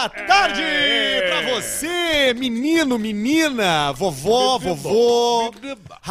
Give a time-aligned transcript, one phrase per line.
[0.00, 0.62] Boa tarde
[1.28, 5.52] pra você, menino, menina, vovó, vovô,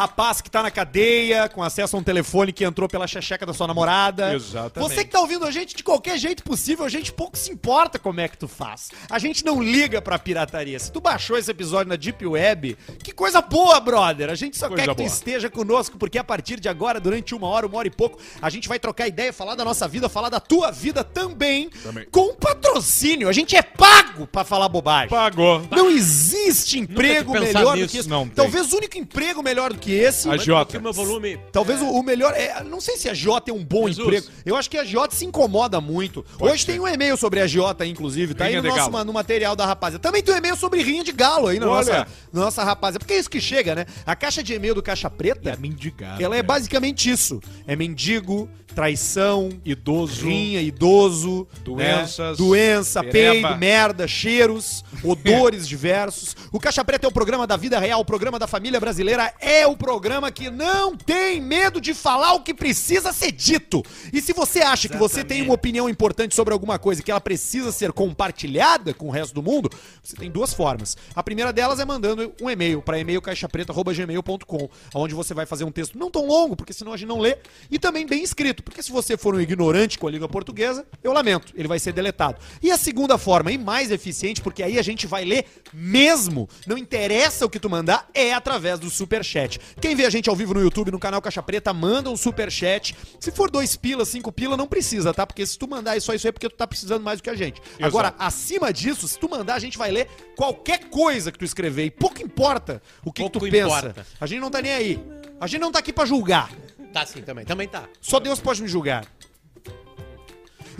[0.00, 3.52] rapaz que tá na cadeia, com acesso a um telefone que entrou pela checheca da
[3.52, 4.34] sua namorada.
[4.34, 4.88] Exatamente.
[4.94, 7.98] Você que tá ouvindo a gente de qualquer jeito possível, a gente pouco se importa
[7.98, 8.88] como é que tu faz.
[9.10, 10.78] A gente não liga pra pirataria.
[10.78, 14.30] Se tu baixou esse episódio na Deep Web, que coisa boa, brother.
[14.30, 15.06] A gente só Coisa quer que tu boa.
[15.06, 18.48] esteja conosco, porque a partir de agora, durante uma hora, uma hora e pouco, a
[18.48, 22.06] gente vai trocar ideia, falar da nossa vida, falar da tua vida também, Também.
[22.10, 23.28] com patrocínio.
[23.28, 25.10] A gente é pago pra falar bobagem.
[25.10, 25.62] Pagou.
[25.70, 27.92] Não existe emprego melhor do nisso.
[27.92, 28.08] que esse.
[28.08, 28.26] Não.
[28.28, 30.28] Talvez o único emprego melhor do que esse.
[30.28, 30.78] A Jota.
[30.78, 31.38] o meu volume.
[31.52, 32.32] Talvez o, o melhor.
[32.34, 34.06] É, não sei se a Jota é um bom Jesus.
[34.06, 34.26] emprego.
[34.44, 36.24] Eu acho que a Jota se incomoda muito.
[36.38, 36.72] Hoje ser.
[36.72, 38.34] tem um e-mail sobre a Jota, inclusive.
[38.34, 40.02] Tá Rinha aí no, nosso, no material da rapaziada.
[40.02, 41.76] Também tem um e-mail sobre rinha de galo aí na Olha.
[41.76, 42.98] nossa, na nossa rapaziada.
[42.98, 43.86] Porque é isso que chega, né?
[44.06, 45.56] A caixa de e-mail do Caixa Preta.
[45.60, 46.22] mendigado.
[46.22, 47.40] Ela é basicamente isso.
[47.66, 50.24] É mendigo, traição, Idoso.
[50.26, 52.46] rinha, idoso, Doenças, né?
[52.46, 53.48] doença, pereba.
[53.48, 56.36] peido, merda, cheiros, odores diversos.
[56.52, 59.66] O Caixa Preta é o programa da vida real, o programa da família brasileira, é
[59.66, 63.82] o programa que não tem medo de falar o que precisa ser dito.
[64.12, 67.20] E se você acha que você tem uma opinião importante sobre alguma coisa que ela
[67.20, 69.70] precisa ser compartilhada com o resto do mundo,
[70.02, 70.96] você tem duas formas.
[71.14, 75.72] A primeira delas é mandando um e-mail para e-mail caixapreta@gmail.com, onde você vai fazer um
[75.72, 77.36] texto não tão longo, porque senão a gente não lê,
[77.70, 81.12] e também bem escrito, porque se você for um ignorante com a língua portuguesa, eu
[81.12, 82.38] lamento, ele vai ser deletado.
[82.62, 86.76] E a segunda forma, e mais eficiente, porque aí a gente vai ler mesmo, não
[86.76, 89.58] interessa o que tu mandar, é através do superchat.
[89.80, 92.96] Quem vê a gente ao vivo no YouTube, no canal Caixa Preta, manda um superchat.
[93.18, 95.26] Se for dois pila, cinco pila, não precisa, tá?
[95.26, 97.30] Porque se tu mandar só isso aí, é porque tu tá precisando mais do que
[97.30, 97.60] a gente.
[97.80, 101.84] Agora, acima disso, se tu mandar, a gente vai ler qualquer coisa que tu escrever.
[101.84, 103.78] E pouco importa o que, que tu Pouco pensa.
[103.78, 104.06] importa.
[104.20, 105.00] A gente não tá nem aí.
[105.40, 106.50] A gente não tá aqui pra julgar.
[106.92, 107.44] Tá sim, também.
[107.44, 107.88] Também tá.
[108.00, 109.04] Só Deus pode me julgar.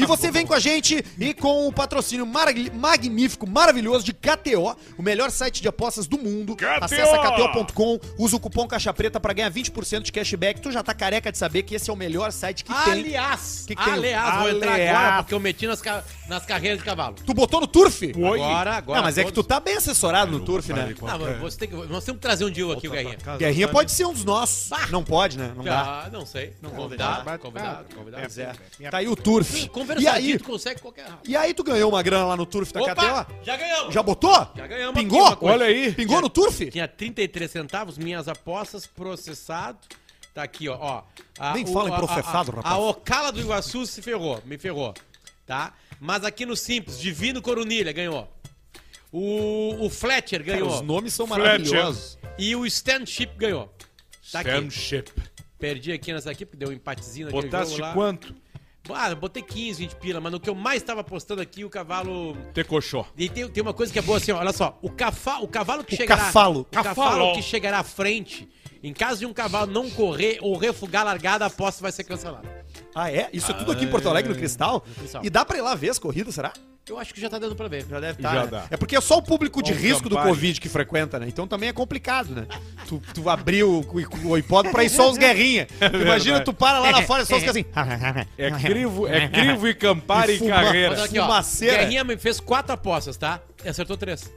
[0.03, 4.77] E você vem com a gente e com o patrocínio marag- magnífico, maravilhoso de KTO,
[4.99, 6.57] o melhor site de apostas do mundo.
[6.57, 6.67] KTO!
[6.85, 10.61] Acesse KTO.com, usa o cupom Caixa Preta pra ganhar 20% de cashback.
[10.61, 12.93] Tu já tá careca de saber que esse é o melhor site que tem.
[12.93, 13.93] Aliás, Que que tem?
[13.93, 14.97] aliás, vou entrar Aliás.
[14.97, 17.17] agora porque eu meti nas, ca- nas carreiras de cavalo.
[17.25, 18.03] Tu botou no Turf?
[18.03, 18.41] Oi.
[18.41, 18.99] Agora, agora.
[18.99, 20.95] Não, mas é que tu tá bem assessorado no Turf, né?
[21.01, 23.17] Não, mas você tem que, nós temos que trazer um deal aqui, o Guerrinha.
[23.39, 24.69] Guerrinha pode ser um dos nossos.
[24.69, 24.87] Bah.
[24.91, 25.53] Não pode, né?
[25.57, 26.09] Não dá.
[26.13, 26.53] Não sei.
[26.63, 27.39] Não, convidado, não dá.
[27.39, 28.23] convidado, convidado.
[28.23, 28.53] Pois é.
[28.91, 29.69] Tá aí o Turf.
[29.99, 32.83] E aí, tu consegue qualquer e aí tu ganhou uma grana lá no Turf da
[32.83, 33.35] Opa, KTO?
[33.43, 33.95] já ganhamos.
[33.95, 34.49] Já botou?
[34.57, 35.21] Já ganhamos Pingou?
[35.21, 35.55] aqui uma coisa.
[35.55, 35.93] Olha aí.
[35.95, 36.71] Pingou no Turf?
[36.71, 39.79] Tinha 33 centavos, minhas apostas, processado.
[40.35, 40.77] Tá aqui, ó.
[40.79, 41.03] ó.
[41.39, 42.75] A- Nem o- fala em a- a- processado, a, rapaz.
[42.75, 44.95] A Ocala do Iguaçu se ferrou, me ferrou,
[45.45, 45.73] tá?
[45.99, 48.29] Mas aqui no Simples, Divino Coronilha ganhou.
[49.13, 50.73] O, o Fletcher Cara, ganhou.
[50.73, 51.45] os nomes são Fletcher.
[51.45, 52.19] maravilhosos.
[52.39, 53.73] E o Stanship ganhou.
[54.31, 54.51] Tá aqui.
[54.51, 55.11] Friendship.
[55.59, 57.93] Perdi aqui nessa aqui, porque deu um empatezinho naquele Botaste jogo lá.
[57.93, 58.35] quanto?
[58.89, 62.35] Ah, botei 15, 20 pila, mas no que eu mais tava apostando aqui, o cavalo...
[62.55, 63.07] Tecochó.
[63.17, 64.79] E tem, tem uma coisa que é boa assim, ó, olha só.
[64.83, 66.25] O, cafa, o cavalo que O chegará...
[66.25, 66.61] cafalo.
[66.61, 67.33] O cavalo Cafalo.
[67.35, 68.49] que chegará à frente,
[68.83, 72.05] em caso de um cavalo não correr ou refugar a largada, a aposta vai ser
[72.05, 72.49] cancelada.
[72.95, 73.29] Ah, é?
[73.33, 74.81] Isso é tudo aqui em Porto Alegre, no Cristal?
[74.99, 75.25] Cristal.
[75.25, 76.53] E dá pra ir lá ver as corridas, será?
[76.89, 77.87] Eu acho que já tá dando pra ver.
[77.89, 78.45] Já deve Já estar.
[78.47, 78.51] né?
[78.51, 78.65] dá.
[78.69, 80.17] É porque é só o público de Bom risco do.
[80.17, 81.27] Covid que frequenta, né?
[81.29, 82.47] Então também é complicado, né?
[82.89, 85.69] Tu, tu abrir o, o, o hipódromo pra ir só os guerrinha.
[86.03, 87.65] Imagina, tu para lá na fora e só fica assim.
[88.37, 91.05] É crivo, é crivo e campari E e fuma- carreira.
[91.05, 91.27] Aqui, ó.
[91.27, 91.79] Fumaceira.
[91.79, 93.41] Guerrinha me fez quatro apostas, tá?
[93.65, 94.29] E acertou três.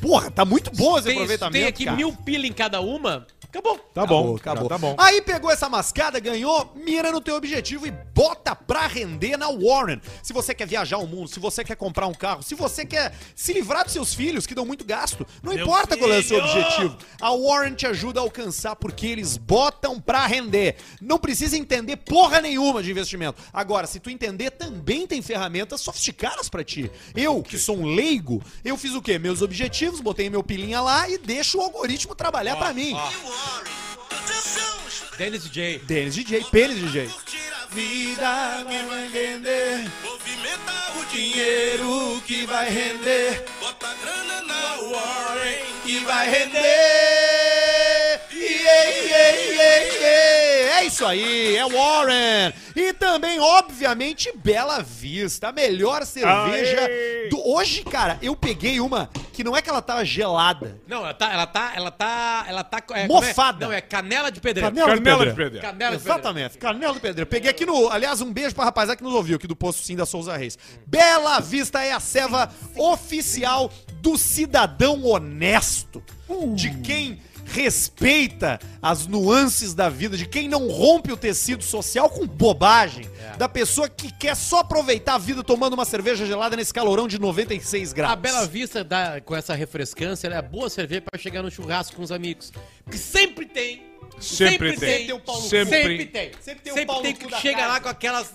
[0.00, 1.52] Porra, tá muito bom esse Tem, aproveitamento.
[1.58, 1.96] tem aqui cara.
[1.98, 3.78] mil pila em cada uma, acabou.
[3.92, 4.68] Tá bom, acabou.
[4.68, 4.96] Tá bom.
[4.98, 10.00] Aí pegou essa mascada, ganhou, mira no teu objetivo e bota pra render na Warren.
[10.22, 13.12] Se você quer viajar o mundo, se você quer comprar um carro, se você quer
[13.34, 16.38] se livrar dos seus filhos que dão muito gasto, não importa qual é o seu
[16.38, 16.96] objetivo.
[17.20, 20.76] A Warren te ajuda a alcançar porque eles botam pra render.
[21.00, 23.42] Não precisa entender porra nenhuma de investimento.
[23.52, 26.90] Agora, se tu entender, também tem ferramentas sofisticadas pra ti.
[27.16, 29.18] Eu, que sou um leigo, eu fiz o quê?
[29.18, 32.94] Meus objetivos, botei meu pilinha lá e deixo o algoritmo trabalhar pra mim.
[35.16, 35.78] Dennis DJ.
[35.80, 37.10] Denis DJ, Pênis DJ.
[37.72, 45.58] Vida vai render, Movimenta o dinheiro que vai render, bota grana na Warren.
[45.84, 46.60] que vai render.
[48.32, 50.80] Yeah, yeah, yeah, yeah.
[50.80, 52.52] É isso aí, é Warren.
[52.74, 57.28] E também, obviamente, Bela Vista, a melhor cerveja Aê.
[57.28, 57.40] do.
[57.46, 60.80] Hoje, cara, eu peguei uma que não é que ela tava gelada.
[60.86, 62.82] Não, ela tá, ela tá, ela tá, ela tá...
[62.92, 63.06] é, é?
[63.06, 63.66] Mofada.
[63.66, 64.74] Não, é canela de pedreiro.
[64.74, 65.66] Canela de Canela de pedreiro.
[65.66, 66.20] Canela de pedreiro.
[66.20, 67.30] Exatamente, Canela do Pedreiro.
[67.30, 67.88] Peguei aqui no.
[67.88, 70.58] Aliás, um beijo pra rapaziada que nos ouviu aqui do Posto Sim da Souza Reis.
[70.86, 76.02] Bela Vista é a ceva oficial do cidadão honesto.
[76.54, 77.20] De quem
[77.52, 83.36] respeita as nuances da vida, de quem não rompe o tecido social com bobagem, É.
[83.36, 87.18] da pessoa que quer só aproveitar a vida tomando uma cerveja gelada nesse calorão de
[87.18, 88.12] 96 graus.
[88.12, 91.96] A Bela Vista, dá, com essa refrescância, ela é boa cerveja pra chegar no churrasco
[91.96, 92.52] com os amigos.
[92.84, 93.89] Porque sempre tem.
[94.18, 95.06] Sempre tem.
[95.06, 95.20] tem.
[95.20, 95.80] Paulo Sempre.
[95.82, 96.30] Sempre tem.
[96.40, 98.28] Sempre tem o Sempre Paulo tem que chega lá com aquelas.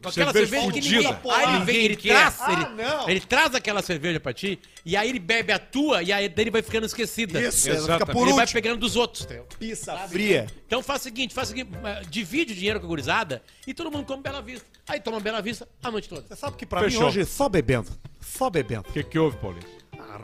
[0.00, 1.18] Com aquela Cerveja cerveja que ninguém.
[1.32, 2.36] Aí ele vem, ele traz.
[2.36, 2.52] quer.
[2.52, 3.08] Ele, Ah, não.
[3.10, 6.50] ele traz aquela cerveja pra ti, e aí ele bebe a tua, e aí dele
[6.50, 7.40] vai ficando esquecida.
[7.42, 9.26] Isso, ela fica por Ele vai pegando dos outros?
[9.58, 10.46] Pizza fria.
[10.66, 13.74] Então faz o seguinte, faz o seguinte, eh, divide o dinheiro com a gurizada e
[13.74, 14.64] todo mundo come Bela Vista.
[14.86, 16.22] Aí toma Bela Vista a noite toda.
[16.28, 17.00] Você sabe que pra Fechou.
[17.02, 17.90] mim hoje só bebendo.
[18.20, 18.88] Só bebendo.
[18.88, 19.66] O que, que houve, Paulinho?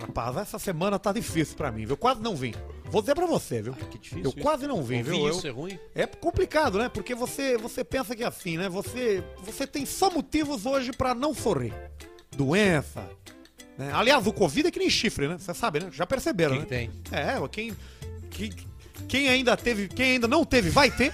[0.00, 1.90] Rapaz, essa semana tá difícil pra mim, viu?
[1.90, 2.52] Eu quase não vim.
[2.84, 3.72] Vou dizer pra você, viu?
[3.74, 4.38] que difícil Eu isso.
[4.40, 5.14] quase não vim, viu?
[5.16, 5.78] Ouvir Eu- isso é ruim.
[5.94, 6.88] É complicado, né?
[6.88, 8.68] Porque você, você pensa que é assim, né?
[8.68, 11.72] Você, você tem só motivos hoje pra não sorrir.
[12.36, 13.08] Doença.
[13.78, 13.90] Né?
[13.92, 15.36] Aliás, o Covid é que nem chifre, né?
[15.38, 15.88] Você sabe, né?
[15.92, 16.66] Já perceberam, Que né?
[16.66, 16.90] tem?
[17.10, 17.72] É, quem,
[18.30, 18.52] quem,
[19.08, 21.12] quem ainda teve, quem ainda não teve, vai ter.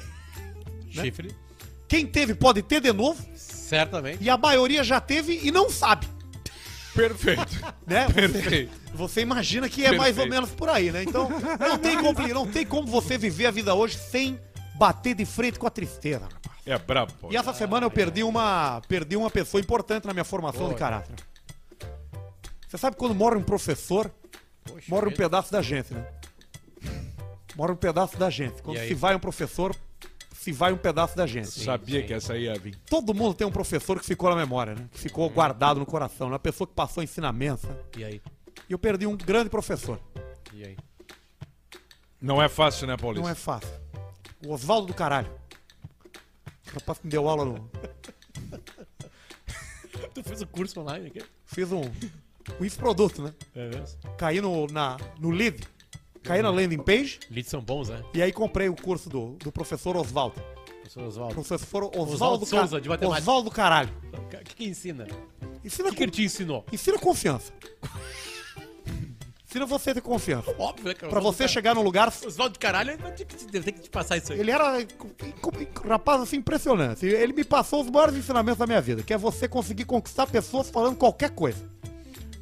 [0.90, 1.34] Chifre.
[1.88, 3.24] Quem teve, pode ter de novo.
[3.34, 4.22] Certamente.
[4.22, 6.06] E a maioria já teve e não sabe.
[6.94, 7.60] Perfeito.
[7.86, 8.06] Né?
[8.08, 8.72] Você, Perfeito.
[8.94, 10.30] você imagina que é mais ou Perfeito.
[10.30, 11.02] menos por aí, né?
[11.02, 11.28] Então,
[11.58, 14.40] não tem, como, não tem como você viver a vida hoje sem
[14.76, 16.24] bater de frente com a tristeza.
[16.24, 16.40] rapaz.
[16.66, 17.40] É brabo, E Paulinho.
[17.40, 21.14] essa semana eu perdi uma, perdi uma pessoa importante na minha formação de caráter.
[22.68, 24.10] Você sabe quando morre um professor,
[24.64, 26.06] Poxa morre um pedaço da gente, né?
[27.56, 28.62] Morre um pedaço da gente.
[28.62, 29.74] Quando E se vai um professor,
[30.40, 31.50] se vai um pedaço da gente.
[31.50, 32.06] Sabia sim.
[32.06, 32.74] que essa ia vir.
[32.88, 34.88] Todo mundo tem um professor que ficou na memória, né?
[34.90, 36.32] Que ficou guardado no coração, né?
[36.32, 37.66] Uma pessoa que passou ensinamento.
[37.66, 37.78] sabe?
[37.98, 38.22] E aí?
[38.66, 40.00] E eu perdi um grande professor.
[40.54, 40.78] E aí?
[42.18, 43.22] Não é fácil, né, Paulinho?
[43.22, 43.68] Não é fácil.
[44.42, 45.30] O Oswaldo do caralho.
[46.70, 47.70] O rapaz que me deu aula no.
[50.14, 51.22] Tu fez o curso online aqui?
[51.44, 51.82] Fiz um.
[52.58, 53.34] Um infoproduto, né?
[53.54, 53.98] É mesmo?
[54.16, 55.68] Caí no, na, no lead.
[56.22, 57.18] Caí na landing page.
[57.30, 58.02] Leads são bons, né?
[58.14, 60.40] E aí comprei o curso do, do professor Oswaldo.
[60.82, 61.34] Professor Oswaldo.
[61.34, 63.20] Professor Oswaldo Oswaldo Souza, de matemática.
[63.22, 63.90] Oswaldo caralho.
[64.12, 65.06] O que, que ensina?
[65.42, 66.64] O Ensina, que, que ele te ensinou?
[66.72, 67.52] ensina confiança.
[69.46, 70.54] ensina você a ter confiança.
[70.58, 71.10] Óbvio, né, cara?
[71.10, 72.08] Pra você chegar num lugar.
[72.08, 74.40] Oswaldo de caralho, ele vai ter que, te- deve ter que te passar isso aí.
[74.40, 77.06] Ele era um rapaz assim impressionante.
[77.06, 80.70] Ele me passou os maiores ensinamentos da minha vida, que é você conseguir conquistar pessoas
[80.70, 81.68] falando qualquer coisa.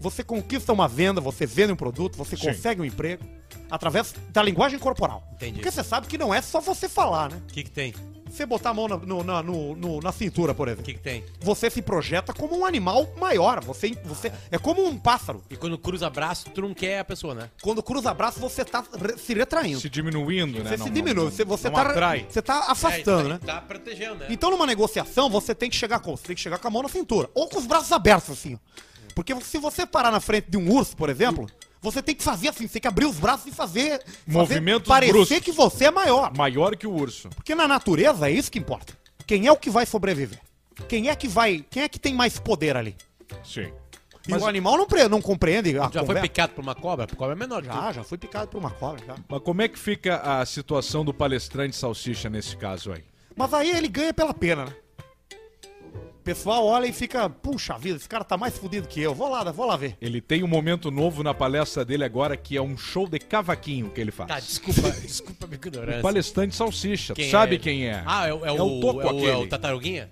[0.00, 2.46] Você conquista uma venda, você vende um produto, você Sim.
[2.46, 3.24] consegue um emprego
[3.70, 5.22] através da linguagem corporal.
[5.34, 5.54] Entendi.
[5.54, 7.40] Porque você sabe que não é só você falar, né?
[7.48, 7.94] O que, que tem?
[8.30, 10.84] Você botar a mão na, no- na, no- no- na cintura, por O exemplo.
[10.84, 11.24] que, que tem?
[11.40, 13.64] Você se projeta como um animal maior.
[13.64, 15.42] Você, você é como um pássaro.
[15.48, 17.48] E quando cruza braço, tu não quer a pessoa, né?
[17.62, 19.80] Quando cruza braço, você tá re- se retraindo.
[19.80, 20.64] Se diminuindo, né?
[20.64, 21.24] Você Não- se não- diminui.
[21.24, 22.26] não- Você, você não tá, atrai.
[22.28, 23.40] você tá afastando, É, né?
[23.46, 24.26] Tá protegendo, né?
[24.28, 26.18] Então, numa negociação, você tem que chegar como?
[26.18, 27.30] Você tem que chegar com a mão na cintura.
[27.34, 28.56] Ou com os braços abertos, assim.
[28.56, 28.58] ó.
[29.14, 31.48] Porque se você parar na frente de um urso, por exemplo,
[31.80, 33.98] você tem que fazer assim, você tem que abrir os braços e fazer.
[34.02, 35.38] fazer Movimentos parecer bruscos.
[35.40, 36.36] que você é maior.
[36.36, 37.28] Maior que o urso.
[37.30, 38.92] Porque na natureza é isso que importa.
[39.26, 40.40] Quem é o que vai sobreviver?
[40.88, 41.64] Quem é que vai.
[41.70, 42.96] Quem é que tem mais poder ali?
[43.44, 43.72] Sim.
[44.26, 46.22] E Mas- o animal não, pre- não compreende a Já foi conversa.
[46.22, 47.04] picado por uma cobra?
[47.04, 47.74] A cobra é menor que tu.
[47.74, 49.14] Já, já fui picado por uma cobra, já.
[49.28, 53.02] Mas como é que fica a situação do palestrante salsicha nesse caso aí?
[53.34, 54.72] Mas aí ele ganha pela pena, né?
[56.28, 59.14] O pessoal olha e fica, puxa vida, esse cara tá mais fudido que eu.
[59.14, 59.96] Vou lá, vou lá ver.
[59.98, 63.88] Ele tem um momento novo na palestra dele agora que é um show de cavaquinho
[63.88, 64.28] que ele faz.
[64.28, 66.02] Tá, desculpa, desculpa a minha ignorância.
[66.02, 67.14] Palestrante salsicha.
[67.14, 67.58] Quem Sabe é?
[67.58, 68.02] quem é?
[68.04, 69.46] Ah, é, o- é, É o, o toco é, o, é o.
[69.48, 70.10] Tartaruguinha?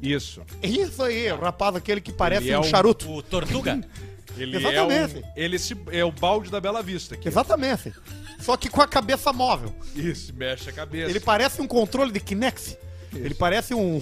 [0.00, 0.40] Isso.
[0.62, 3.12] É Isso aí, o rapaz aquele que parece Ele é um um- charuto.
[3.12, 3.78] O Tortuga?
[4.38, 5.16] Ele Exatamente.
[5.16, 7.14] é um, ele se, é o balde da Bela Vista.
[7.14, 7.92] Que Exatamente.
[8.40, 9.74] Só que com a cabeça móvel.
[9.94, 11.10] Isso, mexe a cabeça.
[11.10, 12.78] Ele parece um controle de Kinect.
[13.12, 14.00] Ele parece um.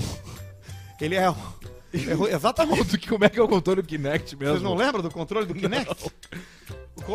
[1.01, 1.31] Ele é.
[1.31, 1.35] um-
[1.95, 2.99] é o- exatamente.
[3.09, 4.53] Como é que é o controle do Kinect mesmo?
[4.55, 5.95] Vocês não lembram do controle do Kinect?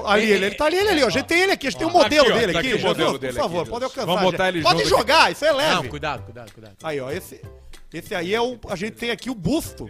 [0.05, 1.07] Ali, ele, ele tá ali, ele ali, ó.
[1.07, 2.59] A gente tem ele aqui, a gente tem o Ó, modelo aqui, ó, dele tá
[2.59, 2.71] aqui.
[2.73, 4.05] aqui o modelo Jesus, dele por favor, aqui, pode alcançar.
[4.05, 5.75] Vamos botar ele Pode jogar, isso é leve.
[5.75, 6.75] Não, cuidado, cuidado, cuidado.
[6.83, 7.41] Aí, ó, esse,
[7.93, 8.57] esse aí é o.
[8.69, 9.89] A gente tem aqui o busto.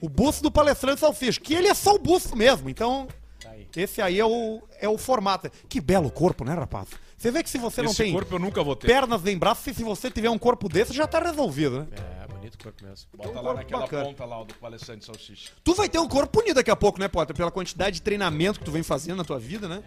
[0.00, 2.68] O busto do palestrante Salsicha, que ele é só o busto mesmo.
[2.70, 3.08] Então,
[3.42, 3.66] Tá aí.
[3.74, 5.50] esse aí é o, é o formato.
[5.68, 6.86] Que belo corpo, né, rapaz?
[7.16, 8.86] Você vê que se você não Esse tem corpo eu nunca vou ter.
[8.86, 11.86] pernas nem braços, se se você tiver um corpo desse, já tá resolvido, né?
[11.92, 13.08] É, bonito o corpo mesmo.
[13.16, 14.04] Bota um lá naquela bacana.
[14.04, 15.52] ponta lá, o do palestrante salsicha.
[15.62, 17.34] Tu vai ter um corpo bonito daqui a pouco, né, Potter?
[17.36, 19.82] Pela quantidade de treinamento que tu vem fazendo na tua vida, né?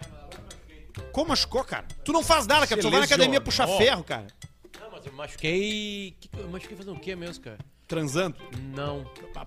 [1.12, 1.86] Como machucou, cara?
[2.04, 2.80] Tu não faz nada, cara.
[2.80, 4.26] Tu só vai na academia puxar ferro, cara.
[4.80, 6.16] Não, mas eu machuquei.
[6.20, 7.58] que que Eu machuquei fazendo o quê mesmo, cara?
[7.86, 8.36] Transando.
[8.74, 9.04] Não.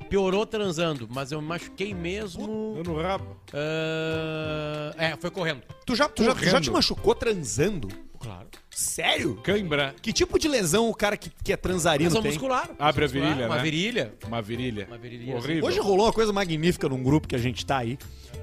[0.10, 2.76] Piorou transando, mas eu machuquei mesmo.
[2.78, 3.38] Eu no rabo.
[3.54, 5.62] ah, é, foi correndo.
[5.86, 6.64] Tu já, tu já, tu já Correndo.
[6.64, 7.88] te machucou transando?
[8.24, 8.48] Claro.
[8.70, 9.36] Sério?
[9.44, 9.94] Cãibra.
[10.02, 12.32] Que tipo de lesão o cara que, que é transarino Lesão tem?
[12.32, 12.70] muscular.
[12.80, 13.62] Abre a virilha, Uma né?
[13.62, 14.14] virilha.
[14.26, 14.86] Uma virilha.
[14.88, 15.66] Uma virilha, Horrível.
[15.66, 17.98] Hoje rolou uma coisa magnífica num grupo que a gente tá aí,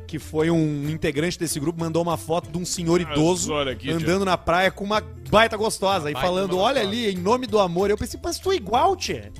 [0.06, 3.90] que foi um integrante desse grupo, mandou uma foto de um senhor idoso olha aqui,
[3.90, 7.16] andando na praia com uma baita gostosa e baita falando, uma olha gostosa." ali, em
[7.18, 7.88] nome do amor.
[7.90, 9.32] Eu pensei, mas tu é igual, tchê.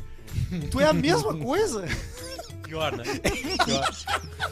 [0.70, 1.84] Tu é a mesma coisa.
[2.70, 3.02] Pior, né?
[3.66, 3.90] Pior.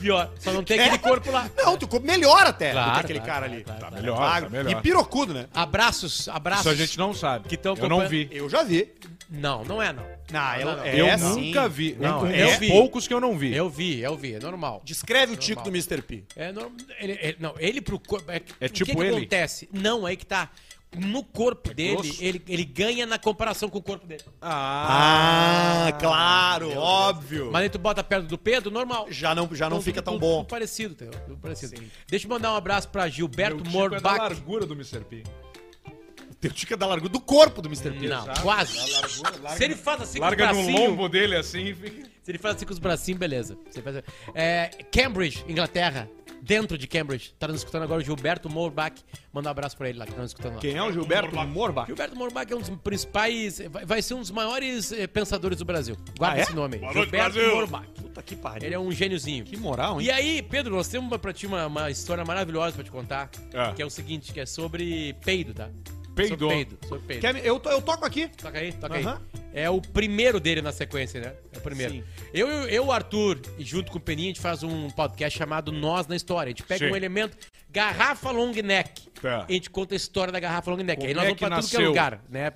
[0.01, 0.31] Pior.
[0.41, 1.49] Só não tem aquele corpo lá.
[1.57, 3.65] Não, tu ficou melhor até do Claro, que aquele claro, cara claro, ali.
[3.65, 4.03] claro, Tá claro.
[4.03, 4.51] melhor, Magro.
[4.51, 4.71] tá melhor.
[4.79, 5.47] E pirocudo, né?
[5.55, 6.67] Abraços, abraços.
[6.67, 7.49] Isso a gente não sabe.
[7.49, 8.37] Que tão eu não acompanhando- vi.
[8.37, 8.93] Eu já vi.
[9.31, 10.03] Não, não é, não.
[10.33, 10.85] Não, eu- não.
[10.85, 11.47] é, eu sim.
[11.49, 11.97] nunca vi.
[12.01, 12.69] Não, um, eu dos vi.
[12.69, 13.55] poucos que eu não vi.
[13.55, 14.81] Eu vi, eu vi, é normal.
[14.85, 15.69] Descreve o tico do.
[15.71, 16.03] Mr.
[16.03, 16.25] P.
[16.35, 16.73] É normal.
[16.99, 18.31] Ele, ele- não, ele pro corpo.
[18.31, 19.17] É, É o tipo que que ele?
[19.17, 19.69] acontece?
[19.73, 20.51] Não, aí que tá.
[20.97, 22.25] No corpo dele, grosso?
[22.25, 24.23] ele, ele ganha na comparação com o corpo dele.
[24.41, 27.51] Ah, claro, óbvio.
[27.53, 29.07] Mas aí tu bota perto do Pedro, normal.
[29.11, 30.37] já não, já não Tudo- fica tão tudo- bom.
[30.39, 30.95] tudo parecido?
[30.95, 31.83] Tudo parecido.
[32.09, 34.19] Deixa eu mandar um abraço pra Meu Gilberto tico é da Morbach.
[34.19, 35.01] largura do Mr.
[35.01, 35.23] P.
[36.41, 37.91] Teu tico é da largura do corpo do Mr.
[37.91, 38.09] P.
[38.09, 38.79] Não, quase.
[39.57, 40.91] Se ele faz assim Larga com no os bracinhos...
[40.91, 42.09] lombo dele assim e fica...
[42.29, 43.57] Se ele faz assim com os bracinhos, beleza.
[43.71, 44.05] Se ele faz-
[44.35, 46.07] É, Cambridge, Inglaterra.
[46.43, 47.33] Dentro de Cambridge.
[47.39, 49.03] Tá nos escutando agora o Gilberto Morbach.
[49.33, 50.61] Manda um abraço pra ele lá, que tá nos escutando lá.
[50.61, 51.87] Quem é o Gilberto Morbach?
[51.87, 53.61] Gilberto Morbach é um dos principais...
[53.71, 55.97] Vai, vai ser um dos maiores eh, pensadores do Brasil.
[56.19, 56.43] Guarda Ah, é?
[56.43, 56.81] esse nome aí.
[56.81, 57.55] Boa noite, Gilberto Brasil.
[57.57, 57.89] Morbach.
[58.01, 58.67] Puta que pariu.
[58.67, 59.45] Ele é um gêniozinho.
[59.47, 60.07] Que moral, hein?
[60.07, 63.31] E aí, Pedro, nós temos uma- pra ti uma, uma história maravilhosa pra te contar.
[63.55, 63.73] Ah.
[63.75, 65.71] Que é o seguinte, que é sobre peido, tá?
[66.19, 66.49] Peido.
[67.07, 67.21] Peido.
[67.21, 68.29] Quer eu, eu toco aqui.
[68.29, 69.23] Toca aí, toca Aham.
[69.33, 69.41] aí.
[69.55, 71.33] É o primeiro dele na sequência, né?
[71.53, 71.95] É o primeiro.
[71.95, 72.05] Sim.
[72.35, 75.73] Eu, eu, eu, Arthur, e junto com o Peninha, a gente faz um podcast chamado
[75.73, 76.49] Nós na História.
[76.49, 76.93] A gente pega Sim.
[76.93, 77.37] um elemento,
[77.71, 79.08] garrafa long neck.
[79.21, 79.47] Tá.
[79.49, 80.97] A gente conta a história da garrafa long neck.
[80.97, 82.51] Como aí nós é vamos pra tudo que é lugar, né?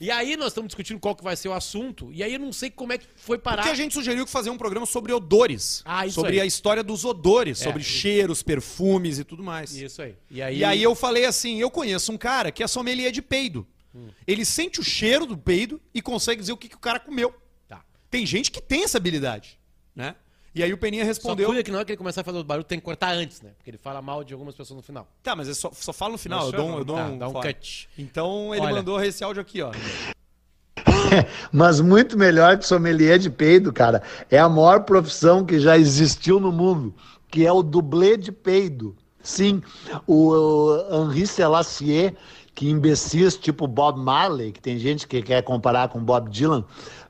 [0.00, 2.10] E aí nós estamos discutindo qual que vai ser o assunto.
[2.12, 3.62] E aí eu não sei como é que foi parar.
[3.62, 5.82] Porque a gente sugeriu que fazer um programa sobre odores.
[5.84, 6.40] Ah, isso sobre aí.
[6.40, 7.90] a história dos odores, É, sobre isso.
[7.90, 9.74] cheiros, perfumes e tudo mais.
[9.74, 10.16] Isso aí.
[10.30, 13.22] E aí, E aí eu falei assim, eu conheço um cara que é sommelier de
[13.22, 13.66] peido.
[13.94, 14.08] Hum.
[14.26, 17.32] Ele sente o cheiro do peido e consegue dizer o que, que o cara comeu.
[17.68, 17.84] Tá.
[18.10, 19.58] Tem gente que tem essa habilidade,
[19.94, 20.16] né?
[20.54, 21.46] E aí o Peninha Só respondeu...
[21.48, 23.42] cuida que na hora que ele começar a fazer o barulho, tem que cortar antes,
[23.42, 23.50] né?
[23.56, 25.08] Porque ele fala mal de algumas pessoas no final.
[25.22, 27.06] Tá, mas eu só, só falo no final, eu dou, é um- eu dou Tá,
[27.06, 27.52] um, dá um fora.
[27.52, 27.88] cut.
[27.98, 28.76] Então ele Olha.
[28.76, 29.72] mandou esse áudio aqui, ó.
[31.52, 34.02] Mas muito melhor que sommelier de peido, cara.
[34.30, 36.94] É a maior profissão que já existiu no mundo,
[37.30, 38.96] que é o dublê de peido.
[39.22, 39.62] Sim,
[40.06, 42.14] o Henri Selassie,
[42.54, 46.64] que imbecis tipo Bob Marley, que tem gente que quer comparar com Bob Dylan,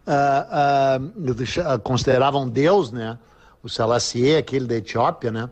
[0.07, 0.99] ah,
[1.67, 3.19] ah, considerava um deus, né?
[3.65, 5.51] O Selassie, aquele da Etiópia, né?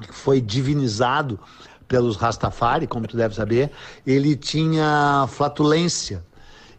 [0.00, 1.38] que foi divinizado
[1.86, 3.70] pelos Rastafari, como tu deve saber,
[4.06, 6.24] ele tinha flatulência.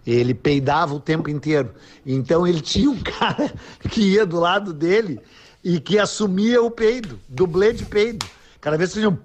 [0.05, 1.75] Ele peidava o tempo inteiro.
[2.05, 3.53] Então ele tinha um cara
[3.89, 5.19] que ia do lado dele
[5.63, 8.25] e que assumia o peido, dublê de peido.
[8.59, 9.17] Cada vez que tinha um...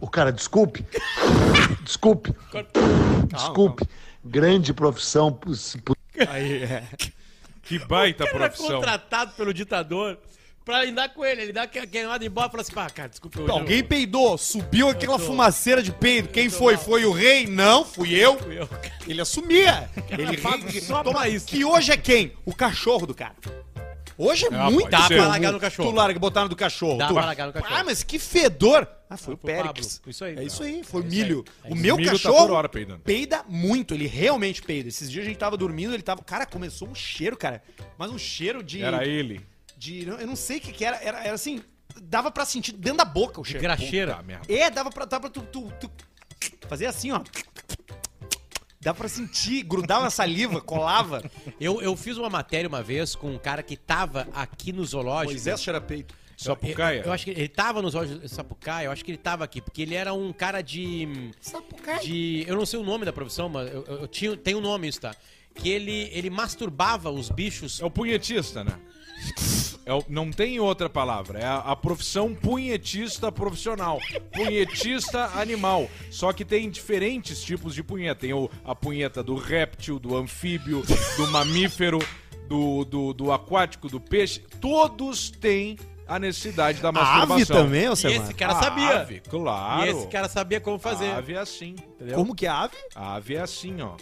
[0.00, 0.84] O cara, desculpe.
[1.82, 2.34] Desculpe.
[3.32, 3.86] Desculpe.
[4.24, 5.38] Grande profissão.
[6.28, 6.84] Aí, é.
[7.62, 8.76] Que baita Ele era profissão.
[8.76, 10.18] contratado pelo ditador
[10.66, 11.42] pra andar com ele.
[11.42, 13.40] Ele dá aquela queimada de bola e fala assim, pá, cara, desculpa.
[13.40, 16.28] hoje Alguém eu- peidou, subiu aquela tô- fumaceira de peido.
[16.28, 16.74] Quem eu foi?
[16.74, 16.84] mal.
[16.84, 17.46] Foi o rei?
[17.46, 18.36] Não, fui eu.
[18.38, 18.68] Fui eu.
[19.06, 19.88] Ele assumia.
[20.10, 21.46] Ele faz só pra isso.
[21.46, 22.32] Que hoje é quem?
[22.44, 23.34] O cachorro do cara.
[24.18, 25.90] Hoje é Ah, muito Dá pra largar no cachorro.
[25.90, 26.96] Tu larga, botaram do cachorro.
[26.98, 27.14] Dá tu...
[27.14, 27.74] pra largar no cachorro.
[27.74, 28.88] Ah, mas que fedor.
[29.10, 30.00] Ah, foi Ah, o Périx.
[30.06, 30.36] Isso aí.
[30.38, 31.44] É isso aí, foi É isso milho.
[31.62, 31.70] aí.
[31.70, 33.00] É o meu Milho tá cachorro peidando.
[33.00, 34.88] peida muito, ele realmente peida.
[34.88, 36.22] Esses dias a gente tava dormindo, ele tava...
[36.24, 37.62] Cara, começou um cheiro, cara.
[37.98, 38.82] Mas um cheiro de...
[38.82, 39.42] Era ele.
[39.76, 40.96] De eu não sei o que que era.
[40.96, 41.62] Era, era assim...
[42.02, 43.62] Dava pra sentir dentro da boca o cheiro.
[43.62, 44.16] Graxeira.
[44.16, 44.52] Puta merda.
[44.52, 45.90] É, dava pra, dava pra tu, tu, tu
[46.68, 47.22] fazer assim, ó.
[48.78, 51.24] Dá pra sentir, grudava na saliva, colava.
[51.58, 55.32] Eu, eu fiz uma matéria uma vez com um cara que tava aqui no zoológico.
[55.32, 56.14] Moisés cheira peito.
[56.36, 56.98] Sapucaia.
[56.98, 59.42] Eu, eu acho que ele tava no zoológico de Sapucaia, eu acho que ele tava
[59.42, 61.32] aqui, porque ele era um cara de.
[62.02, 64.60] de eu não sei o nome da profissão, mas eu, eu, eu tinha, tem um
[64.60, 65.16] nome isso, tá?
[65.54, 67.80] Que ele, ele masturbava os bichos.
[67.80, 68.78] É o punhetista, né?
[69.84, 71.38] É não tem outra palavra.
[71.38, 74.00] É a, a profissão punhetista profissional.
[74.32, 75.88] Punhetista animal.
[76.10, 78.20] Só que tem diferentes tipos de punheta.
[78.22, 80.82] Tem o, a punheta do réptil, do anfíbio,
[81.16, 81.98] do mamífero,
[82.48, 84.40] do, do, do aquático, do peixe.
[84.60, 87.36] Todos têm a necessidade da A masturbação.
[87.36, 88.16] ave também, E Alcemar?
[88.24, 89.00] esse cara A sabia.
[89.00, 89.86] Ave, claro.
[89.86, 91.06] E esse cara sabia como fazer.
[91.10, 91.76] A ave é assim.
[91.94, 92.16] entendeu?
[92.16, 92.76] Como que é a ave?
[92.94, 93.94] A ave é assim, ó.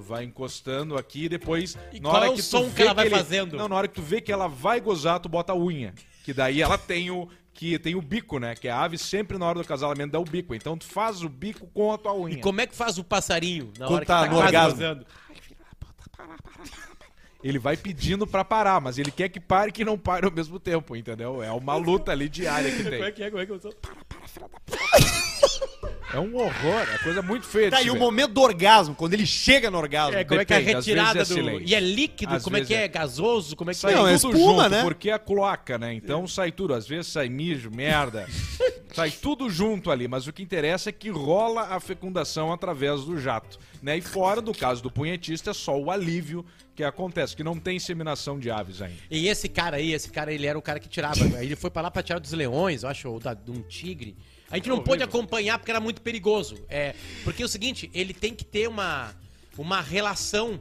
[0.00, 1.76] Tu vai encostando aqui e depois.
[1.92, 3.56] E na qual hora é o que tu som vê que ela vai ele- fazendo?
[3.56, 5.94] Não, na hora que tu vê que ela vai gozar, tu bota a unha.
[6.24, 7.28] Que daí ela tem o.
[7.52, 8.54] Que tem o bico, né?
[8.54, 10.54] Que a ave sempre na hora do acasalamento dá o bico.
[10.54, 12.34] Então tu faz o bico com a tua unha.
[12.34, 14.70] E como é que faz o passarinho na Quando hora tá que no quase orgasmo.
[14.76, 15.06] gozando?
[17.42, 20.32] Ele vai pedindo pra parar, mas ele quer que pare e que não pare ao
[20.32, 21.42] mesmo tempo, entendeu?
[21.42, 23.12] É uma luta ali diária que Como é tem.
[23.12, 23.30] que é?
[23.30, 23.74] Como é que eu sou?
[26.12, 29.26] É um horror, é coisa muito feia Tá, e o momento do orgasmo, quando ele
[29.26, 30.16] chega no orgasmo.
[30.16, 31.26] É, como é que é a Depende, às retirada é do.
[31.34, 31.68] silêncio.
[31.68, 32.84] E é líquido, Às como é que é?
[32.84, 32.88] é.
[32.88, 33.96] Gasoso, como é que Sai é?
[33.96, 34.82] Não, é tudo espuma, junto, né?
[34.82, 35.94] porque é cloaca, né?
[35.94, 36.74] Então sai tudo.
[36.74, 38.28] Às vezes sai mijo, merda.
[38.92, 40.08] sai tudo junto ali.
[40.08, 43.58] Mas o que interessa é que rola a fecundação através do jato.
[43.80, 43.98] Né?
[43.98, 47.76] E fora, do caso do punhetista, é só o alívio que acontece, que não tem
[47.76, 48.96] inseminação de aves ainda.
[49.10, 51.20] E esse cara aí, esse cara, ele era o cara que tirava.
[51.42, 54.16] Ele foi pra lá pra tirar dos leões, eu acho, ou da, de um tigre.
[54.50, 56.64] A gente não pôde acompanhar porque era muito perigoso.
[56.68, 59.14] É, porque é o seguinte, ele tem que ter uma,
[59.56, 60.60] uma relação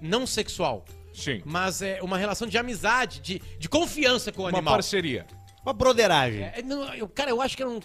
[0.00, 0.84] não sexual,
[1.14, 1.40] Sim.
[1.44, 4.74] mas é uma relação de amizade, de, de confiança com o Uma animal.
[4.74, 5.26] parceria.
[5.64, 6.42] Uma broderagem.
[6.42, 7.78] É, não, eu- cara, eu acho que era um,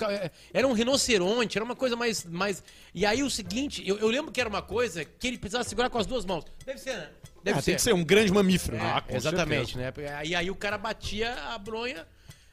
[0.52, 2.26] era um rinoceronte, era uma coisa mais.
[2.26, 2.64] mais...
[2.92, 5.88] E aí o seguinte, eu, eu lembro que era uma coisa que ele precisava segurar
[5.92, 6.44] com as duas mãos.
[6.66, 7.10] Deve ser, né?
[7.44, 8.78] Deve Ah, tem que ser um grande mamífero.
[8.78, 8.94] É, né?
[8.96, 9.94] Ah, com exatamente, né?
[10.26, 12.08] E aí o cara batia a bronha,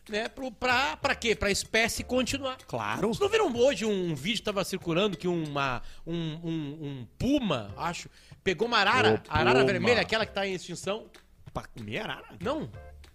[0.08, 0.28] né?
[0.58, 1.34] Pra, pra quê?
[1.34, 2.56] Pra espécie continuar.
[2.66, 3.08] Claro.
[3.08, 7.72] Vocês não viram hoje um vídeo que tava circulando que uma, um, um, um puma,
[7.76, 8.08] acho,
[8.42, 11.06] pegou uma arara, arara vermelha, aquela que tá em extinção.
[11.52, 12.36] Pra comer arara.
[12.40, 12.68] Não,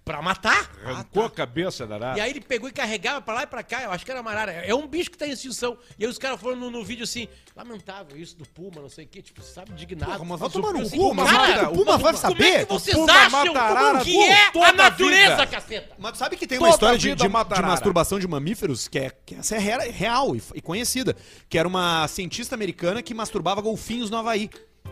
[0.09, 0.71] pra matar.
[0.83, 2.17] Arrancou a cabeça da arara.
[2.17, 4.21] E aí ele pegou e carregava pra lá e pra cá, eu acho que era
[4.21, 4.51] uma arara.
[4.53, 5.77] É um bicho que tá em extinção.
[5.99, 9.05] E aí os caras foram no, no vídeo assim, lamentável isso do Puma, não sei
[9.05, 10.11] o quê, tipo, sabe, indignado.
[10.13, 12.43] Porra, mas vai tomar no cu, mas cara, o Puma vai Como saber?
[12.47, 15.47] é que vocês O Puma acham mata arara que é toda a a natureza, vida.
[15.47, 15.95] caceta?
[15.99, 17.67] Mas sabe que tem uma Toda história de, vida de, mata de arara.
[17.73, 21.15] masturbação de mamíferos que, é, que essa é rea- real e, e conhecida.
[21.47, 24.49] Que era uma cientista americana que masturbava golfinhos no Havaí.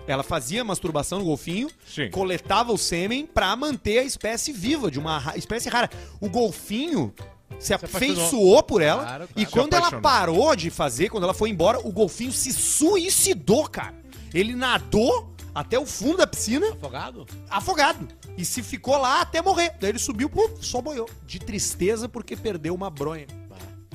[0.08, 2.10] Ela fazia masturbação no golfinho, Sim.
[2.10, 5.90] coletava o sêmen pra manter a espécie viva, de uma ra- espécie rara.
[6.22, 7.14] O golfinho
[7.60, 9.30] se afeiçoou por ela Claro, claro.
[9.36, 10.02] e Se quando ela apaixonou.
[10.02, 13.94] parou de fazer, quando ela foi embora, o golfinho se suicidou, cara.
[14.34, 17.26] Ele nadou até o fundo da piscina Afogado?
[17.50, 18.08] afogado.
[18.38, 19.74] E se ficou lá até morrer.
[19.80, 21.10] Daí ele subiu, pum, só boiou.
[21.26, 23.26] De tristeza porque perdeu uma bronha.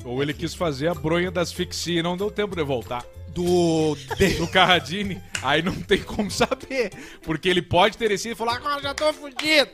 [0.03, 3.03] Ou ele quis fazer a bronha das asfixia e não deu tempo de voltar.
[3.29, 3.95] Do.
[4.37, 6.91] Do Carradine, aí não tem como saber.
[7.23, 9.71] Porque ele pode ter descido e falar, agora já tô fudido.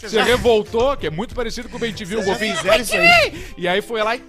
[0.00, 2.56] Você revoltou, que é muito parecido com o Ben viu o golfinho.
[3.56, 4.22] E aí foi lá e...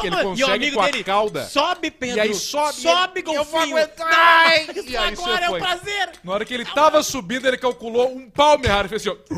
[0.00, 1.44] Que ele uma- e o consegue amigo com a dele, cauda.
[1.46, 2.16] Sobe, Pedro.
[2.16, 3.76] E aí sobe, Sobe, ele- eu vou golfinho.
[3.76, 4.66] aguentar.
[4.74, 5.60] Não, E aí agora é um foi.
[5.60, 6.10] prazer.
[6.22, 8.88] Na hora que ele tava subindo, ele calculou um palmo errado.
[8.88, 9.34] Fez assim, ó.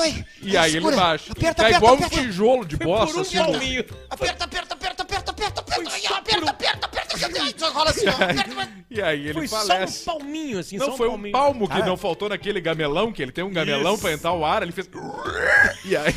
[0.00, 0.24] Ai.
[0.42, 1.30] E aí ele baixa.
[1.32, 2.16] Aperta, tá aperta, igual aperta.
[2.16, 3.36] um tijolo de bosta, Por um assim.
[3.38, 3.84] palminho.
[4.10, 5.90] Aperta, aperta, aperta, aperta, aperta, aperta.
[5.92, 7.42] Ai, aperta, aperta, aperta, aperta.
[7.42, 8.08] Ai, Só rola assim.
[8.08, 8.72] Aperta, aperta.
[8.90, 11.86] E aí ele Foi só um palminho, assim, Não, um foi um palmo que Cara.
[11.86, 14.02] não faltou naquele gamelão, que ele tem um gamelão Isso.
[14.02, 14.88] pra entrar o ar, ele fez.
[15.84, 16.12] E aí.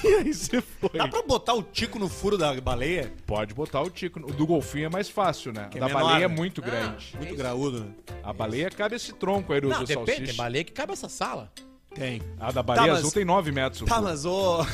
[0.04, 0.90] e aí você foi.
[0.98, 3.12] Dá pra botar o tico no furo da baleia?
[3.26, 4.18] Pode botar o tico.
[4.20, 5.68] O do golfinho é mais fácil, né?
[5.70, 6.34] Que O é da menor, baleia é né?
[6.34, 7.14] muito grande.
[7.16, 7.90] Muito graúdo, né?
[8.22, 10.36] A baleia cabe esse tronco aí do, Não, do depende, tem salsicha.
[10.42, 11.52] baleia que cabe essa sala.
[11.94, 12.22] Tem.
[12.38, 13.88] A da baleia Tá, mas- azul tem 9 metros.
[13.88, 14.64] Tá, mas ô.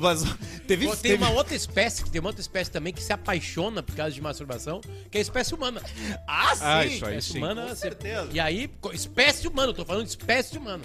[0.00, 0.26] Mas, ô,
[0.68, 0.86] teve.
[0.86, 3.96] Pô, Tem teve- uma outra espécie, tem uma outra espécie também que se apaixona por
[3.96, 5.82] causa de masturbação, que é a espécie humana.
[6.26, 6.62] Ah, sim.
[6.64, 7.38] Ah, isso aí espécie sim.
[7.38, 8.28] humana, com você- certeza.
[8.32, 10.84] E aí, co- espécie humana, eu tô falando de espécie humana.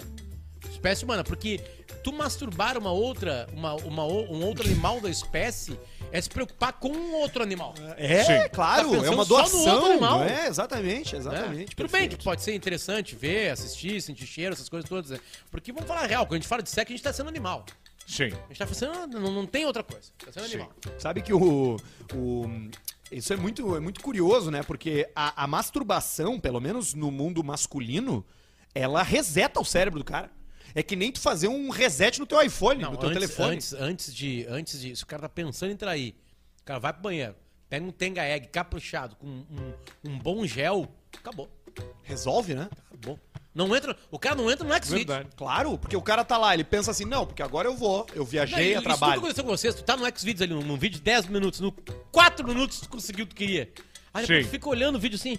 [0.70, 1.58] Espécie humana, porque
[2.02, 5.78] tu masturbar uma outra, uma, uma, um outro animal da espécie
[6.12, 7.74] é se preocupar com um outro animal.
[7.96, 8.48] É, Sim.
[8.52, 9.86] claro, Tá é uma só no outro doação.
[9.86, 10.24] animal.
[10.24, 11.74] É, exatamente, exatamente.
[11.74, 15.10] Tudo bem que pode ser interessante ver, assistir, sentir cheiro, essas coisas todas.
[15.10, 15.18] né?
[15.50, 17.28] Porque vamos falar a real, quando a gente fala de sexo, a gente tá sendo
[17.28, 17.64] animal.
[18.06, 18.32] Sim.
[18.32, 19.06] A gente tá sendo.
[19.20, 20.10] Não, não tem outra coisa.
[20.24, 20.54] Tá sendo Sim.
[20.54, 20.72] animal.
[20.98, 21.76] Sabe que o.
[22.14, 22.68] o
[23.10, 24.62] isso é muito, é muito curioso, né?
[24.62, 28.24] Porque a, a masturbação, pelo menos no mundo masculino,
[28.74, 30.30] ela reseta o cérebro do cara.
[30.76, 33.54] É que nem tu fazer um reset no teu iPhone, Não, no teu antes, telefone.
[33.54, 34.46] Antes, antes de.
[34.46, 34.94] Antes de.
[34.94, 36.14] Se o cara tá pensando em trair,
[36.60, 37.34] o cara vai pro banheiro,
[37.66, 39.72] pega um tenga egg caprichado com um,
[40.04, 40.86] um bom gel,
[41.16, 41.48] acabou.
[42.02, 42.68] Resolve, né?
[42.88, 43.18] Acabou.
[43.54, 43.96] Não entra.
[44.10, 45.06] O cara não entra no X-Video.
[45.14, 45.34] Verdade.
[45.34, 48.22] Claro, porque o cara tá lá, ele pensa assim, não, porque agora eu vou, eu
[48.22, 49.18] viajei a Isso tudo trabalho.
[49.18, 51.72] aconteceu com vocês, tu tá no Xvideos ali, num, num vídeo de 10 minutos, no
[52.12, 53.72] 4 minutos tu conseguiu o que tu queria.
[54.12, 55.38] Aí depois tu fica olhando o vídeo assim.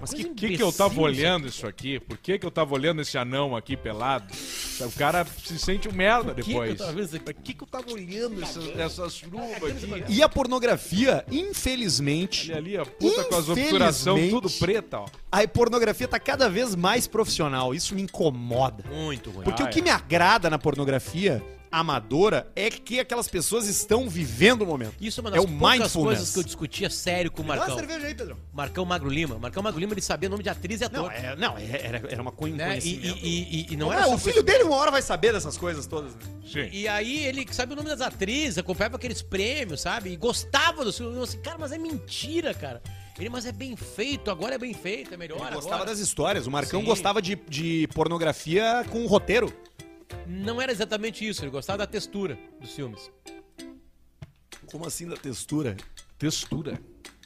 [0.00, 1.98] Mas que, que que eu tava olhando isso aqui?
[1.98, 4.32] Por que que eu tava olhando esse anão aqui pelado?
[4.80, 6.70] O cara se sente um merda que que depois.
[6.70, 6.92] eu tava?
[7.24, 10.12] Por que que eu tava olhando essas, essas luvas aqui?
[10.12, 15.06] E a pornografia, infelizmente, Ali, ali, a puta com as obturação Infelizmente- tudo preta, ó.
[15.32, 17.74] a pornografia tá cada vez mais profissional.
[17.74, 18.84] Isso me incomoda.
[18.92, 19.44] Muito ruim.
[19.44, 19.82] Porque Ah, o que é.
[19.82, 24.94] me agrada na pornografia amadora é que aquelas pessoas estão vivendo o momento.
[25.00, 27.52] Isso é uma é das o poucas coisas que eu discutia sério com o Dá
[27.52, 27.76] uma Marcão.
[27.78, 28.36] cerveja aí, Pedrão.
[28.52, 29.38] Marcão Magro Lima.
[29.38, 31.02] Marcão Magro Lima, ele sabia nome de atriz e ator.
[31.04, 32.78] Não, é, não é- era, era uma coisa né?
[32.82, 35.32] E, e, e- e não Não era só o filho dele uma hora vai saber
[35.32, 36.14] dessas coisas todas.
[36.14, 36.20] né?
[36.50, 36.68] Sim.
[36.72, 40.10] E aí ele sabe o nome das atrizes, acompanhava aqueles prêmios, sabe?
[40.10, 41.16] E gostava do filme.
[41.16, 42.82] Eu assim, cara, mas é mentira, cara.
[43.18, 45.56] Ele, mas é bem feito, agora é bem feito, é melhor Ele agora.
[45.60, 46.46] gostava das histórias.
[46.46, 46.86] O Marcão Sim.
[46.86, 49.52] gostava de, de pornografia com roteiro.
[50.26, 53.10] Não era exatamente isso, ele gostava da textura dos filmes.
[54.70, 55.76] Como assim da textura?
[56.18, 56.80] Textura.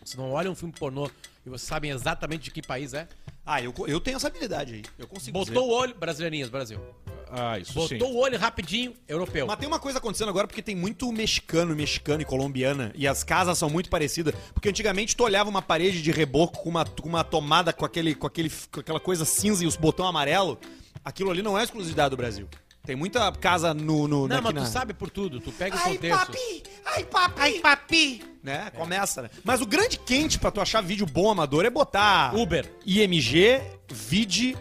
[0.05, 1.11] Vocês não olham um filme pornô
[1.45, 3.09] e vocês sabem exatamente de que país é?
[3.45, 4.83] Ah, eu, eu tenho essa habilidade aí.
[4.99, 6.81] Eu consigo Botou o olho, brasileirinhas, Brasil.
[7.29, 8.15] Ah, isso Botou sim.
[8.15, 9.47] o olho rapidinho, europeu.
[9.47, 12.93] Mas tem uma coisa acontecendo agora porque tem muito mexicano, mexicano e colombiana.
[12.95, 14.35] E as casas são muito parecidas.
[14.53, 18.15] Porque antigamente tu olhava uma parede de reboco com uma, com uma tomada com, aquele,
[18.15, 20.59] com, aquele, com aquela coisa cinza e os botão amarelo.
[21.05, 22.47] Aquilo ali não é exclusividade do Brasil.
[22.85, 24.09] Tem muita casa no.
[24.09, 25.41] no Não, mas na- tu sabe por tudo.
[25.41, 26.19] Tu pega o Ai, contexto.
[26.27, 26.63] papi!
[26.85, 27.41] Ai, papi!
[27.41, 28.23] Ai, papi!
[28.43, 28.71] Né?
[28.75, 29.31] Começa, né?
[29.45, 32.69] Mas o grande quente pra tu achar vídeo bom amador é botar Uber.
[32.85, 34.57] IMG, vid,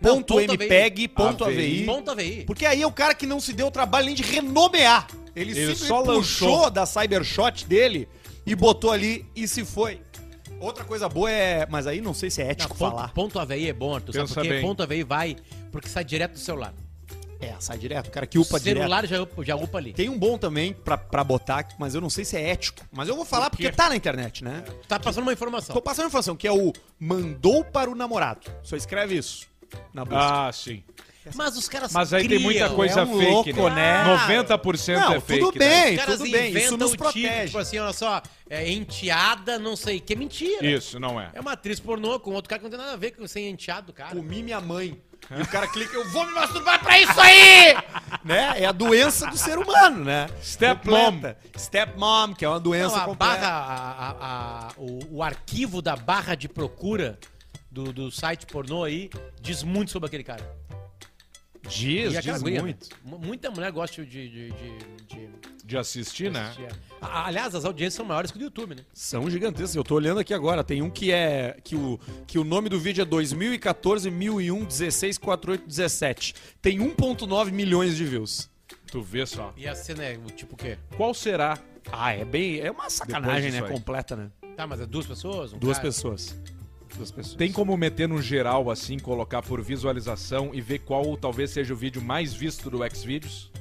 [0.00, 1.84] Não, ponto ponto mpeg, ponto AVI.
[1.84, 2.44] Ponto AVI.
[2.44, 5.06] Porque aí é o cara que não se deu o trabalho nem de renomear.
[5.36, 6.14] Ele, Ele só puxou
[6.56, 6.70] lançou.
[6.70, 8.08] da Cybershot dele
[8.44, 10.00] e botou ali e se foi.
[10.58, 11.66] Outra coisa boa é.
[11.70, 13.12] Mas aí não sei se é Não, ético ponto, falar.
[13.14, 14.12] ponto AVI é bom, Arthur.
[14.12, 14.48] Sabe Pensa por quê?
[14.48, 14.60] bem.
[14.62, 15.36] Ponto AVI vai
[15.70, 16.74] porque sai direto do celular.
[17.40, 18.08] É, sai direto.
[18.08, 19.18] O cara que upa o celular direto.
[19.18, 19.92] já upa, já upa ali.
[19.92, 22.84] Tem um bom também pra, pra botar, mas eu não sei se é ético.
[22.92, 24.62] Mas eu vou falar porque tá na internet, né?
[24.86, 25.74] Tá passando uma informação.
[25.74, 28.50] Tô passando informação, que é o mandou para o namorado.
[28.62, 29.48] Só escreve isso
[29.94, 30.48] na busca.
[30.48, 30.82] Ah, sim.
[31.34, 34.04] Mas os caras Mas aí tem criam, muita coisa é um fake, louco, né?
[34.04, 34.46] né?
[34.48, 35.40] 90% Não, é fake.
[35.40, 35.68] tudo né?
[35.68, 35.90] bem.
[35.94, 37.28] Os caras tudo bem, isso inventam nos o protege.
[37.28, 40.66] Tipo, tipo assim, olha só, é enteada, não sei, que é mentira.
[40.66, 41.30] Isso, não é.
[41.34, 43.48] É uma atriz pornô com outro cara que não tem nada a ver com ser
[43.48, 44.16] enteado, cara.
[44.16, 45.00] Comi minha mãe.
[45.38, 47.74] E o cara clica, eu vou me masturbar pra isso aí!
[48.24, 48.54] né?
[48.56, 50.26] É a doença do ser humano, né?
[50.42, 51.20] Stepmom.
[51.56, 53.36] Stepmom, que é uma doença Não, a completa.
[53.40, 57.18] barra, a- a- a- o, o arquivo da barra de procura
[57.70, 59.08] do, do site pornô aí
[59.40, 60.44] diz muito sobre aquele cara.
[61.68, 62.88] Diz, diz guria, muito.
[63.04, 65.30] Mu- Muita mulher gosta de, de, de, de-
[65.70, 66.40] De assistir, né?
[66.46, 66.68] assistir.
[67.00, 68.82] A- Aliás, as audiências são maiores que o do YouTube, né?
[68.92, 69.76] São gigantescos.
[69.76, 70.64] Eu tô olhando aqui agora.
[70.64, 71.56] Tem um que é.
[71.62, 76.34] Que o, que o nome do vídeo é 2014 1001 16 48 17.
[76.60, 78.50] Tem 1,9 milhões de views.
[78.90, 79.54] Tu vê só.
[79.56, 80.76] E a cena é o tipo o quê?
[80.96, 81.56] Qual será?
[81.92, 82.58] Ah, é bem.
[82.58, 83.68] É uma sacanagem, disso né?
[83.68, 83.72] aí.
[83.72, 84.28] Completa, né?
[84.56, 85.52] Tá, mas é duas pessoas?
[85.52, 85.88] Um Duas cara?
[85.88, 86.36] pessoas.
[86.96, 87.36] Duas pessoas.
[87.36, 91.76] Tem como meter no geral, assim, colocar por visualização e ver qual talvez seja o
[91.76, 93.52] vídeo mais visto do Xvideos?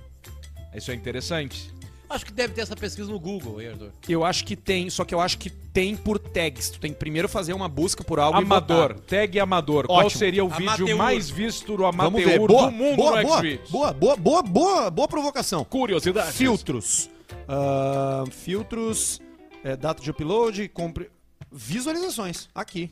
[0.73, 1.71] Isso é interessante.
[2.09, 3.91] Acho que deve ter essa pesquisa no Google, Arthur.
[4.07, 6.71] Eu acho que tem, só que eu acho que tem por tags.
[6.71, 9.85] Tu tem que primeiro fazer uma busca por algo Amador, e tag amador.
[9.85, 10.17] Qual Ótimo.
[10.17, 10.97] seria o vídeo Amateur.
[10.97, 12.39] mais visto do Vamos amateur ver.
[12.39, 15.63] Boa, do mundo boa, no boa, boa, boa, boa, boa, boa provocação.
[15.63, 16.35] Curiosidades.
[16.35, 17.11] Filtros.
[17.47, 19.21] Ah, filtros,
[19.63, 21.11] é, data de upload, compre...
[21.51, 22.49] visualizações.
[22.55, 22.91] Aqui.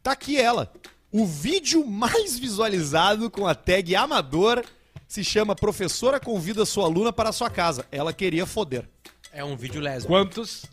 [0.00, 0.72] Tá aqui ela.
[1.10, 4.62] O vídeo mais visualizado com a tag amador
[5.06, 7.86] se chama Professora convida sua aluna para a sua casa.
[7.90, 8.88] Ela queria foder.
[9.32, 10.12] É um vídeo lésbico.
[10.12, 10.64] Quantos?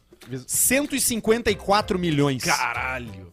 [0.48, 2.44] 154 milhões.
[2.44, 3.32] Caralho.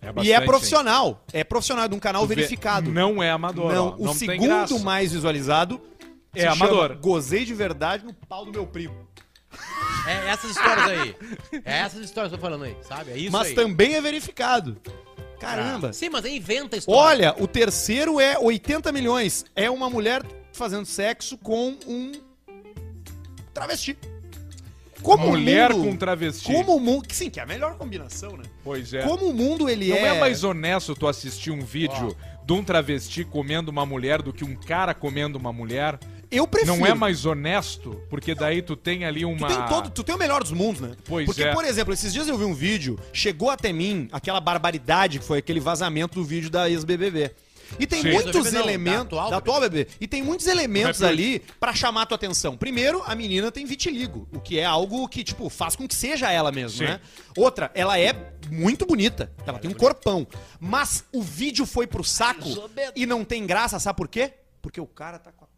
[0.00, 1.24] É e é profissional.
[1.32, 2.28] É profissional de um canal hein?
[2.28, 2.90] Vê, verificado.
[2.90, 3.72] Não é amador.
[3.72, 3.96] Não, ó.
[3.96, 5.80] o não segundo mais visualizado
[6.34, 6.98] É se chama amador.
[6.98, 9.06] Gozei de verdade no pau do meu primo.
[10.06, 11.16] É essas histórias aí.
[11.64, 13.12] É essas histórias que eu tô falando aí, sabe?
[13.12, 13.54] É isso Mas aí.
[13.54, 14.76] também é verificado.
[15.42, 15.92] Caramba.
[15.92, 17.00] Sim, mas aí inventa a história.
[17.00, 19.44] Olha, o terceiro é 80 milhões.
[19.56, 22.12] É uma mulher fazendo sexo com um
[23.52, 23.98] travesti.
[25.02, 26.52] Como Mulher mundo, com travesti.
[26.52, 27.08] Como o mundo...
[27.12, 28.44] Sim, que é a melhor combinação, né?
[28.62, 29.02] Pois é.
[29.02, 30.16] Como o mundo, ele Não é...
[30.16, 34.44] é mais honesto tu assistir um vídeo de um travesti comendo uma mulher do que
[34.44, 35.98] um cara comendo uma mulher?
[36.32, 36.76] Eu prefiro.
[36.76, 38.02] Não é mais honesto?
[38.08, 39.46] Porque daí tu tem ali Tu uma.
[39.46, 40.92] tem, todo, tu tem o melhor dos mundos, né?
[41.04, 41.52] Pois Porque, é.
[41.52, 45.38] por exemplo, esses dias eu vi um vídeo, chegou até mim aquela barbaridade que foi
[45.38, 47.30] aquele vazamento do vídeo da ex-BBB.
[47.78, 48.12] E tem Sim.
[48.12, 49.06] muitos não, da elementos.
[49.06, 49.90] atual da atual BBB.
[50.00, 52.56] E tem muitos elementos Mas, ali pra chamar a tua atenção.
[52.56, 56.30] Primeiro, a menina tem vitiligo, o que é algo que, tipo, faz com que seja
[56.30, 56.84] ela mesmo, Sim.
[56.84, 57.00] né?
[57.36, 58.14] Outra, ela é
[58.50, 59.32] muito bonita.
[59.46, 60.26] Ela tem um corpão.
[60.60, 62.48] Mas o vídeo foi pro saco
[62.94, 64.32] e não tem graça, sabe por quê?
[64.60, 65.48] Porque o cara tá com a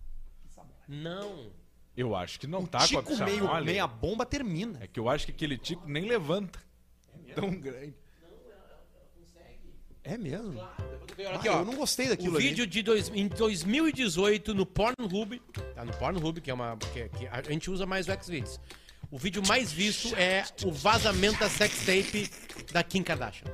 [0.88, 1.50] Não.
[1.96, 3.64] Eu acho que não o tá com a tico pizza meio, mole.
[3.64, 4.78] meia bomba termina.
[4.82, 6.58] É que eu acho que aquele tico nem levanta.
[7.34, 7.94] Tão grande.
[10.02, 10.58] É mesmo?
[11.16, 11.60] Olha Ah, aqui, ó.
[11.60, 12.48] eu não gostei O daquilo ali.
[12.48, 15.40] vídeo de dois, em 2018 no Pornhub,
[15.74, 18.60] tá no Pornhub, que é uma que, que a gente usa mais o Xvideos.
[19.10, 22.28] O vídeo mais visto é o vazamento da sex tape
[22.72, 23.46] da Kim Kardashian.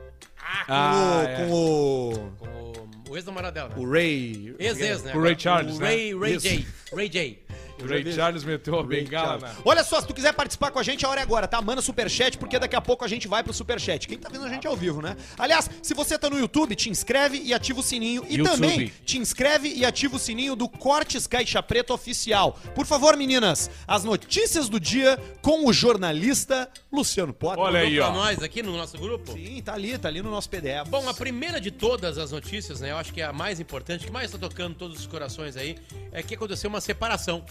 [0.67, 1.37] Ah, é.
[1.47, 2.33] com o.
[2.39, 3.75] Com o, o ex-namorado dela, né?
[3.77, 4.55] O Ray.
[4.57, 5.13] Ex-ex, né?
[5.15, 5.87] O Ray Charles, o né?
[5.89, 6.39] Ray, Ray.
[6.39, 6.67] J.
[6.95, 7.39] Ray J.
[7.83, 9.55] O Ray Charles meteu a bengala, né?
[9.65, 11.61] Olha só, se tu quiser participar com a gente, a hora é agora, tá?
[11.61, 14.07] Manda superchat, porque daqui a pouco a gente vai pro superchat.
[14.07, 15.17] Quem tá vendo a gente ao vivo, né?
[15.39, 18.25] Aliás, se você tá no YouTube, te inscreve e ativa o sininho.
[18.29, 18.53] E YouTube.
[18.55, 22.59] também te inscreve e ativa o sininho do Cortes Caixa Preta Oficial.
[22.75, 27.63] Por favor, meninas, as notícias do dia com o jornalista Luciano Potter.
[27.63, 28.13] Olha aí, Pra ó.
[28.13, 29.33] nós aqui no nosso grupo.
[29.33, 30.89] Sim, tá ali, tá ali no nosso PDF.
[30.89, 32.91] Bom, a primeira de todas as notícias, né?
[32.91, 35.77] Eu acho que é a mais importante, que mais tá tocando todos os corações aí,
[36.13, 37.45] é que aconteceu uma separação.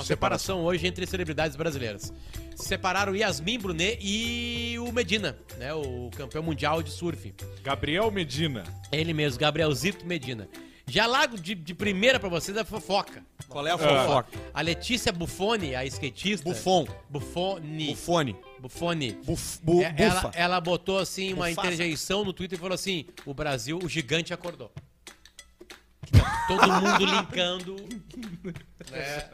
[0.00, 2.10] Uma separação hoje entre celebridades brasileiras.
[2.56, 5.74] Se separaram Yasmin Brunet e o Medina, né?
[5.74, 7.34] O campeão mundial de surf.
[7.62, 8.64] Gabriel Medina.
[8.90, 10.48] Ele mesmo, Gabrielzito Medina.
[10.86, 13.22] Já largo de, de primeira pra vocês a fofoca.
[13.46, 14.28] Qual é a fofoca?
[14.54, 16.48] A Letícia Buffoni, a skatista.
[16.48, 16.86] Buffon.
[17.08, 17.86] Buffoni.
[17.88, 18.36] Bufone.
[18.58, 19.12] Buffoni.
[19.24, 20.30] Buf, bu, É, ela, bufa.
[20.34, 21.68] ela botou assim uma Bufasa.
[21.68, 24.72] interjeição no Twitter e falou assim: o Brasil, o gigante acordou.
[26.04, 27.76] Que tá todo mundo linkando.
[28.90, 29.24] né?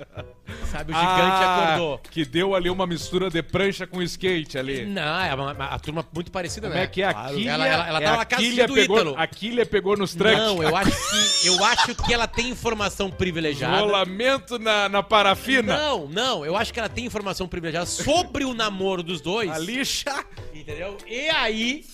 [0.70, 1.98] Sabe, o gigante Ah, acordou.
[2.10, 4.84] Que deu ali uma mistura de prancha com skate ali.
[4.84, 6.84] Não, é uma, uma- a turma muito parecida, Como né?
[6.84, 7.12] é que é?
[7.12, 7.28] Claro.
[7.28, 9.14] A quilha, Ela, ela, ela é, tava a na casa quilha do pegou, Ítalo.
[9.16, 10.38] A quilha pegou nos tranques.
[10.38, 13.78] Não, eu acho que eu acho que ela tem informação privilegiada.
[13.78, 15.76] Rolamento na, na parafina.
[15.76, 19.50] Não, não, eu acho que ela tem informação privilegiada sobre o namoro dos dois.
[19.50, 20.24] A lixa.
[20.52, 20.96] Entendeu?
[21.06, 21.84] E aí,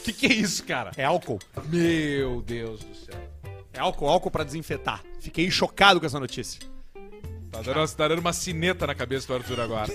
[0.00, 0.90] O que, que é isso, cara?
[0.96, 1.38] É álcool.
[1.66, 3.14] Meu Deus do céu.
[3.72, 5.02] É álcool, álcool pra desinfetar.
[5.20, 6.60] Fiquei chocado com essa notícia.
[7.52, 9.88] Tá dando, tá dando uma cineta na cabeça do Arthur agora.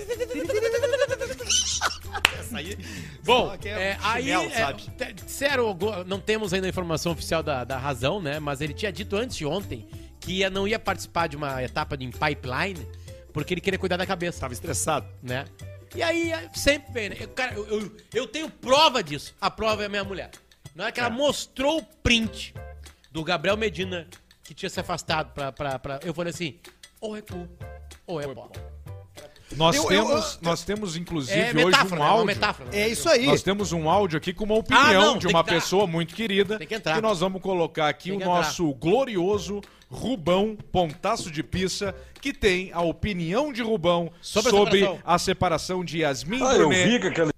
[3.24, 7.42] Bom, Só que é, é aí, chinelo, é, go- não temos ainda a informação oficial
[7.42, 8.38] da, da razão, né?
[8.38, 9.86] Mas ele tinha dito antes de ontem
[10.20, 12.86] que ia, não ia participar de uma etapa de pipeline
[13.32, 15.06] porque ele queria cuidar da cabeça, Tava estressado.
[15.22, 15.44] né?
[15.94, 17.16] E aí, é, sempre vem, né?
[17.20, 19.34] Eu, Cara, eu, eu, eu tenho prova disso.
[19.40, 20.30] A prova é a minha mulher.
[20.74, 22.54] Na hora que ela mostrou o print
[23.10, 24.06] do Gabriel Medina
[24.44, 26.00] que tinha se afastado pra, pra, pra...
[26.04, 26.58] Eu falei assim,
[27.00, 27.48] ou é cu,
[28.06, 28.50] ou é bola.
[29.56, 32.04] Nós, Eu- eu- temos, nós temos, inclusive, É hoje metáfora, um né?
[32.04, 32.26] É uma áudio.
[32.26, 32.70] metáfora.
[32.70, 32.78] né?
[32.80, 33.26] É isso aí.
[33.26, 35.54] Nós temos um áudio aqui com uma opinião Ah, não, de uma entrar.
[35.54, 36.58] pessoa muito querida.
[36.58, 37.00] Tem que entrar.
[37.00, 42.70] nós vamos colocar aqui Tem o que nosso glorioso Rubão Pontaço de Pissa, que tem
[42.72, 44.98] a opinião de Rubão Sobre sobre, a separação.
[45.04, 47.30] a separação de Yasmin Ah, eu Brunet vi que aquela,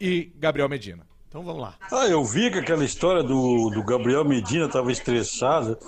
[0.00, 1.06] e Gabriel Medina.
[1.28, 1.74] Então vamos lá.
[1.92, 5.78] ah, eu vi que aquela história do, do Gabriel Medina tava estressado,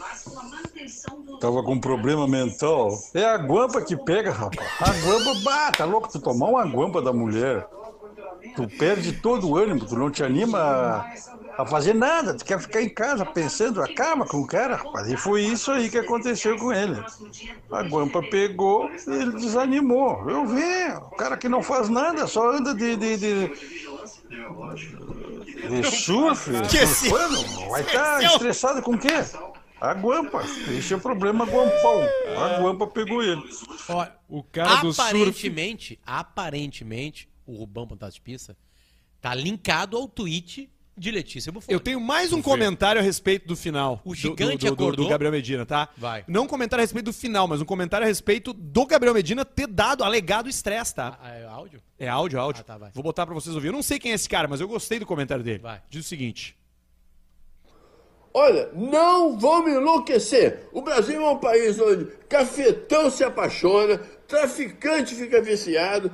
[1.40, 2.90] tava com problema mental.
[3.14, 4.68] É a guampa que pega, rapaz.
[4.80, 7.66] A guampa, bah, tá louco tu tomar uma guampa da mulher.
[8.54, 11.04] Tu perde todo o ânimo, tu não te anima
[11.58, 15.10] a, fazer nada, tu quer ficar em casa pensando, acaba com o cara, rapaz.
[15.10, 16.96] E foi isso aí que aconteceu com ele.
[17.70, 20.28] A guampa pegou, ele desanimou.
[20.28, 20.62] Eu vi,
[21.06, 23.48] o cara que não faz nada, só anda de- de- de,
[25.68, 29.08] de surf, surfando, vai estar estressado com o quê?
[29.80, 30.42] A guampa.
[30.68, 32.02] Esse é o problema guampão.
[32.38, 33.42] A guampa pegou ele.
[33.88, 35.00] Ó, O cara do surf.
[35.10, 38.56] aparentemente, aparentemente, o Rubão Pontaço de Pista
[39.20, 41.72] tá linkado ao tweet de Letícia Buffoni.
[41.72, 44.00] Eu tenho mais um comentário a respeito do final.
[44.04, 45.04] O do- gigante do, do, do, acordou?
[45.06, 45.88] do Gabriel Medina, tá?
[45.96, 46.24] Vai.
[46.28, 49.44] Não um comentário a respeito do final, mas um comentário a respeito do Gabriel Medina
[49.44, 51.18] ter dado, alegado estresse, tá?
[51.22, 51.80] Ah, é áudio?
[51.98, 52.60] É áudio, áudio.
[52.60, 52.90] Ah, tá, vai.
[52.92, 53.68] Vou botar pra vocês ouvir.
[53.68, 55.60] Eu não sei quem é esse cara, mas eu gostei do comentário dele.
[55.60, 55.80] Vai.
[55.88, 56.56] Diz o seguinte.
[58.34, 60.68] Olha, não vão me enlouquecer.
[60.72, 66.10] O Brasil é um país onde cafetão se apaixona, traficante fica viciado,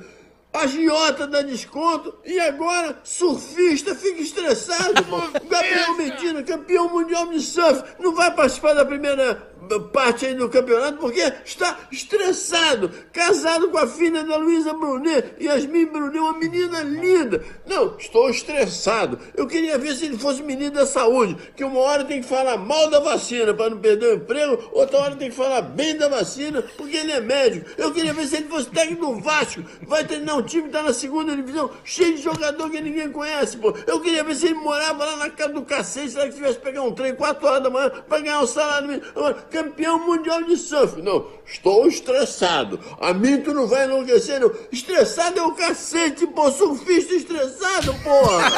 [0.53, 4.93] agiota dá desconto e agora surfista fica estressado.
[5.47, 9.49] Gabriel Medina, campeão mundial de surf, não vai participar da primeira
[9.91, 15.85] parte aí do campeonato porque está estressado, casado com a filha da Luísa Brunet, Yasmin
[15.87, 17.43] Brunet, uma menina linda.
[17.67, 19.19] Não, estou estressado.
[19.35, 22.57] Eu queria ver se ele fosse menino da saúde, que uma hora tem que falar
[22.57, 26.07] mal da vacina para não perder o emprego, outra hora tem que falar bem da
[26.07, 27.69] vacina porque ele é médico.
[27.77, 30.81] Eu queria ver se ele fosse técnico do Vasco, vai treinar um time que tá
[30.83, 33.73] na segunda divisão, cheio de jogador que ninguém conhece, pô.
[33.87, 36.63] Eu queria ver se ele morava lá na casa do cacete, será que tivesse que
[36.65, 39.05] pegar um trem 4 horas da manhã para ganhar um salário mínimo.
[39.51, 41.01] Campeão mundial de surf.
[41.01, 42.79] Não, estou estressado.
[42.99, 44.51] A mim tu não vai enlouquecer, não.
[44.71, 46.51] Estressado é o cacete, pô.
[46.51, 48.49] Surfista estressado, porra.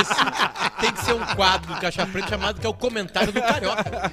[0.00, 3.40] Esse tem que ser um quadro do Caixa Preta chamado que é o comentário do
[3.40, 4.12] Carioca.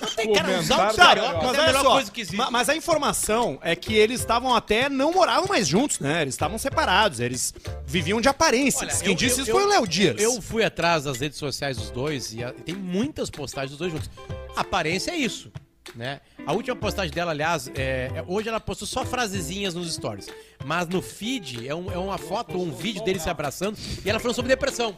[0.00, 2.36] Não tem cara, do do Carioca mas é a melhor só, coisa que existe.
[2.36, 6.22] ma- mas a informação é que eles estavam até não moravam mais juntos, né?
[6.22, 7.52] Eles estavam separados, eles
[7.86, 8.82] viviam de aparências.
[8.94, 10.20] Olha, Quem eu- disse eu- isso eu- foi o Léo Dias.
[10.20, 13.92] Eu fui atrás das redes sociais dos dois e a- tem muitas postagens dos dois
[13.92, 14.10] juntos.
[14.54, 15.50] A aparência é isso,
[15.94, 16.20] né?
[16.46, 20.28] A última postagem dela, aliás, é, é- hoje ela postou só frasezinhas nos stories.
[20.64, 24.20] Mas no feed é, um- é uma foto, um vídeo dele se abraçando e ela
[24.20, 24.96] falando sobre depressão.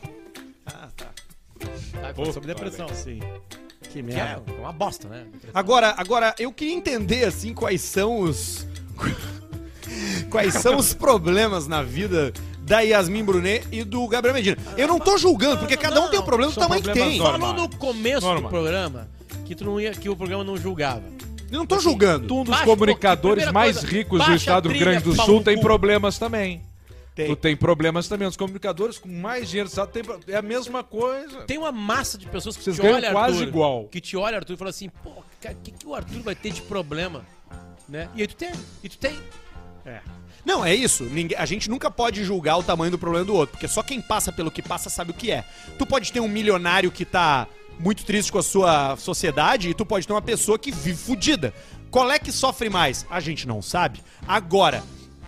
[0.66, 1.07] Ah, tá.
[1.92, 2.88] Tá, sobre depressão.
[2.95, 3.21] Sim.
[3.83, 4.53] Que Que é merda.
[4.59, 5.27] uma bosta, né?
[5.55, 8.66] Agora, agora, eu queria entender, assim, quais são os...
[10.31, 14.57] quais são os problemas na vida da Yasmin Brunet e do Gabriel Medina.
[14.77, 17.21] Eu não tô julgando, porque cada um tem o problema do tamanho que problemas tem.
[17.21, 19.09] Falou no começo do programa
[19.45, 21.03] que, tu não ia, que o programa não julgava.
[21.51, 22.35] Eu não tô julgando.
[22.35, 25.61] Um dos Baixa- comunicadores mais coisa, ricos do estado do Rio Grande do Sul tem
[25.61, 26.62] problemas também.
[27.15, 27.29] Tem.
[27.29, 28.29] Tu tem problemas também.
[28.29, 31.43] Os comunicadores com mais dinheiro do estado tem é a mesma coisa.
[31.45, 33.85] Tem uma massa de pessoas que Vocês te ganham olham, quase Arthur, igual.
[33.85, 35.25] Que te olha, Arthur, e fala assim, pô, o
[35.62, 37.25] que, que o Arthur vai ter de problema?
[37.89, 38.09] né?
[38.15, 39.17] E aí tu tem, e tu tem.
[40.44, 41.05] Não, é isso.
[41.05, 44.01] Ninguém- a gente nunca pode julgar o tamanho do problema do outro, porque só quem
[44.01, 45.44] passa pelo que passa sabe o que é.
[45.79, 47.46] Tu pode ter um milionário que tá
[47.79, 51.53] muito triste com a sua sociedade e tu pode ter uma pessoa que vive fudida.
[51.90, 53.05] Qual é que sofre mais?
[53.11, 54.01] A gente não sabe.
[54.27, 54.83] Agora,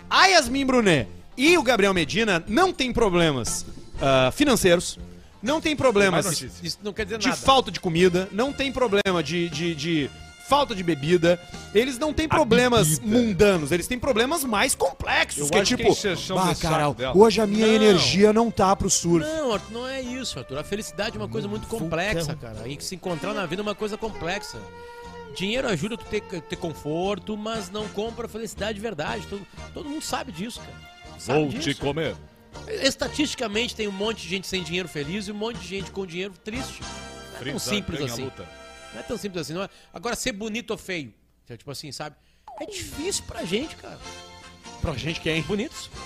[0.09, 3.65] a Yasmin Brunet e o Gabriel Medina não têm problemas
[4.01, 4.97] ah, financeiros,
[5.41, 6.41] não tem problemas.
[6.63, 7.39] Isso não quer dizer de nada.
[7.39, 10.09] falta de comida, não tem problema de, de, de
[10.49, 11.39] falta de bebida.
[11.73, 15.43] Eles não têm problemas mundanos, eles têm problemas mais complexos.
[15.43, 17.73] Eu que é acho que tipo, "Bah, desse Carol, saco dela." hoje a minha Não.
[17.75, 19.25] energia não tá pro surf.
[19.25, 20.57] Não, Arthur, não é isso, Arthur.
[20.57, 22.67] A felicidade é uma coisa muito complexa, cara.
[22.67, 24.57] E se encontrar na vida é uma coisa complexa.
[25.35, 29.27] Dinheiro ajuda tu ter, ter conforto, mas não compra felicidade de verdade.
[29.27, 30.73] Todo, todo mundo sabe disso, cara.
[31.19, 31.73] Sabe Vou disso.
[31.73, 32.15] te comer.
[32.67, 36.05] Estatisticamente tem um monte de gente sem dinheiro feliz e um monte de gente com
[36.05, 36.81] dinheiro triste.
[36.81, 38.23] Não é tão Frieza simples ganha a assim.
[38.23, 38.58] luta.
[38.93, 39.53] Não é tão simples assim.
[39.53, 39.69] Não é...
[39.93, 41.13] Agora, ser bonito ou feio,
[41.49, 42.15] é tipo assim, sabe?
[42.59, 43.99] É difícil pra gente, cara.
[44.81, 45.41] Pra gente quem?
[45.43, 45.89] Bonitos.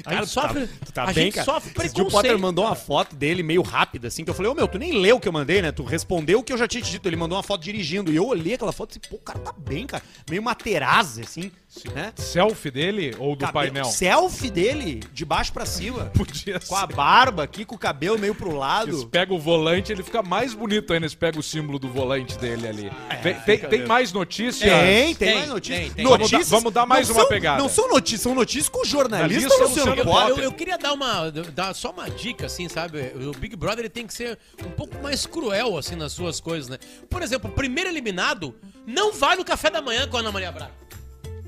[0.00, 1.44] A Cara, gente sofre, Tu tá a bem, gente cara?
[1.44, 2.38] sofre dia o Potter preconceito.
[2.38, 5.16] mandou uma foto dele meio rápida, assim, que eu falei, ô meu, tu nem leu
[5.16, 5.72] o que eu mandei, né?
[5.72, 7.08] Tu respondeu o que eu já tinha te dito.
[7.08, 8.12] Ele mandou uma foto dirigindo.
[8.12, 10.02] E eu olhei aquela foto e disse, pô, o cara tá bem, cara.
[10.30, 11.50] Meio Materazzi, assim,
[11.94, 12.12] né?
[12.16, 13.84] Selfie dele ou do Cabelo- painel?
[13.84, 16.06] Selfie dele, de baixo pra cima.
[16.16, 16.94] Podia Com a ser.
[16.94, 19.06] barba aqui, com o cabelo meio pro lado.
[19.06, 22.66] pega o volante, ele fica mais bonito ainda se pega o símbolo do volante dele
[22.68, 22.92] ali.
[23.08, 24.68] É, Vem- tem, tem mais notícias?
[24.70, 25.80] Tem, tem, Tem, mais notícias.
[25.86, 26.04] tem, tem.
[26.04, 27.62] Notícias- Vamos dar- vamos dar mais não uma são- pegada.
[27.62, 30.38] Não são notícias, são notícias com o jornalista Luciano Luciano Potter.
[30.38, 32.98] Eu, eu queria dar uma dar só uma dica assim, sabe?
[33.28, 36.68] O Big Brother ele tem que ser um pouco mais cruel assim nas suas coisas,
[36.68, 36.78] né?
[37.08, 38.54] Por exemplo, o primeiro eliminado
[38.86, 40.72] não vai no café da manhã com a Ana Maria Braga.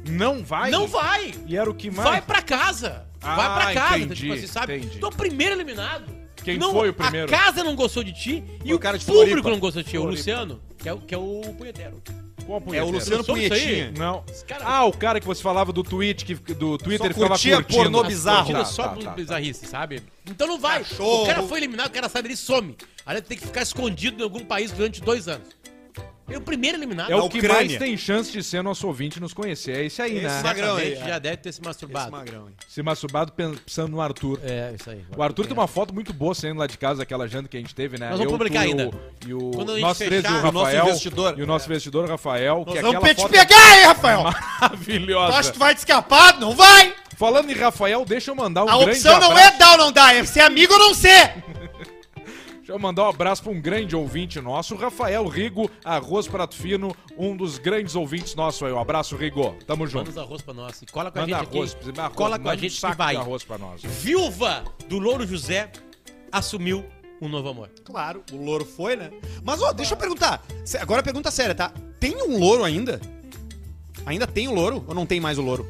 [0.06, 0.70] Não vai?
[0.70, 1.32] Não vai.
[1.46, 2.08] E era o que mais?
[2.08, 3.06] Vai pra casa.
[3.20, 4.76] Ah, vai pra casa, entendi, tipo assim, sabe?
[4.76, 4.98] entendi.
[4.98, 6.04] Tu é o primeiro eliminado.
[6.42, 7.32] Quem Não, foi o primeiro?
[7.32, 9.50] A casa não gostou de ti e o o, cara de público Floripa.
[9.50, 9.96] não gostou de ti.
[9.96, 10.18] O Floripa.
[10.18, 12.02] Luciano, que é o, que é o punheteiro.
[12.44, 12.96] Qual É o punheteiro?
[12.96, 13.24] Luciano?
[13.24, 13.92] Punhetinha.
[13.96, 14.24] Não.
[14.48, 17.28] cara- Ah, o cara que você falava do tweet, que, do Twitter, Só ele ficava
[17.34, 17.62] curtindo.
[17.64, 18.46] pornô bizarro.
[18.46, 18.74] Tira curtidas.
[18.74, 19.10] só Tá, tá, tá.
[19.12, 20.02] bizarrice, sabe?
[20.28, 20.80] Então não vai.
[20.80, 21.22] Cachorro.
[21.22, 22.76] O cara foi eliminado, o cara sai dele e some.
[23.06, 25.46] Aí ele tem que ficar escondido em algum país durante dois anos.
[26.28, 27.11] É o primeiro eliminado.
[27.11, 29.72] É o que mais tem chance de ser nosso ouvinte e nos conhecer.
[29.76, 30.42] É esse aí, Esse né?
[30.42, 30.96] magrão aí, é.
[30.96, 32.11] já deve ter se Esse masturbado.
[32.12, 32.54] magrão, hein?
[32.68, 34.40] Se masturbado pensando no Arthur.
[34.42, 35.04] É, isso aí.
[35.16, 37.61] O Arthur tem uma foto muito boa saindo lá de casa, aquela janta que a
[37.61, 38.08] gente teve, né?
[38.11, 38.88] Nós vamos Eu, publicar tu ainda.
[38.88, 38.94] o-
[39.28, 40.85] E o Quando a gente nosso e o fechar, o nosso Rafael.
[40.87, 41.35] investidor.
[41.38, 42.64] E o nosso investidor, Rafael.
[42.64, 44.22] que Nós é vamos aquela te foto pegar, hein, Rafael?
[44.61, 45.32] maravilhosa.
[45.32, 46.40] Tu acha que tu vai te escapar?
[46.40, 46.94] Não vai!
[47.16, 49.54] Falando em Rafael, deixa eu mandar um A grande opção não abraço.
[49.54, 51.35] é dar ou não dar, é ser amigo ou não ser!
[52.62, 56.94] Deixa eu mandar um abraço para um grande ouvinte nosso, Rafael Rigo, arroz prato fino,
[57.18, 58.72] um dos grandes ouvintes nossos aí.
[58.72, 59.57] Um abraço, Rigo.
[59.66, 60.11] Tamo Manda junto.
[60.12, 60.81] os arroz pra nós.
[60.81, 62.01] E cola com a Manda gente arroz, aqui.
[62.01, 63.16] arroz, Cola com a manda um gente que saco vai.
[63.16, 63.83] de arroz pra nós.
[63.83, 65.72] Viúva do Louro José
[66.31, 66.85] assumiu
[67.20, 67.68] um novo amor.
[67.85, 69.11] Claro, o louro foi, né?
[69.42, 70.40] Mas, ó, deixa eu perguntar.
[70.81, 71.72] Agora a pergunta séria, tá?
[71.98, 73.01] Tem um louro ainda?
[74.07, 75.66] Ainda tem o louro ou não tem mais o louro?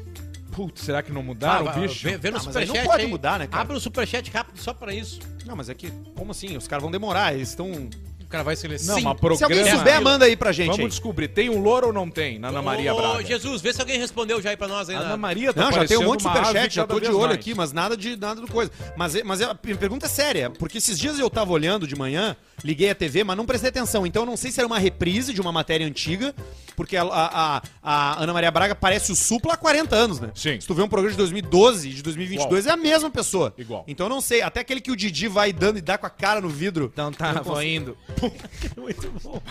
[0.53, 2.03] Putz, será que não mudaram o bicho?
[2.07, 2.77] Vê, vê no Ah, aí superchat.
[2.77, 3.61] não pode mudar, né, cara?
[3.63, 5.19] Abre o superchat rápido só pra isso.
[5.45, 6.55] Não, mas é que, como assim?
[6.55, 7.89] Os caras vão demorar, eles estão...
[8.33, 8.95] O cara vai selecionar.
[8.95, 10.87] Não, mas Se alguém programa- souber, manda aí pra gente Vamos aí.
[10.89, 13.23] descobrir, tem um louro ou não tem na Ana Maria Ô, Braga?
[13.23, 14.95] Jesus, vê se alguém respondeu já aí pra nós aí.
[14.95, 17.19] Ana na- Maria tá Não, já tem um monte de superchat, já tô de olho
[17.27, 17.33] mais.
[17.33, 18.71] aqui, mas nada de nada do coisa.
[18.97, 21.95] Mas, é- mas é- a pergunta é séria, porque esses dias eu tava olhando de
[21.95, 24.03] manhã, liguei a TV, mas não prestei atenção.
[24.03, 26.33] Então eu não sei se era uma reprise de uma matéria antiga,
[26.75, 30.31] porque a, a- a- a Ana Maria Braga parece o Supla há 40 anos, né?
[30.33, 30.59] Sim.
[30.59, 33.53] Se tu vê um programa de 2012 e de 2022, é a mesma pessoa.
[33.59, 33.83] Igual.
[33.87, 36.09] Então eu não sei, até aquele que o Didi vai dando e dá com a
[36.09, 36.89] cara no vidro.
[36.91, 37.95] Então tá, vou consigo.
[38.77, 39.41] Muito bom.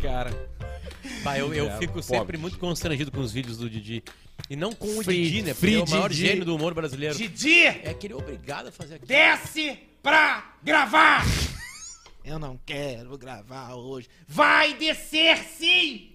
[0.00, 0.30] cara.
[1.22, 2.04] Vai, eu, eu É, fico pobre.
[2.18, 4.02] sempre muito constrangido com os vídeos do Didi.
[4.48, 5.48] E não com o Free- Didi, né?
[5.54, 6.26] Porque Free é o maior Didi.
[6.26, 7.14] gênio do humor brasileiro.
[7.14, 9.08] Didi, É que ele é obrigado a fazer aquilo.
[9.08, 11.24] desce pra gravar!
[12.24, 14.08] Eu não quero gravar hoje.
[14.28, 16.10] Vai descer sim!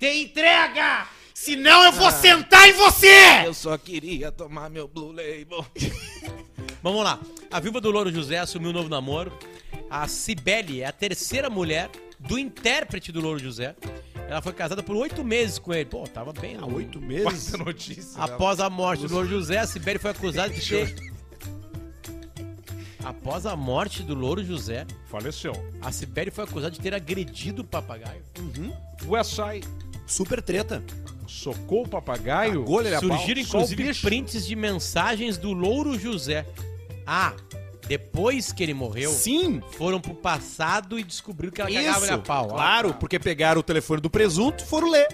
[0.00, 1.06] Tem entrega!
[1.32, 3.44] Senão eu vou sentar em você!
[3.44, 5.64] Eu só queria tomar meu Blue Label.
[6.82, 7.20] Vamos lá.
[7.50, 9.32] A viúva do Louro José assumiu um novo namoro.
[9.90, 13.74] A Cibele é a terceira mulher do intérprete do Louro José.
[14.28, 15.84] Ela foi casada por oito meses com ele.
[15.84, 16.56] Pô, tava bem.
[16.56, 16.72] Há né?
[16.74, 17.48] oito meses?
[17.48, 18.20] Essa notícia.
[18.20, 20.96] Após a morte do Louro José, a Sibeli foi acusada de ter.
[23.04, 25.52] Após a morte do Louro José, Faleceu.
[25.80, 28.20] a Sibeli foi acusada de ter agredido o papagaio.
[29.06, 29.66] Westside
[30.06, 30.82] Super treta.
[31.28, 32.64] socou o papagaio.
[32.64, 33.00] Pau.
[33.00, 34.02] Surgiram Só o inclusive bicho.
[34.02, 36.44] prints de mensagens do Louro José.
[37.06, 37.32] Ah,
[37.86, 42.06] depois que ele morreu, Sim, foram pro passado e descobriram que ela cagava isso.
[42.06, 42.48] ele a pau.
[42.48, 45.08] Claro, porque pegaram o telefone do presunto e foram ler.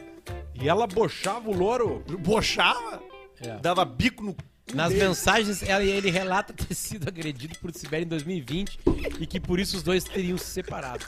[0.55, 2.05] E ela bochava o louro.
[2.21, 3.03] Bochava,
[3.41, 3.57] É.
[3.59, 4.37] dava bico no
[4.75, 8.79] Nas mensagens, ela- ele relata ter sido agredido por Sibeli em 2020
[9.21, 11.05] e que por isso os dois teriam se separado.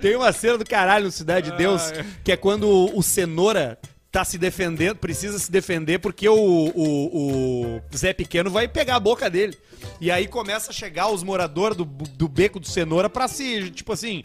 [0.00, 3.76] Tem uma cena do caralho no Cidade de Deus, Ah, que é quando o Cenoura
[4.10, 9.00] tá se defendendo, precisa se defender porque o, o, o Zé Pequeno vai pegar a
[9.00, 9.56] boca dele.
[10.00, 13.92] E aí começa a chegar os moradores do, do beco do cenoura pra se, tipo
[13.92, 14.22] assim,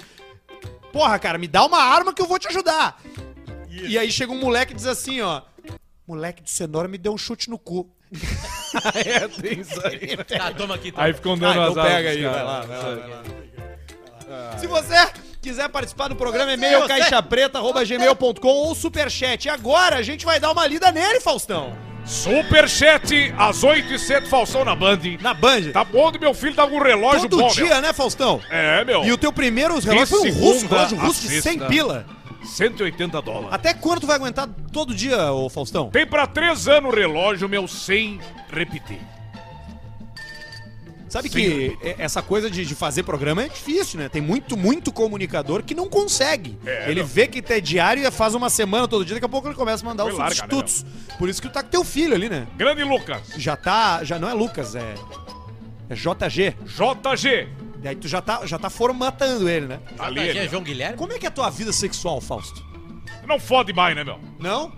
[0.91, 2.99] porra, cara, me dá uma arma que eu vou te ajudar.
[3.69, 5.41] E aí chega um moleque e diz assim, ó,
[6.07, 7.89] moleque de cenoura me deu um chute no cu.
[9.05, 10.17] é, tem isso aí.
[10.17, 10.91] Tá, toma aqui.
[10.91, 11.03] Toma.
[11.03, 12.37] Aí ficam dando Ah, as então asas pega pros aí, caras.
[12.37, 13.09] vai lá, vai lá, vai
[14.49, 14.57] lá.
[14.57, 14.93] Se você
[15.45, 19.45] quiser participar do programa, e-mail caixapreta.gmail.com ou superchat.
[19.45, 21.73] E agora a gente vai dar uma lida nele, Faustão.
[22.03, 24.99] Superchat, às 8 e 7, Faustão na Band.
[25.21, 25.71] Na Band.
[25.71, 27.81] Tá bom do meu filho dar um relógio Todo bom, dia, meu.
[27.81, 28.41] né, Faustão?
[28.49, 29.03] É, meu.
[29.03, 31.65] E o teu primeiro relógio foi um segunda russo, relógio a russo de 100 sexta.
[31.67, 32.05] pila.
[32.43, 33.49] 180 dólares.
[33.51, 35.89] Até quando tu vai aguentar todo dia, ô Faustão?
[35.89, 38.19] Tem pra 3 anos o relógio, meu, sem
[38.51, 38.99] repetir.
[41.15, 44.09] Sabe que é- essa coisa de, de fazer programa é difícil, né?
[44.09, 46.57] Tem muito, muito comunicador que não consegue.
[46.65, 47.07] É, ele não.
[47.07, 49.83] vê que é diário e faz uma semana todo dia, daqui a pouco ele começa
[49.85, 50.85] a mandar Foi os larga, substitutos.
[51.17, 52.47] Por isso que tu tá com teu filho ali, né?
[52.57, 53.21] Grande Lucas.
[53.37, 54.03] Já tá.
[54.03, 54.95] Já não é Lucas, é.
[55.89, 56.55] É JG.
[56.65, 57.47] JG.
[57.77, 59.79] Daí tu já tá, já tá formatando ele, né?
[59.99, 60.47] Ali, JG é.
[60.49, 60.97] João Guilherme?
[60.97, 62.65] Como é que é a tua vida sexual, Fausto?
[63.27, 64.19] Não fode mais, né, meu?
[64.39, 64.71] Não?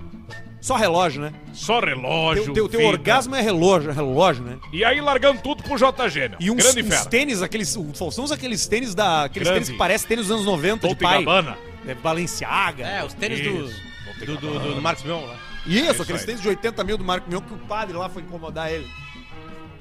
[0.68, 1.32] Só relógio, né?
[1.54, 2.44] Só relógio.
[2.44, 4.58] Teu, teu, teu orgasmo é relógio, relógio, né?
[4.74, 6.38] E aí largando tudo pro JG, meu.
[6.42, 7.06] E uns, Grande uns fera.
[7.06, 7.74] tênis, aqueles.
[7.78, 9.24] O Faustão usa aqueles tênis da.
[9.24, 9.64] Aqueles Grande.
[9.64, 11.20] tênis que parecem tênis dos anos 90 de Dolce pai.
[11.20, 11.58] Gabbana.
[11.88, 12.86] É Balenciaga.
[12.86, 15.38] É, os tênis do, do, do, do, do Marcos Mion lá.
[15.66, 16.28] Isso, isso aqueles aí.
[16.28, 18.92] tênis de 80 mil do Marco Mion que o padre lá foi incomodar ele.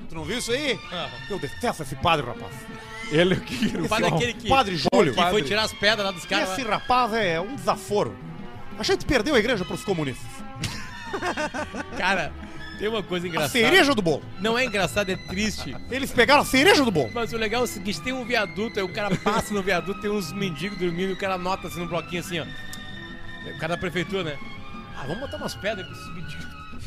[0.09, 0.78] Tu não viu isso aí?
[1.28, 2.53] Eu detesto esse padre, rapaz.
[3.11, 3.76] Ele que.
[3.76, 5.12] O padre é aquele que, Padre Júlio.
[5.12, 6.53] que foi tirar as pedras lá dos caras.
[6.53, 6.76] Esse lá.
[6.76, 8.14] rapaz é um desaforo.
[8.78, 10.45] A gente perdeu a igreja pros comunistas.
[11.97, 12.33] Cara,
[12.79, 13.53] tem uma coisa A engraçada.
[13.53, 14.23] cereja do bolo.
[14.41, 15.75] Não é engraçado, é triste.
[15.91, 17.11] Eles pegaram a cereja do bolo.
[17.14, 20.01] Mas o legal é o seguinte, tem um viaduto, aí o cara passa no viaduto,
[20.01, 22.45] tem uns mendigos dormindo, e o cara nota assim no bloquinho assim, ó.
[23.51, 24.39] O cara da prefeitura, né?
[24.99, 26.45] Ah, vamos botar umas pedras pra esses mendigos.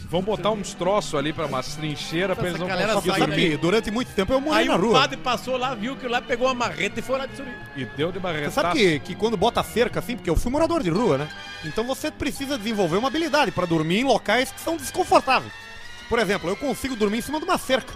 [0.09, 3.51] Vamos botar uns troços ali pra umas trincheiras pra eles não galera sai dormir.
[3.51, 5.01] que durante muito tempo eu morri Aí na o rua.
[5.01, 7.53] padre passou lá, viu que lá pegou uma marreta e foi lá de sorrir.
[7.77, 8.55] E deu de Você barretaço.
[8.55, 11.29] sabe que, que quando bota cerca assim, porque eu fui morador de rua, né?
[11.63, 15.53] Então você precisa desenvolver uma habilidade pra dormir em locais que são desconfortáveis.
[16.09, 17.93] Por exemplo, eu consigo dormir em cima de uma cerca.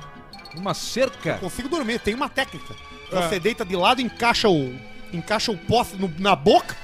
[0.56, 1.40] Uma cerca?
[1.40, 2.76] Consigo dormir, tem uma técnica.
[3.12, 3.22] Ah.
[3.28, 4.72] Você deita de lado, encaixa o
[5.12, 6.76] encaixa o poste no- na boca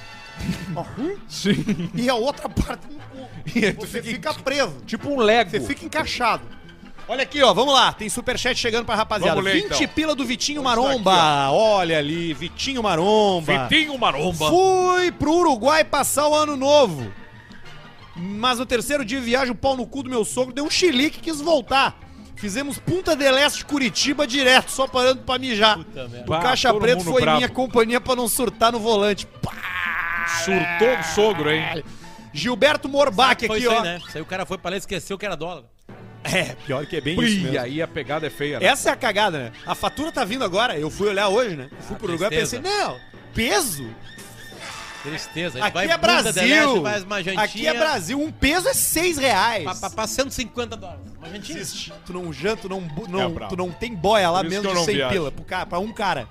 [0.98, 1.18] Uhum.
[1.28, 1.90] Sim.
[1.94, 2.88] e a outra parte.
[3.56, 4.76] E Você fica- fica preso.
[4.86, 5.52] Tipo um Lego.
[5.52, 6.44] Você fica encaixado.
[7.08, 7.92] Olha aqui, ó, vamos lá.
[7.92, 9.36] Tem superchat chegando pra rapaziada.
[9.42, 9.88] Vamos ler, 20 então.
[9.96, 11.50] pila do Vitinho Vamos Maromba.
[11.52, 13.68] Olha ali, Vitinho Maromba.
[13.68, 14.48] Vitinho Maromba.
[14.50, 17.12] Fui pro Uruguai passar o ano novo.
[18.16, 20.70] Mas no terceiro dia de viagem, o pau no cu do meu sogro deu um
[20.70, 21.98] chilique e quis voltar.
[22.36, 25.78] Fizemos Punta del Este Curitiba direto, só parando pra mijar.
[25.78, 26.26] Puta merda.
[26.26, 27.38] O Bah, Caixa todo Preto mundo foi brabo.
[27.38, 29.26] minha companhia pra não surtar no volante.
[29.42, 29.52] Pá!
[30.46, 31.84] Surtou o sogro, hein?
[32.34, 33.78] Gilberto Morbach Foi aqui, isso ó.
[33.78, 34.02] aí, né?
[34.08, 35.64] Isso aí o cara foi pra lá e esqueceu que era dólar.
[36.24, 37.60] É, pior que é bem isso Ui, mesmo.
[37.62, 38.60] aí a pegada é feia.
[38.60, 38.66] né?
[38.66, 39.52] Essa é a cagada, né?
[39.66, 40.78] A fatura tá vindo agora.
[40.78, 41.70] Eu fui olhar hoje, né?
[41.72, 43.00] Eu fui Ah, pro Uruguai e pensei, não,
[43.34, 43.90] peso?
[45.02, 45.64] Tristeza.
[45.64, 46.82] Aqui vai é Brasil.
[47.06, 47.42] uma jantinha.
[47.42, 48.20] Aqui é Brasil.
[48.22, 49.64] Um peso é seis reais.
[49.64, 51.02] Pra, pra, pra 150 dólares.
[51.18, 51.64] Uma jantinha.
[52.06, 53.56] Tu não janta, tu não, É não, bravo.
[53.56, 55.14] tu não tem boia lá isso menos de não 100 viajo.
[55.14, 56.28] pila pro cara, pra um cara.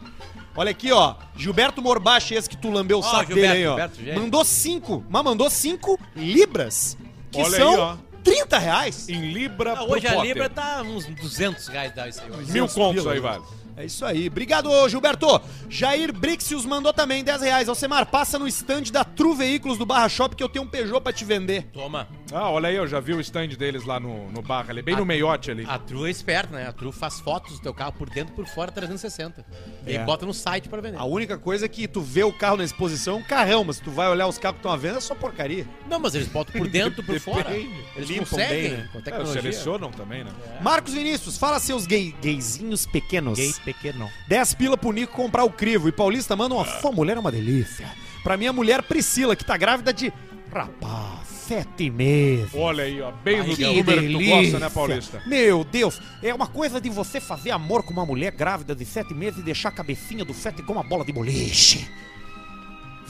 [0.58, 1.14] Olha aqui, ó.
[1.36, 3.70] Gilberto Morbache, esse que tu lambeu o saco Gilberto, dele aí, ó.
[3.76, 4.18] Gilberto, gente.
[4.18, 6.98] mandou cinco, mas mandou cinco libras.
[7.30, 7.96] Que Olha são aí, ó.
[8.24, 9.08] 30 reais.
[9.08, 10.16] Em Libra Ah, por hoje a.
[10.16, 12.30] Libra tá uns 200 reais dá isso aí.
[12.30, 12.50] hoje.
[12.50, 13.44] Mil 200 contos aí, vale.
[13.78, 14.26] É isso aí.
[14.26, 15.40] Obrigado, ô, Gilberto.
[15.68, 17.68] Jair Brixius mandou também 10 reais.
[17.68, 21.00] Alcemar, passa no stand da True Veículos do Barra Shop que eu tenho um Peugeot
[21.00, 21.62] pra te vender.
[21.72, 22.08] Toma.
[22.32, 24.94] Ah, olha aí, eu já vi o stand deles lá no, no bar ali, bem
[24.94, 25.64] Ah, no meiote ali.
[25.68, 26.66] A True é esperta, né?
[26.66, 29.46] A True faz fotos do teu carro por dentro e por fora 360.
[29.86, 29.98] E É.
[30.00, 30.98] aí bota no site pra vender.
[30.98, 33.76] A única coisa é que tu vê o carro na exposição é um carrão, mas
[33.76, 35.66] se tu vai olhar os carros que estão à venda, é só porcaria.
[35.88, 37.54] Não, mas eles botam por dentro e por fora.
[37.54, 38.88] Eles Limpam conseguem bem, né?
[38.92, 39.40] com É, tecnologia.
[39.40, 40.30] selecionam também, né?
[40.60, 43.38] Marcos Vinícius, fala seus gay, gayzinhos pequenos.
[43.38, 44.10] Gay pequeno.
[44.26, 45.88] 10 pila pro Nico comprar o crivo.
[45.88, 47.86] E Paulista manda uma sua mulher é uma delícia.
[48.22, 50.12] Pra minha mulher Priscila, que tá grávida de.
[50.50, 52.48] Rapaz, sete meses.
[52.54, 54.36] Olha aí, ó, bem no Que número que tu delícia.
[54.42, 55.22] gosta, né, Paulista?
[55.26, 59.12] Meu Deus, é uma coisa de você fazer amor com uma mulher grávida de sete
[59.12, 61.86] meses e deixar a cabecinha do fete como uma bola de boliche.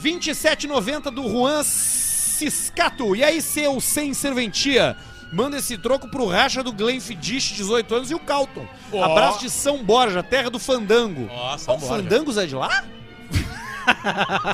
[0.01, 3.15] 27,90 do Juan Ciscato.
[3.15, 4.97] E aí, seu sem serventia?
[5.31, 8.67] Manda esse troco pro racha do Glenfiddich, 18 anos, e o Calton.
[8.91, 9.03] Ó.
[9.03, 11.29] Abraço de São Borja, terra do Fandango.
[11.31, 11.81] Ó, São Ó, o.
[11.81, 12.83] Fandangos é de lá?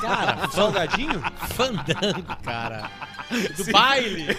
[0.00, 1.22] Cara, Salgadinho?
[1.54, 2.90] fandango, cara.
[3.56, 4.34] Do baile.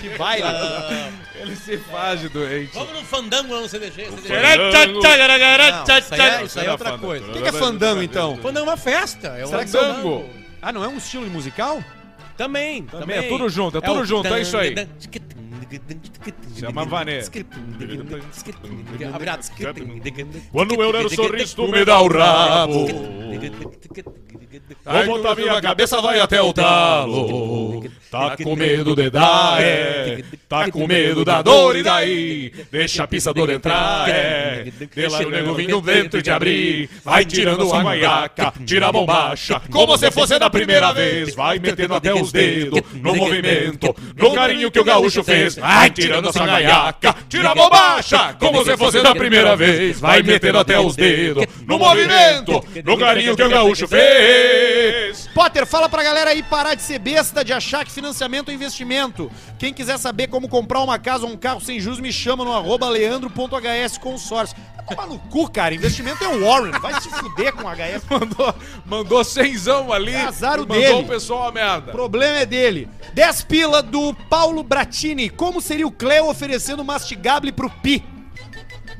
[0.00, 1.10] Que vai lá.
[1.34, 2.72] Ele se faz de doente.
[2.74, 4.06] Vamos no fandango lá no CDG.
[4.10, 4.28] CDG.
[4.28, 5.00] Fandango.
[5.02, 7.26] Não, isso aí é, isso aí é outra coisa.
[7.28, 8.36] O que, que é fandango, então?
[8.38, 9.28] Fandango é uma festa.
[9.28, 10.30] É um Será que Fandango.
[10.62, 11.82] Ah, não é um estilo musical?
[12.36, 14.74] Também, Também, é tudo junto, é tudo o junto, é isso aí.
[16.58, 17.22] Chama Vanê.
[20.52, 22.86] Quando eu der o sorriso, tu me dá o rabo.
[24.84, 27.84] Vou botar minha cabeça, vai até o talo.
[28.10, 30.22] Tá com medo de dar, é.
[30.48, 32.52] Tá com medo da dor, e daí?
[32.70, 34.72] Deixa a pisadora entrar, é.
[34.94, 36.88] Deixa o nego vindo dentro e te abrir.
[37.04, 39.60] Vai tirando a guaiaca, tira a bombacha.
[39.70, 41.34] Como se fosse da primeira vez.
[41.34, 45.56] Vai metendo até os dedos no movimento, no carinho que o gaúcho fez.
[45.64, 48.36] Vai tirando essa gaiaca, tira a bombacha.
[48.38, 49.98] Como se fosse da primeira vez.
[49.98, 55.28] Vai metendo até os dedos no movimento, no carinho que o gaúcho fez.
[55.34, 59.30] Potter, fala pra galera aí parar de ser besta, de achar que financiamento é investimento.
[59.58, 62.52] Quem quiser saber como comprar uma casa ou um carro sem juros, me chama no
[62.52, 64.56] arroba leandro.hs consórcio.
[64.76, 65.74] Vai tomar no cu, cara.
[65.74, 66.72] Investimento é o Warren.
[66.72, 68.04] Vai se fuder com HS.
[68.10, 68.54] Mandou,
[68.84, 70.12] mandou cenzão ali.
[70.12, 71.04] É azar o mandou dele.
[71.04, 71.90] o pessoal a merda.
[71.90, 72.88] O problema é dele.
[73.14, 75.30] 10 pila do Paulo Bratini.
[75.30, 78.04] Como seria o Cleo oferecendo mastigable pro Pi?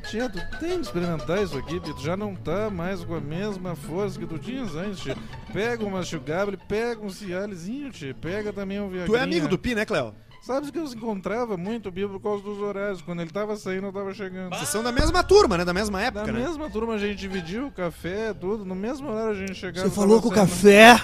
[0.09, 1.95] Tia, tu tem que experimentar isso aqui, Pi.
[1.95, 5.17] Tu já não tá mais com a mesma força que tu tinhas antes, tia.
[5.53, 8.15] Pega um machucável, pega um cialezinho, tia.
[8.15, 9.07] Pega também um viagrinha.
[9.07, 10.15] Tu é amigo do Pi, né, Cleo?
[10.45, 13.01] Sabe que eu se encontrava muito, Bia, por causa dos horários.
[13.01, 14.55] Quando ele tava saindo, eu tava chegando.
[14.55, 15.65] Vocês são da mesma turma, né?
[15.65, 16.41] Da mesma Da época, né?
[16.47, 18.63] mesma turma, a gente dividiu o café, tudo.
[18.63, 19.89] No mesmo horário a gente chegava.
[19.89, 21.01] Você falou com o tava café.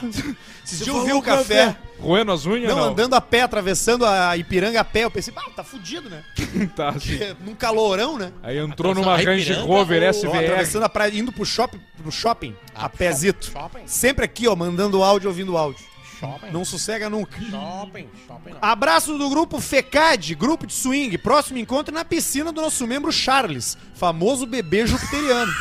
[0.63, 1.75] Você já ouviu o café?
[1.99, 2.85] Roendo as unhas, Não, não?
[2.93, 5.05] andando a pé, atravessando a Ipiranga a pé.
[5.05, 6.23] Eu pensei, ah, tá fudido, né?
[6.77, 7.19] tá, assim.
[7.43, 8.33] Num calorão, né?
[8.43, 10.37] Aí entrou numa a Range Ipiranga Rover ou- Ó, SVR.
[10.37, 13.47] atravessando a praia, indo pro shopping, pro shopping a pro pézito.
[13.53, 13.87] shopping.
[13.87, 15.90] Sempre aqui, ó, mandando áudio, ouvindo áudio.
[16.21, 16.51] Shopping.
[16.51, 17.41] Não sossega nunca.
[17.41, 18.59] Shopping, shopping não.
[18.61, 21.17] Abraço do grupo FECAD, grupo de swing.
[21.17, 25.53] Próximo encontro na piscina do nosso membro Charles, famoso bebê jupiteriano.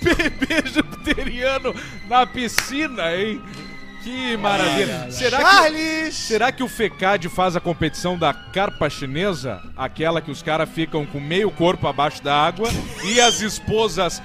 [0.00, 1.74] Bebê jupiteriano
[2.08, 3.42] na piscina, hein?
[4.02, 5.10] Que maravilha.
[5.10, 6.14] Será que, Charles!
[6.14, 9.62] será que o FECAD faz a competição da carpa chinesa?
[9.76, 12.68] Aquela que os caras ficam com meio corpo abaixo da água
[13.02, 14.22] e as esposas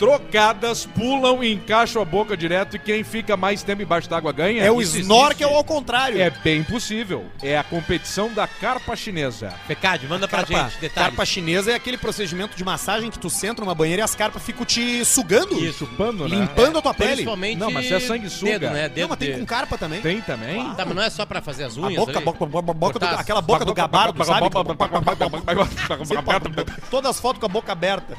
[0.00, 4.62] trocadas pulam e encaixam a boca direto e quem fica mais tempo embaixo d'água ganha?
[4.64, 5.56] É o Isso snorkel existe?
[5.58, 6.18] ao contrário.
[6.20, 7.26] É bem possível.
[7.42, 9.52] É a competição da carpa chinesa.
[9.68, 11.10] Pecade, manda pra Carpa, gente, detalhes.
[11.10, 14.42] carpa chinesa é aquele procedimento de massagem que tu senta numa banheira e as carpas
[14.42, 15.80] ficam te sugando, Isso.
[15.80, 16.34] Chupando, né?
[16.36, 17.10] limpando a tua pele.
[17.12, 18.58] Principalmente Não, mas é sanguessuga.
[18.58, 18.88] Dedo, né?
[18.88, 20.00] Dedo Não, mas tem com carpa também.
[20.00, 20.64] Tem também?
[20.76, 22.24] Tá, mas não é só pra fazer as A unhas boca, ali?
[22.24, 24.48] boca, boca, boca do- aquela boca do gabardo, sabe?
[26.90, 28.16] Todas as fotos com a boca aberta.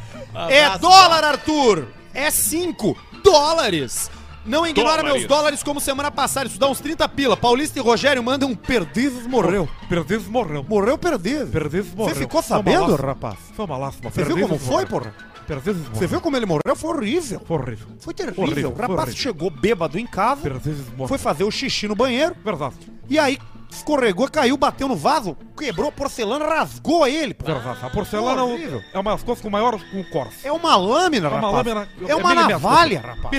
[0.49, 1.70] É dólar, Arthur!
[2.13, 4.09] É 5 dólares!
[4.43, 5.13] Não ignora Dólares.
[5.19, 6.47] meus dólares como semana passada.
[6.47, 7.37] Isso dá uns 30 pila.
[7.37, 9.69] Paulista e Rogério mandam um perdido morreu.
[9.87, 10.65] Perdido morreu.
[10.67, 11.51] Morreu perdido.
[11.51, 13.37] Perdido Você ficou sabendo, rapaz?
[13.55, 14.09] Foi uma lástima.
[14.09, 15.13] Você viu como foi, porra?
[15.45, 16.75] Perdido Você viu como ele morreu?
[16.75, 17.39] Foi horrível.
[17.45, 17.87] Foi horrível.
[17.99, 18.43] Foi terrível.
[18.43, 19.13] Horrível, o rapaz horrível.
[19.15, 21.07] chegou bêbado em casa, Perdido morreu.
[21.07, 22.75] foi fazer o xixi no banheiro Verdade.
[23.07, 23.37] e aí
[23.71, 27.33] escorregou, caiu, bateu no vaso, quebrou a porcelana, rasgou ele.
[27.33, 27.45] pô.
[27.51, 28.81] A porcelana Horrível.
[28.93, 30.35] é uma das coisas com maior com corte.
[30.43, 31.53] É uma lâmina, É uma rapaz.
[31.65, 31.89] lâmina.
[32.07, 32.47] É uma milimétrica.
[32.49, 33.33] navalha, rapaz.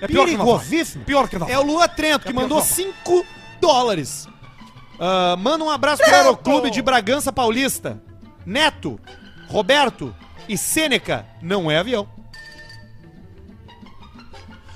[0.00, 0.32] É pior que.
[0.32, 1.04] Perigosíssimo.
[1.04, 1.54] Pior que navalha.
[1.54, 3.26] É o Lua Trento, que É mandou que 5
[3.60, 4.26] dólares.
[4.98, 8.00] Ah, manda um abraço pro Aeroclube de Bragança Paulista.
[8.46, 8.98] Neto,
[9.48, 10.14] Roberto
[10.48, 11.26] e Sêneca.
[11.42, 12.06] Não é avião.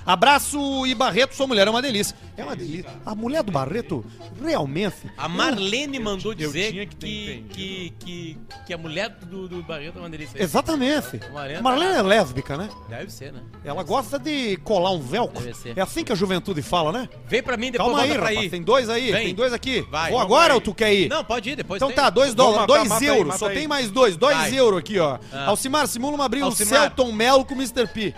[0.08, 2.16] Abraço e Barreto, sua mulher é uma delícia.
[2.34, 2.90] É uma delícia.
[3.04, 4.02] A mulher do Barreto,
[4.42, 4.96] realmente.
[5.18, 10.00] A Marlene mandou dizer que que, que, que, que a mulher do, do Barreto é
[10.00, 10.42] uma delícia.
[10.42, 11.20] Exatamente.
[11.30, 12.70] Marlene Marlene tá- é lésbica, né?
[12.88, 13.40] Deve ser, né?
[13.62, 15.40] Ela gosta de colar um velcro.
[15.44, 15.76] Deve ser.
[15.76, 17.06] É assim que a juventude fala, né?
[17.26, 18.38] Vem pra mim, depois Calma aí, rapaz.
[18.44, 18.48] ir.
[18.50, 19.24] Tem dois aí, Vem.
[19.26, 19.82] tem dois aqui.
[19.90, 20.54] Vai, Vou agora aí.
[20.54, 21.10] ou tu quer ir?
[21.10, 21.96] Não, pode ir, depois Então tem.
[21.96, 23.26] tá, dois dólares, dois mata aí, euros.
[23.26, 23.54] mata Só aí.
[23.56, 24.54] tem mais dois, dois Vai.
[24.58, 25.18] euros aqui, ó.
[25.30, 25.48] Ah.
[25.48, 26.52] Alcimar simula uma briga o.
[26.52, 27.86] Celton Mello com o Mr.
[27.86, 28.14] P.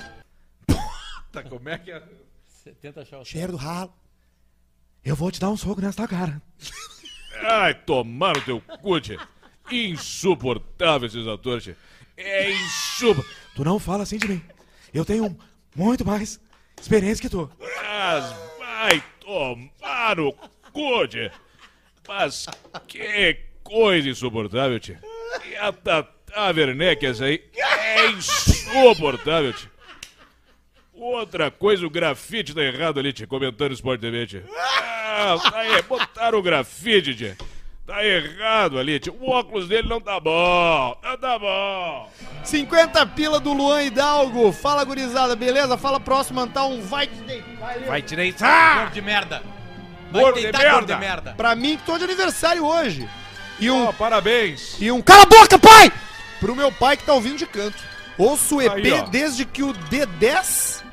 [1.33, 2.03] Tá, como é que é?
[2.81, 3.93] Tenta achar o Cheiro do ralo.
[5.05, 6.43] Eu vou te dar um soco nessa cara.
[7.43, 9.19] Ai, tomar o teu cu, tchê.
[9.71, 11.77] Insuportável esses atores, tchê.
[12.17, 13.31] É insuportável.
[13.55, 14.43] Tu não fala assim de mim.
[14.93, 15.37] Eu tenho
[15.75, 16.41] muito mais
[16.81, 17.51] experiência que tu.
[17.59, 20.33] Mas vai tomar o
[20.73, 21.31] cu, tchê.
[22.07, 22.47] Mas
[22.87, 24.99] que coisa insuportável, tchê.
[25.49, 29.69] E a Tata Werneck, essa aí, é insuportável, tchê.
[31.01, 34.43] Outra coisa, o grafite tá errado ali, tchê, comentando Sport TV, tchê.
[34.55, 37.37] Ah, tá aí, botaram o grafite, tchê.
[37.87, 39.11] Tá errado ali, tchê.
[39.11, 42.11] O óculos dele não tá bom, não tá bom.
[42.45, 44.53] 50 pila do Luan Hidalgo.
[44.53, 45.79] Fala, gurizada, beleza?
[45.79, 47.79] Fala próximo, mandar um vai te deitar.
[47.87, 48.77] Vai direitar!
[48.81, 49.43] Gordo de merda.
[50.13, 50.77] Vai Gordo de deitar, merda.
[50.77, 51.33] gordo de merda.
[51.35, 53.09] Pra mim, que tô de aniversário hoje.
[53.59, 54.77] E um, Ó, parabéns.
[54.79, 55.01] e um...
[55.01, 55.91] Cala a boca, pai!
[56.41, 57.83] Pro meu pai que tá ouvindo de canto.
[58.19, 60.90] Ouço o EP Aí, desde que o D10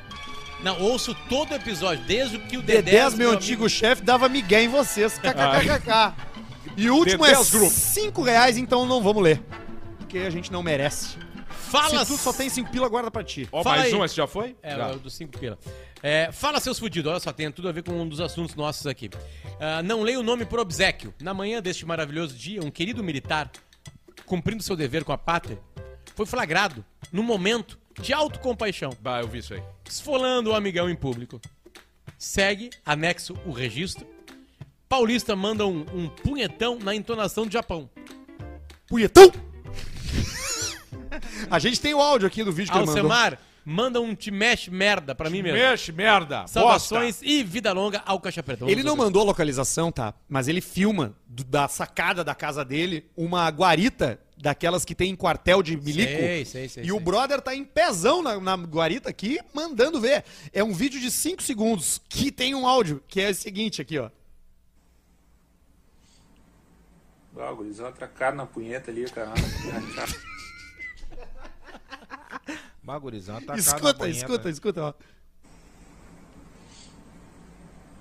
[0.63, 2.81] Não, ouço todo o episódio, desde o que o Dedé...
[2.81, 5.17] Dedés, meu antigo chefe, dava migué em vocês.
[5.19, 6.13] KKKKK.
[6.75, 7.71] E o último Dedés é Group.
[7.71, 9.41] 5 reais, então não vamos ler.
[9.99, 11.17] Porque a gente não merece.
[11.49, 12.05] Fala...
[12.05, 13.47] Se tu só tem 5 pila, guarda pra ti.
[13.51, 13.99] Ó, Fala mais aí.
[13.99, 14.55] um, esse já foi?
[14.63, 14.91] É, Já.
[14.91, 15.57] o dos 5 pila.
[16.01, 17.11] É, fala, seus fudidos.
[17.11, 19.09] Olha só, tem tudo a ver com um dos assuntos nossos aqui.
[19.59, 21.13] Ah, não leio o nome por obsequio.
[21.21, 23.51] Na manhã deste maravilhoso dia, um querido militar,
[24.25, 25.59] cumprindo seu dever com a pátria,
[26.15, 29.61] foi flagrado num momento de autocompaixão, Bah, eu vi isso aí.
[29.87, 31.39] esfolando o amigão em público.
[32.17, 34.05] Segue, anexo o registro.
[34.89, 37.89] Paulista manda um, um punhetão na entonação do Japão.
[38.87, 39.31] Punhetão!
[41.49, 43.03] a gente tem o áudio aqui do vídeo que ele mandou.
[43.11, 45.57] Alcemar manda um te mexe merda pra mim mesmo.
[45.59, 46.41] Mexe, merda.
[46.41, 46.59] bosta.
[46.59, 48.69] Salvações e vida longa ao Caixa Pretão.
[48.69, 50.13] Ele não mandou a localização, tá?
[50.29, 55.15] Mas ele filma do- da sacada da casa dele uma guarita daquelas que tem em
[55.15, 56.11] quartel de milico.
[56.11, 60.23] Sei, sei, sei, e o brother tá em pezão na, na guarita aqui, mandando ver.
[60.53, 63.97] É um vídeo de 5 segundos que tem um áudio, que é o seguinte aqui,
[63.97, 64.09] ó.
[67.39, 69.31] Ah, gurizão, atracaram na punheta ali, cara.
[72.81, 74.17] Bagurizão, atacado na escuta, punheta.
[74.17, 74.93] escuta, escuta, ó.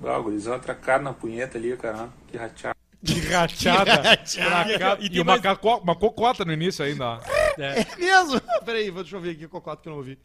[0.05, 2.09] Ah, gurizão, atracaram na punheta ali, cara.
[2.29, 2.76] Que rachado.
[3.15, 4.17] Que rachada.
[4.17, 7.05] Traca- E, tem uma, mais- uma cocota no início ainda.
[7.05, 7.21] ó.
[7.59, 8.41] É mesmo?
[8.65, 10.19] Peraí, deixa eu ver aqui o cocoto que eu não ouvi.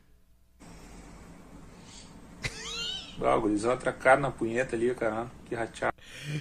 [3.24, 5.28] Ah, gurizão, atracaram na punheta ali, cara.
[5.48, 5.94] Que rachado.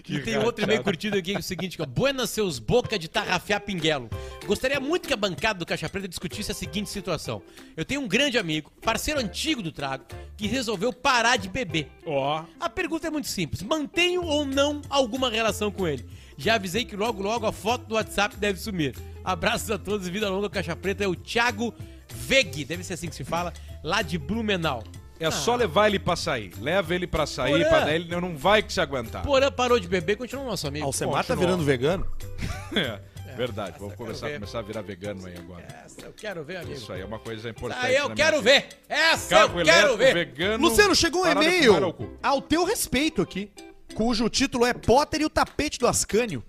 [0.09, 2.99] E tem outro e-mail curtido aqui, que é o seguinte, que é Buenas seus boca
[2.99, 4.09] de tarrafiar pinguelo.
[4.47, 7.43] Gostaria muito que a bancada do Caixa Preta discutisse a seguinte situação.
[7.76, 10.07] Eu tenho um grande amigo, parceiro antigo do trago,
[10.38, 11.91] que resolveu parar de beber.
[12.07, 12.45] Ó.
[12.59, 13.62] A pergunta é muito simples.
[13.62, 16.09] Mantenho ou não alguma relação com ele?
[16.41, 18.95] Já avisei que logo, logo a foto do WhatsApp deve sumir.
[19.22, 21.05] Abraços a todos e vida longa Caixa Preta.
[21.05, 21.74] É o Thiago
[22.14, 23.53] Veg, deve ser assim que se fala,
[23.84, 24.82] lá de Blumenau.
[25.18, 26.55] É só levar ele pra sair.
[26.59, 27.68] Leva ele pra sair, Porã.
[27.68, 29.22] pra ele não vai que se aguentar.
[29.22, 30.86] Porã parou de beber, continua nosso amigo.
[30.86, 32.07] Alcemar tá virando vegano?
[33.32, 33.76] É, verdade.
[33.78, 35.64] Vamos começar, começar a virar vegano aí agora.
[35.84, 36.72] Essa eu quero ver, amigo.
[36.72, 37.86] Isso aí é uma coisa importante.
[37.86, 38.66] Aí eu quero ver.
[38.88, 40.14] Essa Carro eu quero ver.
[40.14, 40.68] vegano.
[40.68, 43.53] Luciano, chegou um e-mail ao teu respeito aqui,
[44.01, 46.42] cujo título é Potter e o tapete do Ascânio.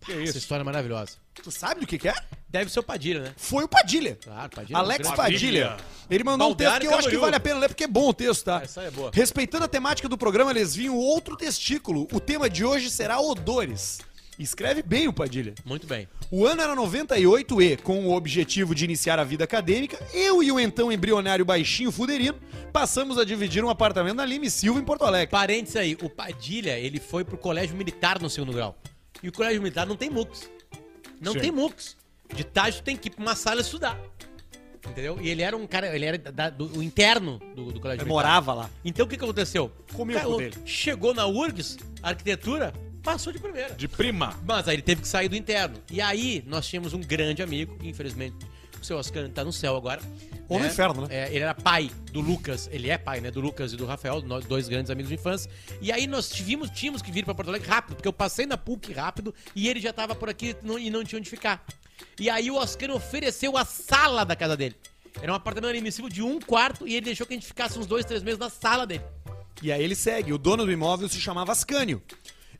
[0.00, 0.38] Que Essa isso?
[0.38, 1.12] história é maravilhosa.
[1.42, 2.14] Tu sabe do que que é?
[2.48, 3.34] Deve ser o Padilha, né?
[3.36, 4.18] Foi o Padilha.
[4.22, 4.78] Claro, Padilha.
[4.78, 5.76] Alex grande- Padilha.
[6.10, 8.08] Ele mandou um texto que eu acho que vale a pena ler, porque é bom
[8.08, 8.60] o texto, tá?
[8.62, 9.10] Essa é boa.
[9.14, 12.06] Respeitando a temática do programa, eles vinham outro testículo.
[12.12, 14.00] O tema de hoje será odores.
[14.38, 15.54] Escreve bem o Padilha.
[15.64, 16.08] Muito bem.
[16.30, 20.50] O ano era 98 e, com o objetivo de iniciar a vida acadêmica, eu e
[20.50, 22.36] o então embrionário baixinho Fuderino
[22.72, 25.30] passamos a dividir um apartamento na Lime Silva, em Porto Alegre.
[25.30, 28.76] Parênteses aí, o Padilha, ele foi pro colégio militar no segundo grau.
[29.22, 30.50] E o colégio militar não tem MUX.
[31.20, 31.38] Não Sim.
[31.38, 31.96] tem MUX.
[32.34, 33.96] De tarde tu tem que ir pra uma sala estudar.
[34.86, 35.18] Entendeu?
[35.20, 38.06] E ele era um cara, ele era da- do, o interno do, do colégio Eu
[38.06, 38.08] militar.
[38.08, 38.70] morava lá.
[38.84, 39.70] Então o que, que aconteceu?
[39.94, 40.56] Comia o Cara, dele.
[40.66, 42.74] Chegou na URGS, arquitetura,
[43.04, 43.74] passou de primeira.
[43.74, 44.34] De prima.
[44.44, 45.76] Mas aí ele teve que sair do interno.
[45.90, 48.34] E aí nós tínhamos um grande amigo, infelizmente
[48.80, 50.02] o seu Oscar tá no céu agora.
[50.46, 51.08] Ou no inferno, né?
[51.10, 53.30] É, ele era pai do Lucas, ele é pai, né?
[53.30, 55.50] Do Lucas e do Rafael, dois grandes amigos de infância.
[55.80, 58.58] E aí nós tivemos, tínhamos que vir pra Porto Alegre rápido, porque eu passei na
[58.58, 61.64] PUC rápido e ele já tava por aqui não- e não tinha onde ficar.
[62.20, 64.76] E aí o Oscar ofereceu a sala da casa dele.
[65.22, 67.86] Era um apartamento admissível de um quarto e ele deixou que a gente ficasse uns
[67.86, 69.04] dois, três meses na sala dele.
[69.62, 70.30] E aí ele segue.
[70.32, 72.02] O dono do imóvel se chamava Ascânio.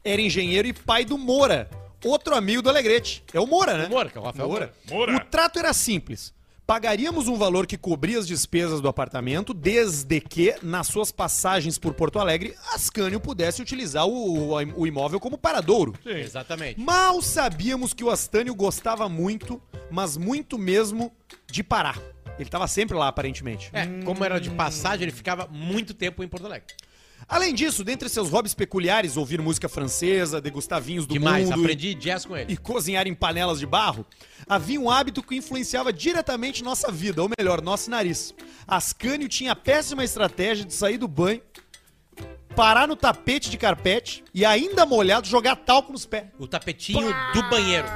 [0.05, 1.69] Era engenheiro e pai do Moura,
[2.05, 3.25] outro amigo do Alegrete.
[3.33, 3.87] É o Moura, né?
[3.87, 4.73] O Moura, que é o Rafael Moura.
[4.91, 5.17] Moura.
[5.17, 6.33] O trato era simples.
[6.67, 11.93] Pagaríamos um valor que cobria as despesas do apartamento, desde que, nas suas passagens por
[11.93, 15.95] Porto Alegre, Ascânio pudesse utilizar o, o- o imóvel como paradouro.
[16.07, 16.81] Exatamente.
[16.81, 21.13] Mal sabíamos que o Astânio gostava muito, mas muito mesmo,
[21.51, 21.99] de parar.
[22.39, 23.69] Ele estava sempre lá, aparentemente.
[23.73, 26.67] É, como era de passagem, ele ficava muito tempo em Porto Alegre.
[27.29, 31.95] Além disso, dentre seus hobbies peculiares, ouvir música francesa, degustar vinhos do Demais, mundo aprendi
[31.95, 32.53] jazz com ele.
[32.53, 34.05] e cozinhar em panelas de barro,
[34.47, 38.35] havia um hábito que influenciava diretamente nossa vida, ou melhor, nosso nariz.
[38.67, 41.41] Ascânio tinha a péssima estratégia de sair do banho,
[42.55, 46.25] parar no tapete de carpete e ainda molhado jogar talco nos pés.
[46.39, 47.87] O tapetinho do banheiro.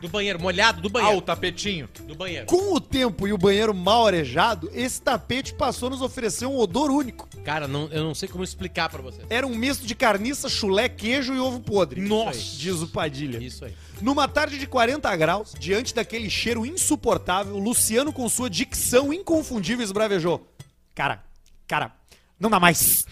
[0.00, 1.18] Do banheiro, molhado do Ah, banheiro.
[1.18, 1.86] o tapetinho.
[2.06, 2.46] Do banheiro.
[2.46, 6.56] Com o tempo e o banheiro mal arejado, esse tapete passou a nos oferecer um
[6.56, 7.28] odor único.
[7.44, 9.26] Cara, não, eu não sei como explicar pra vocês.
[9.30, 12.00] Era um misto de carniça, chulé, queijo e ovo podre.
[12.00, 12.38] Nossa.
[12.38, 13.38] Diz o Padilha.
[13.38, 13.74] Isso aí.
[14.00, 20.46] Numa tarde de 40 graus, diante daquele cheiro insuportável, Luciano, com sua dicção inconfundível, esbravejou.
[20.94, 21.24] Cara,
[21.66, 21.92] cara,
[22.38, 23.06] não dá mais.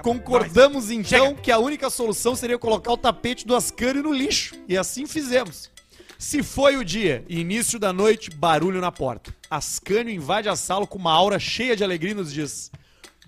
[0.00, 4.54] Concordamos então que a única solução seria colocar o tapete do Ascânio no lixo.
[4.66, 5.70] E assim fizemos.
[6.18, 9.34] Se foi o dia, início da noite, barulho na porta.
[9.50, 12.70] Ascânio invade a sala com uma aura cheia de alegria e nos diz: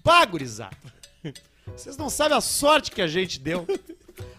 [0.05, 0.77] Pá, gurizada.
[1.75, 3.67] Vocês não sabem a sorte que a gente deu.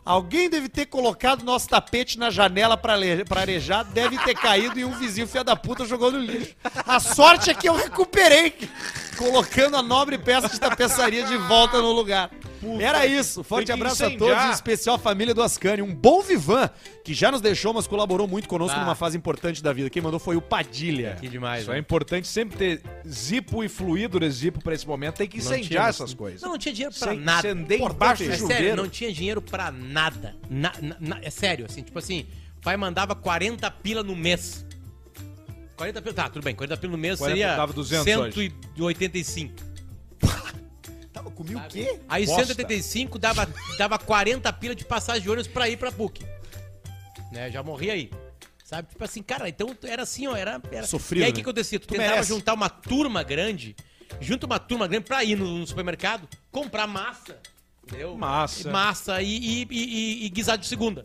[0.05, 2.93] Alguém deve ter colocado nosso tapete na janela pra,
[3.27, 6.55] pra arejar, deve ter caído e um vizinho filho da puta jogou no lixo.
[6.85, 8.55] A sorte é que eu recuperei,
[9.15, 12.29] colocando a nobre peça de tapeçaria de volta no lugar.
[12.79, 13.43] Era isso.
[13.43, 14.29] Forte abraço a incendiar.
[14.37, 15.83] todos, em especial a família do Ascani.
[15.83, 16.67] Um bom Vivan,
[17.03, 18.81] que já nos deixou, mas colaborou muito conosco Ah.
[18.81, 19.87] numa fase importante da vida.
[19.89, 21.15] Quem mandou foi o Padilha.
[21.21, 21.61] Que demais.
[21.61, 21.79] Isso é né?
[21.79, 25.15] importante sempre ter zipo e fluido de zipo pra esse momento.
[25.17, 26.41] Tem que incendiar tinha- essas coisas.
[26.41, 27.39] Não, não tinha dinheiro pra Sem- nada.
[27.49, 30.35] Acender embaixo É sério, não tinha dinheiro pra nada.
[30.49, 32.25] Na- na- na- é sério, assim, tipo assim,
[32.57, 34.64] o pai mandava 40 pila no mês.
[35.75, 39.53] 40 pila, tá, tudo bem, 40 pila no mês 40 seria dava 200 185.
[41.13, 41.99] Tá, comi o quê?
[42.09, 42.41] Aí Bosta.
[42.45, 43.47] 185 dava,
[43.77, 46.25] dava 40 pila de passagem de ônibus pra ir pra PUC.
[47.31, 48.11] Né, já morri aí.
[48.63, 48.87] Sabe?
[48.89, 50.61] Tipo assim, cara, então era assim, ó, era...
[50.71, 50.87] era...
[50.87, 51.35] Sofrido, E aí o né?
[51.35, 51.79] que que acontecia?
[51.79, 52.29] Tu, Tu tentava merece.
[52.29, 53.75] juntar uma turma grande,
[54.19, 57.37] junta uma turma grande pra ir no, no supermercado, comprar massa,
[57.83, 58.17] entendeu?
[58.17, 58.71] Massa.
[58.71, 59.83] Massa e, e, e,
[60.23, 61.03] e- e guisado de segunda.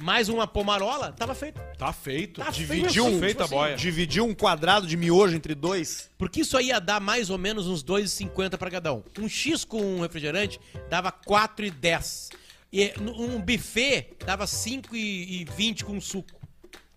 [0.00, 1.60] Mais uma pomarola, tava feito.
[1.78, 2.40] Tá feito.
[2.40, 3.76] Tá Dividiu feito, um, tipo feita boia.
[3.76, 6.10] Dividiu um quadrado de miojo entre dois.
[6.18, 9.02] Porque isso aí ia dar mais ou menos uns 2,50 pra cada um.
[9.18, 12.32] Um X com um refrigerante dava 4,10.
[12.72, 16.40] E um buffet dava 5,20 com um suco.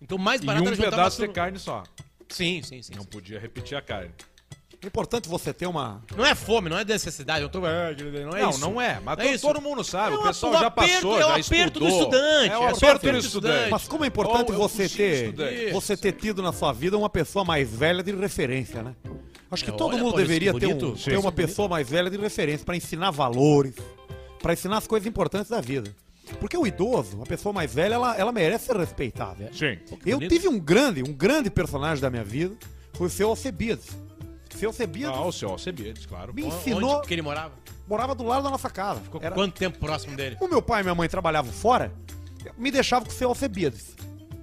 [0.02, 1.84] Então mais E barato um era pedaço de carne só.
[2.28, 2.92] Sim, sim, sim.
[2.94, 3.08] Não sim.
[3.08, 4.12] podia repetir a carne.
[4.80, 6.00] É importante você ter uma.
[6.16, 7.42] Não é fome, não é necessidade.
[7.42, 7.58] Eu tô...
[7.60, 9.00] Não é não, não é.
[9.04, 10.14] Mas é todo mundo sabe.
[10.14, 11.88] É o pessoal aperto- já passou, é o já aperto do estudou.
[11.88, 13.70] estudante, É o é aperto do do estudante.
[13.70, 17.68] Mas como é importante você ter, você ter tido na sua vida uma pessoa mais
[17.68, 18.94] velha de referência, né?
[19.50, 22.16] Acho que É, todo olha, mundo deveria ter, um- ter uma pessoa mais velha de
[22.16, 23.74] referência pra ensinar valores,
[24.40, 25.90] pra ensinar as coisas importantes da vida.
[26.38, 29.50] Porque o idoso, a pessoa mais velha, ela, ela merece ser respeitada.
[29.52, 29.78] Sim.
[30.06, 32.54] Eu tive um grande, um grande personagem da minha vida,
[32.92, 33.86] foi o seu Alcebiades.
[34.58, 36.34] Seu Alcebiades Ah, o seu Alcebiades, claro.
[36.34, 37.52] me Onde ensinou, que ele morava?
[37.86, 39.00] morava do lado da nossa casa.
[39.00, 40.36] Ficou Era- quanto tempo próximo dele?
[40.40, 41.92] o meu pai e minha mãe trabalhavam fora,
[42.56, 43.94] me deixavam com o seu Alcebiades,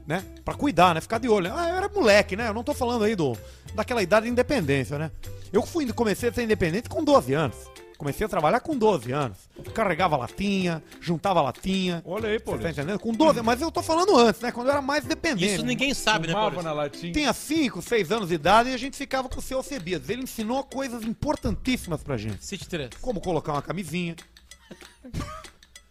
[0.07, 0.24] né?
[0.43, 1.01] Pra cuidar, né?
[1.01, 1.51] Ficar de olho.
[1.55, 2.47] Ah, eu era moleque, né?
[2.49, 3.38] Eu não tô falando aí do,
[3.74, 5.11] daquela idade de independência, né?
[5.51, 7.55] Eu fui, comecei a ser independente com 12 anos.
[7.98, 9.38] Comecei a trabalhar com 12 anos.
[9.74, 12.02] Carregava latinha, juntava latinha.
[12.06, 13.00] Olha aí, Você tá entendendo?
[13.00, 14.52] Com 12, mas eu tô falando antes, né?
[14.52, 15.56] Quando eu era mais dependente.
[15.56, 16.64] Isso ninguém sabe, né, Fumava Paulo?
[16.64, 17.14] na latinha.
[17.14, 20.10] Tinha 5, 6 anos de idade e a gente ficava com o seu Alcebiades.
[20.10, 22.46] Ele ensinou coisas importantíssimas pra gente.
[22.46, 22.89] City 3.
[23.02, 24.16] Como colocar uma camisinha.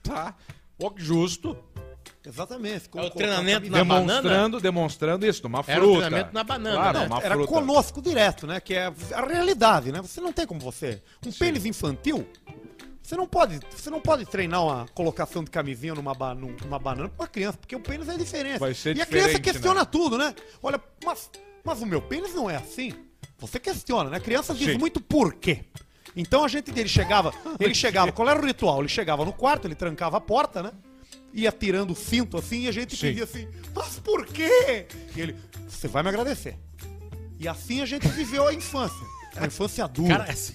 [0.02, 0.34] Tá.
[0.82, 1.56] Ó, justo.
[2.26, 2.88] Exatamente.
[2.88, 5.72] Como É o treinamento na Demonstrando, demonstrando isso, numa fruta.
[5.78, 7.06] Era o treinamento na banana, Claro, né?
[7.06, 7.52] uma Era fruta.
[7.52, 8.60] conosco direto, né?
[8.60, 10.00] Que é a realidade, né?
[10.00, 11.02] Você não tem como você.
[11.26, 12.26] Um pênis infantil,
[13.02, 16.78] você não pode, você não pode treinar uma colocação de camisinha numa, ba- num- numa
[16.78, 18.58] banana pra uma criança, porque o pênis é diferente.
[18.58, 19.86] Vai ser e a criança diferente, questiona né?
[19.90, 20.34] tudo, né?
[20.62, 21.30] Olha, mas,
[21.62, 22.94] mas o meu pênis não é assim.
[23.38, 24.16] Você questiona, né?
[24.16, 24.78] A criança diz Sim.
[24.78, 25.64] muito por quê.
[26.16, 28.78] Então a gente ele chegava, ele chegava, qual era o ritual?
[28.80, 30.72] Ele chegava no quarto, ele trancava a porta, né?
[31.34, 33.08] Ia tirando o cinto assim e a gente Sim.
[33.08, 34.86] pedia assim, mas por quê?
[35.16, 35.36] E ele,
[35.68, 36.56] você vai me agradecer.
[37.40, 39.04] E assim a gente viveu a infância.
[39.36, 40.16] A infância adulta.
[40.16, 40.54] Cara, assim,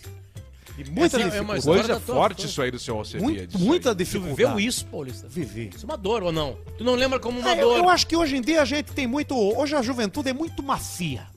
[0.77, 3.19] e muita é uma Coisa tua forte isso aí do seu aí.
[3.57, 4.35] muita tu dificuldade.
[4.37, 5.27] viveu isso, Paulista?
[5.27, 5.69] Vivi.
[5.75, 6.57] Isso é uma dor ou não?
[6.77, 7.77] Tu não lembra como uma É, eu, dor?
[7.79, 9.35] eu acho que hoje em dia a gente tem muito.
[9.35, 11.27] Hoje a juventude é muito macia.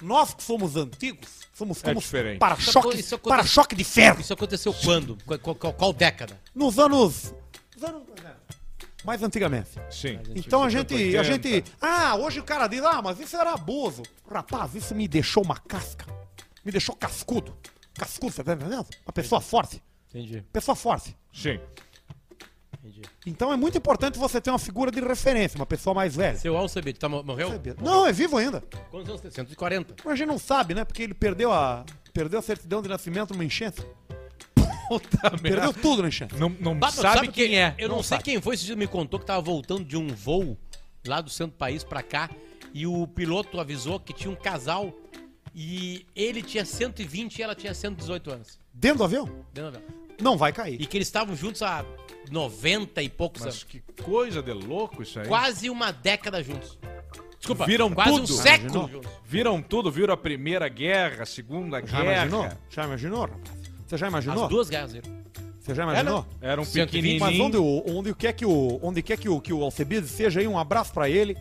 [0.00, 2.38] Nós que somos antigos, somos É como diferente.
[2.38, 4.20] para-choque para choque de ferro.
[4.22, 5.18] Isso aconteceu quando?
[5.26, 6.40] Qual, qual- qual década?
[6.54, 7.34] Nos anos.
[7.76, 8.02] nos anos-
[9.04, 9.70] mais antigamente.
[9.90, 10.18] Sim.
[10.34, 11.24] Então a gente, a 80.
[11.24, 11.64] gente.
[11.80, 14.02] Ah, hoje o cara diz, ah, mas isso era abuso.
[14.30, 16.06] Rapaz, isso me deixou uma casca.
[16.64, 17.56] Me deixou cascudo.
[17.94, 18.86] Cascudo, você tá entendendo?
[19.06, 19.82] Uma pessoa forte.
[20.10, 21.16] Entendi, Pessoa forte.
[21.32, 21.58] Sim.
[22.78, 23.02] entendi.
[23.26, 26.36] Então é muito importante você ter uma figura de referência, uma pessoa mais velha.
[26.38, 27.50] Seu Alcebete, tá, mo- morreu?
[27.80, 28.62] Não, é vivo ainda.
[28.90, 29.30] Quantos anos tem?
[29.30, 29.94] 140.
[30.04, 30.84] Mas a gente não sabe, né?
[30.84, 31.84] Porque ele perdeu a.
[32.12, 33.82] Perdeu a certidão de nascimento numa enchente.
[35.40, 36.34] Perdeu tudo na enchente.
[36.36, 37.74] Não, não Bah, sabe, que- quem é.
[37.78, 38.24] Eu não, Não sei sabe.
[38.24, 40.56] quem foi, esse dia me contou que tava voltando de um voo
[41.06, 42.30] lá do centro do país pra cá
[42.74, 44.92] e o piloto avisou que tinha um casal
[45.54, 48.58] e ele tinha 120 e ela tinha 118 anos.
[48.72, 49.26] Dentro do avião?
[49.52, 49.82] Dentro do avião.
[50.20, 50.80] Não vai cair.
[50.80, 51.84] E que eles estavam juntos há
[52.30, 53.64] 90 e poucos Mas anos.
[53.64, 55.26] que coisa de louco isso aí.
[55.26, 56.78] Quase uma década juntos.
[57.38, 58.32] Desculpa, Viram quase um tudo.
[58.34, 59.10] século juntos.
[59.24, 62.12] Viram tudo, viram a Primeira Guerra, a Segunda Já Guerra.
[62.26, 62.48] imaginou?
[62.70, 63.61] Já imaginou, rapaz?
[63.92, 64.44] Você já imaginou?
[64.44, 64.92] As duas guerras.
[64.92, 65.10] viram.
[65.60, 66.26] Você já imaginou?
[66.40, 67.44] Era um 120, Mas pequenininho.
[67.44, 70.48] onde, o, onde quer que o, onde quer que o, que o Alcebiades seja aí,
[70.48, 71.36] um abraço pra ele.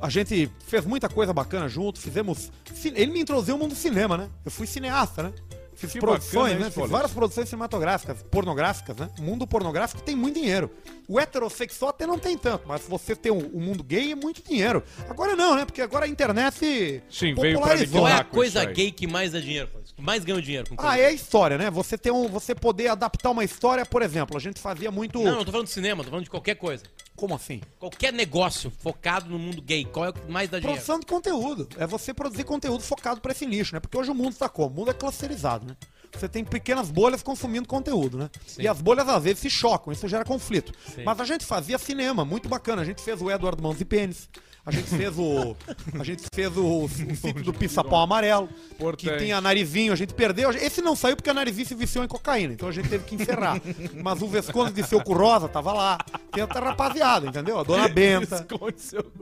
[0.00, 2.50] A gente fez muita coisa bacana junto, fizemos.
[2.82, 4.30] Ele me introduziu no mundo do cinema, né?
[4.42, 5.32] Eu fui cineasta, né?
[5.76, 6.70] Fiz Que produções, bacana né?
[6.70, 9.10] Fiz várias produções cinematográficas, pornográficas, né?
[9.18, 10.70] O mundo pornográfico tem muito dinheiro.
[11.06, 14.42] O heterossexual até não tem tanto, mas você ter um, um mundo gay é muito
[14.42, 14.82] dinheiro.
[15.08, 15.66] Agora não, né?
[15.66, 18.00] Porque agora a internet Sim, veio pra popularizou.
[18.00, 19.68] Qual é a coisa gay que mais dá dinheiro?
[19.94, 20.68] Que mais ganha dinheiro?
[20.68, 21.70] Com coisa Ah, é a história, né?
[21.70, 25.22] Você ter um, você poder adaptar uma história, por exemplo, a gente fazia muito.
[25.22, 26.84] Não, não tô falando de cinema, tô falando de qualquer coisa.
[27.16, 27.60] Como assim?
[27.78, 30.76] Qualquer negócio focado no mundo gay, qual é o que mais dá dinheiro?
[30.76, 31.68] Produção de conteúdo.
[31.78, 33.80] É você produzir conteúdo focado pra esse nicho, né?
[33.80, 34.68] Porque hoje o mundo tá como?
[34.68, 35.76] O mundo é clusterizado, né?
[36.12, 38.30] Você tem pequenas bolhas consumindo conteúdo, né?
[38.58, 40.72] E as bolhas às vezes se chocam, isso gera conflito.
[41.04, 42.82] Mas a gente fazia cinema, muito bacana.
[42.82, 44.28] A gente fez o Edward Mãos e Pênis.
[44.66, 45.56] A gente fez o.
[45.98, 48.48] A gente fez o, o sítio do Pissapau Amarelo.
[48.48, 49.18] Que Importante.
[49.18, 50.50] tem a Narizinho, a gente perdeu.
[50.50, 53.14] Esse não saiu porque a Narizinho se viciou em cocaína, então a gente teve que
[53.14, 53.60] encerrar.
[54.02, 55.98] Mas o Vesconde de Seu Rosa tava lá.
[56.32, 57.60] Tem outra rapaziada, entendeu?
[57.60, 58.44] A Dona Benta.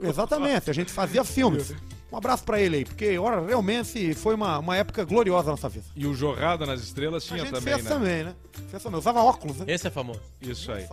[0.01, 1.75] Exatamente, a gente fazia filmes.
[2.11, 5.67] Um abraço pra ele aí, porque, ora, realmente foi uma, uma época gloriosa na nossa
[5.67, 5.85] vida.
[5.95, 7.89] E o Jorrada nas Estrelas A tinha gente também, fez né?
[7.89, 8.35] também, né?
[8.69, 8.99] Fez também.
[8.99, 9.65] Usava óculos, né?
[9.67, 10.21] Esse é famoso.
[10.41, 10.85] Isso aí.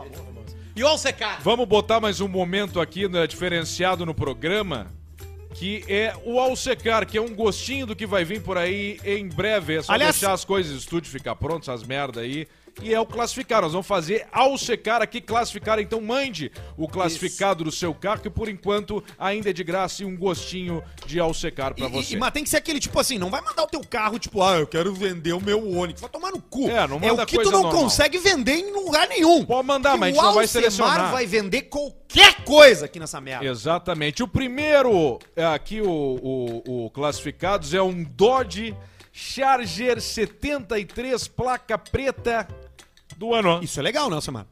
[0.74, 1.40] E o Alcecar?
[1.42, 4.86] Vamos botar mais um momento aqui né, diferenciado no programa,
[5.54, 9.28] que é o Alsecar, que é um gostinho do que vai vir por aí em
[9.28, 9.76] breve.
[9.76, 12.48] É só Aliás- deixar as coisas do estúdio ficar pronto, essas merda aí.
[12.80, 13.62] E é o classificar.
[13.62, 15.78] Nós vamos fazer Alsecar aqui, classificar.
[15.78, 20.06] Então mande o classificado do seu carro, que por enquanto ainda é de graça e
[20.06, 22.14] um gostinho de Alsecar pra E- você.
[22.14, 24.42] E, mas tem que ser aquele tipo assim, não vai mandar o teu carro, tipo,
[24.42, 26.00] ah, eu quero vender o meu Onix.
[26.00, 26.68] Vai tomar no cu.
[26.68, 27.82] É, não é manda o que tu não normal.
[27.82, 29.44] consegue vender em lugar nenhum.
[29.44, 31.12] Pode mandar, mas a o gente não vai selecionar.
[31.12, 33.44] vai vender qualquer coisa aqui nessa merda.
[33.44, 34.22] Exatamente.
[34.22, 35.88] O primeiro é aqui, o,
[36.66, 38.74] o, o classificados, é um Dodge
[39.14, 42.48] Charger 73, placa preta
[43.22, 43.62] do ano.
[43.62, 44.46] Isso é legal, né, Alcemar?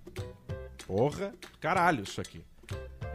[0.87, 2.41] Porra, caralho, isso aqui.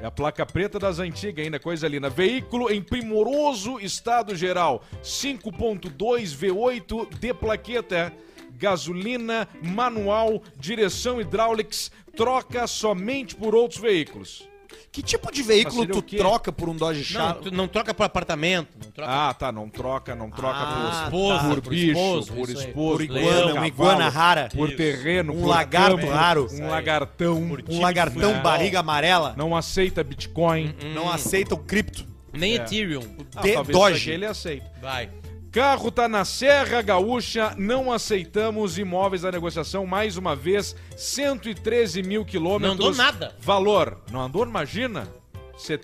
[0.01, 2.09] É a placa preta das antigas ainda, coisa linda.
[2.09, 4.83] Veículo em primoroso estado geral.
[5.01, 8.13] 5.2 V8 de plaqueta.
[8.57, 14.47] Gasolina, manual, direção hidráulics, troca somente por outros veículos.
[14.91, 17.41] Que tipo de veículo tu troca por um Dodge Não, Charger?
[17.43, 21.17] tu não troca pro apartamento, não troca Ah, tá, não troca, não troca Ah, por,
[21.17, 24.49] esposa, por por bicho, esposo, por esposo, Por por iguana, leão, uma cavalo, iguana rara.
[24.55, 26.47] por terreno, Um por lagarto campo, raro.
[26.51, 27.35] um lagartão,
[27.69, 28.41] Um lagartão né?
[28.41, 29.33] barriga amarela.
[29.37, 30.73] não aceita Bitcoin.
[30.93, 32.05] Não aceita o cripto.
[32.33, 32.55] nem É.
[32.55, 33.01] Ethereum.
[33.35, 34.11] Ah, De talvez Doge.
[34.11, 34.65] ele aceita.
[34.81, 35.09] Vai.
[35.55, 42.25] Carro tá na Serra Gaúcha, não aceitamos imóveis da negociação, mais uma vez, 113 mil
[42.25, 42.77] quilômetros.
[42.77, 43.33] Não andou nada.
[43.39, 45.07] Valor, não andou, imagina?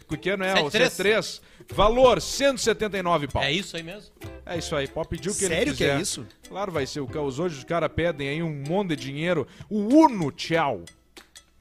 [0.09, 1.25] Pequeno é o 73.
[1.69, 1.73] C3.
[1.73, 3.41] Valor, 179 pau.
[3.41, 4.11] É isso aí mesmo?
[4.45, 5.97] É isso aí, pode pedir o que ele Sério que quiser.
[5.97, 6.27] é isso?
[6.49, 6.99] Claro vai ser.
[6.99, 9.47] o ca- Os hoje os caras pedem aí um monte de dinheiro.
[9.69, 10.83] O Uno Tchau.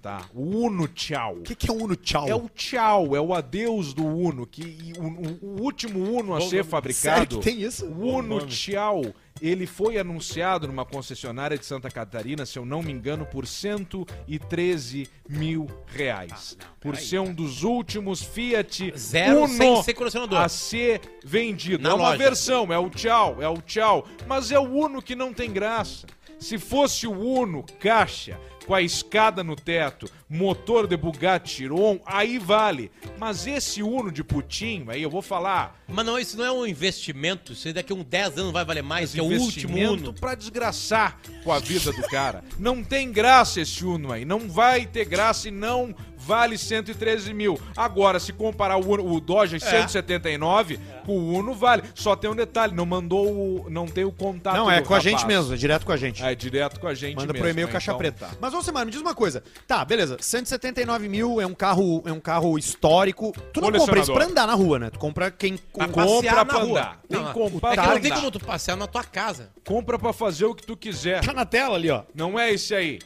[0.03, 1.36] Tá, o Uno Tchau.
[1.40, 2.26] O que, que é um Uno Tchau?
[2.26, 6.40] É o tchau, é o adeus do Uno, que o, o- o último Uno a
[6.40, 7.38] ser Sério fabricado.
[7.38, 7.84] que tem isso?
[7.84, 9.03] O Uno Tchau,
[9.42, 15.09] ele foi anunciado numa concessionária de Santa Catarina, se eu não me engano, por 113
[15.28, 16.57] mil reais.
[16.80, 19.48] por ser um dos últimos Fiat Zero Uno
[19.82, 19.94] ser
[20.38, 21.82] a ser vendido.
[21.82, 22.18] Na é uma loja.
[22.18, 24.07] versão, é o tchau, é o tchau.
[24.26, 26.07] Mas é o Uno que não tem graça.
[26.38, 28.40] Se fosse o Uno caixa,
[28.70, 32.88] com a escada no teto, motor de Bugatti Chiron, aí vale.
[33.18, 36.64] Mas esse Uno de putinho, aí eu vou falar, Mas não, isso não é um
[36.64, 37.52] investimento.
[37.52, 40.14] Isso daqui a uns 10 anos vai valer mais, que é o último Uno.
[40.14, 42.44] pra desgraçar com a vida do cara.
[42.60, 44.24] Não tem graça esse Uno aí.
[44.24, 47.58] Não vai ter graça e não vale 113 mil.
[47.76, 51.82] Agora, se comparar o, Uno, o Dodge 179 com o Uno, vale.
[51.94, 53.66] Só tem um detalhe, não mandou o...
[53.70, 55.02] Não tem o contato Não, é do com a rapaz.
[55.12, 56.22] gente mesmo, é direto com a gente.
[56.22, 57.42] É direto com a gente Manda mesmo.
[57.42, 57.72] pro e-mail né?
[57.72, 58.28] caixa Então, preta.
[58.40, 59.42] Mas, ô Semana, me diz uma coisa.
[59.66, 60.16] Tá, beleza.
[60.20, 63.32] 179 mil é um carro, é um carro histórico.
[63.52, 64.90] Tu não compra isso pra andar na rua, né?
[64.90, 66.44] Tu compra quem Pra compra.
[66.44, 66.80] pra rua.
[66.80, 67.00] andar.
[67.08, 69.50] Tem Não, comprar É que não tem como tu passear na tua casa.
[69.66, 71.24] Compra pra fazer o que tu quiser.
[71.24, 72.02] Tá na tela ali, ó.
[72.14, 72.98] Não é esse aí.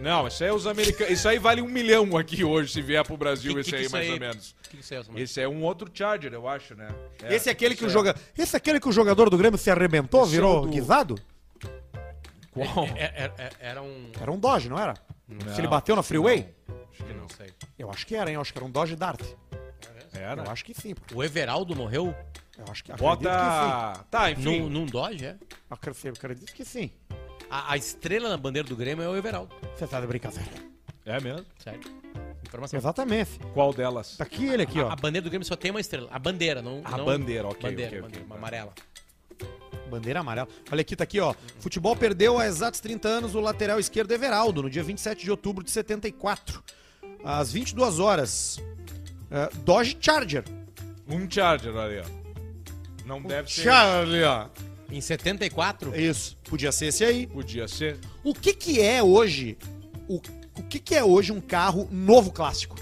[0.00, 1.12] Não, esse aí é os americanos.
[1.12, 3.80] Isso aí vale um milhão aqui hoje, se vier pro Brasil, Que- esse que aí,
[3.82, 4.54] que isso mais aí- ou menos.
[4.70, 5.02] Que isso é?
[5.16, 6.88] Esse é um outro Charger, eu acho, né?
[7.22, 7.98] É, Esse é aquele que o isso é.
[7.98, 8.16] joga.
[8.36, 11.14] Esse é aquele que o jogador do Grêmio se arrebentou, Esse é virou do- guisado?
[12.50, 12.84] Qual?
[12.96, 14.10] É- é- é- era um.
[14.20, 14.94] Era um Dodge, não era?
[15.28, 15.54] Não.
[15.54, 16.48] Se ele bateu na Freeway?
[16.92, 17.20] Acho que não.
[17.22, 17.50] Não sei.
[17.78, 18.34] Eu acho que era, hein?
[18.36, 19.20] Eu acho que era um Dodge Dart.
[20.12, 20.44] Era?
[20.44, 20.94] Eu acho que sim.
[20.94, 21.16] pô.
[21.16, 22.14] O Everaldo morreu
[22.56, 24.04] Eu acho que acredito que Bota.
[24.10, 24.42] Tá, enfim.
[24.60, 25.32] num, num Dodge, é?
[25.32, 25.38] sim.
[25.68, 26.92] Acredito, acredito que sim.
[27.50, 29.54] A, a estrela na bandeira do Grêmio é o Everaldo.
[29.76, 30.48] Você tá de brincadeira.
[31.04, 31.44] É mesmo?
[31.58, 31.80] Sério.
[32.46, 32.78] Informação.
[32.78, 33.38] Exatamente.
[33.52, 34.16] Qual delas?
[34.16, 34.90] Tá aqui ele aqui, ó.
[34.90, 36.08] A bandeira do Grêmio só tem uma estrela.
[36.10, 36.80] A bandeira, não.
[36.84, 38.02] A não- bandeira, ok, Bandeira, ok, ok.
[38.02, 38.72] bandeira, uma amarela.
[39.90, 40.48] Bandeira amarela.
[40.70, 41.34] Olha aqui, tá aqui, ó.
[41.60, 45.62] Futebol perdeu há exatos 30 anos o lateral esquerdo Everaldo, no dia 27 de outubro
[45.64, 46.62] de 74.
[47.22, 48.58] Às 22 horas.
[49.30, 50.44] É, Dodge Charger.
[51.08, 52.24] Um Charger ali, ó.
[53.06, 53.62] Não deve ser.
[53.64, 54.48] Charger, ó.
[54.90, 55.94] Em 74?
[55.98, 57.26] Isso, podia ser esse aí.
[57.26, 57.98] Podia ser.
[58.22, 59.56] O que que é hoje,
[60.08, 60.20] o,
[60.58, 62.76] o que que é hoje um carro novo clássico?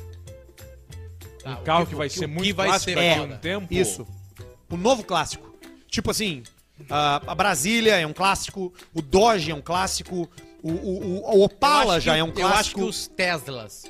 [1.43, 3.19] Tá, Um carro que- que vai que- ser o que muito vai clássico ser daqui
[3.21, 3.67] a um tempo.
[3.73, 4.07] Isso.
[4.71, 5.53] O novo clássico.
[5.89, 6.43] Tipo assim,
[6.89, 10.29] a, a Brasília é um clássico, o Dodge é um clássico,
[10.63, 10.75] o, o,
[11.23, 12.81] o- o Opala já que- é um Eu acho clássico.
[12.81, 13.85] que os Teslas.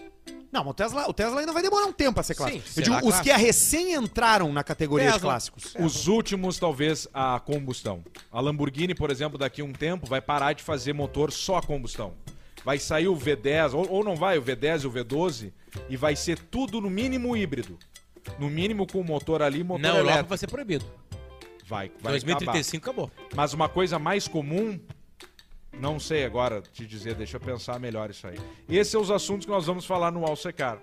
[0.52, 2.62] Não, o Tesla, o Tesla ainda vai demorar um tempo a ser clássico.
[2.68, 3.24] Sim, Eu digo, os clássico.
[3.24, 5.30] que a recém entraram na categoria de Tesla.
[5.30, 5.74] clássicos.
[5.78, 8.04] Os últimos, talvez, a combustão.
[8.30, 11.62] A Lamborghini, por exemplo, daqui a um tempo, vai parar de fazer motor só a
[11.62, 12.12] combustão.
[12.64, 15.52] Vai sair o V10, ou, ou não vai, o V10 e o V12,
[15.88, 17.78] e vai ser tudo no mínimo híbrido.
[18.38, 20.28] No mínimo com o motor ali, motor Na Europa elétrico.
[20.28, 20.84] vai ser proibido.
[21.66, 23.06] Vai, vai 2035 acabou.
[23.06, 23.34] acabar.
[23.34, 24.78] Mas uma coisa mais comum,
[25.78, 28.38] não sei agora te dizer, deixa eu pensar melhor isso aí.
[28.68, 30.78] Esses são os assuntos que nós vamos falar no Alsecar.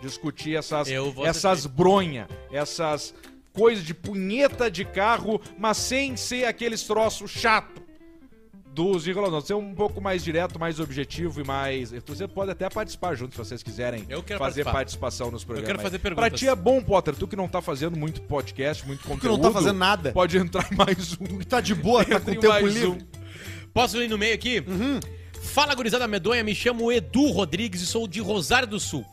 [0.00, 3.12] Discutir essas, Eu essas bronha, essas
[3.52, 7.82] coisas de punheta de carro, mas sem ser aqueles troços chato
[8.72, 9.46] dos enroladores.
[9.48, 11.90] Ser um pouco mais direto, mais objetivo e mais.
[12.06, 14.72] Você pode até participar junto se vocês quiserem Eu quero fazer participar.
[14.72, 15.66] participação nos programas.
[15.68, 16.28] quero fazer perguntas.
[16.28, 19.20] Pra ti é bom, Potter, tu que não tá fazendo muito podcast, muito conteúdo.
[19.20, 20.12] que não tá fazendo nada.
[20.12, 21.40] Pode entrar mais um.
[21.40, 22.86] Tá de boa, tá com tempo livre.
[22.86, 23.17] um.
[23.78, 24.60] Posso ir no meio aqui?
[25.40, 26.42] Fala, gurizada medonha.
[26.42, 29.06] Me chamo Edu Rodrigues e sou de Rosário do Sul.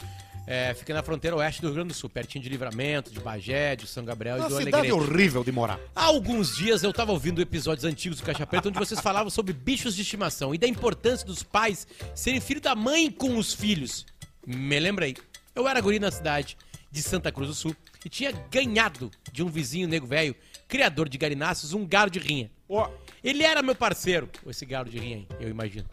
[0.48, 3.76] É, fica na fronteira oeste do Rio Grande do Sul, pertinho de Livramento, de Bagé,
[3.76, 5.12] de São Gabriel Uma e do cidade Alegrete.
[5.12, 5.80] horrível de morar.
[5.96, 9.54] Há alguns dias eu tava ouvindo episódios antigos do Caixa Preta onde vocês falavam sobre
[9.54, 11.86] bichos de estimação e da importância dos pais
[12.16, 14.04] serem filho da mãe com os filhos.
[14.48, 15.16] Me lembrei.
[15.54, 16.58] Eu era guri na cidade
[16.92, 20.36] de Santa Cruz do Sul e tinha ganhado de um vizinho nego velho,
[20.68, 22.50] criador de garináceos, um galo de rinha.
[22.68, 22.90] Ó,
[23.26, 25.90] Ele era meu parceiro, esse galo de rinha aí, eu imagino.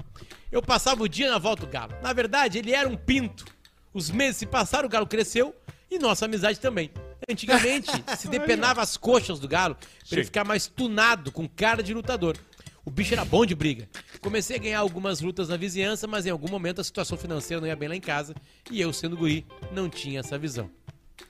[0.50, 1.94] Eu passava o dia na volta do galo.
[2.02, 3.46] Na verdade, ele era um pinto.
[3.94, 5.56] Os meses se passaram, o galo cresceu
[5.90, 6.90] e nossa amizade também.
[7.26, 11.94] Antigamente, se depenava as coxas do galo pra ele ficar mais tunado, com cara de
[11.94, 12.36] lutador.
[12.84, 13.88] O bicho era bom de briga.
[14.20, 17.68] Comecei a ganhar algumas lutas na vizinhança, mas em algum momento a situação financeira não
[17.68, 18.34] ia bem lá em casa
[18.70, 20.70] e eu, sendo guri, não tinha essa visão.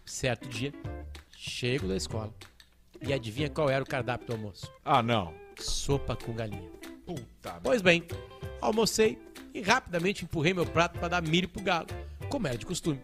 [0.05, 0.73] Certo dia,
[1.37, 2.35] chego da escola
[3.01, 4.69] e adivinha qual era o cardápio do almoço?
[4.85, 5.42] Ah, não.
[5.63, 6.69] Sopa com galinha.
[7.07, 7.61] Puta.
[7.63, 8.05] Pois bem,
[8.61, 9.19] almocei
[9.55, 11.87] e rapidamente empurrei meu prato para dar milho pro galo,
[12.29, 13.01] como era de costume.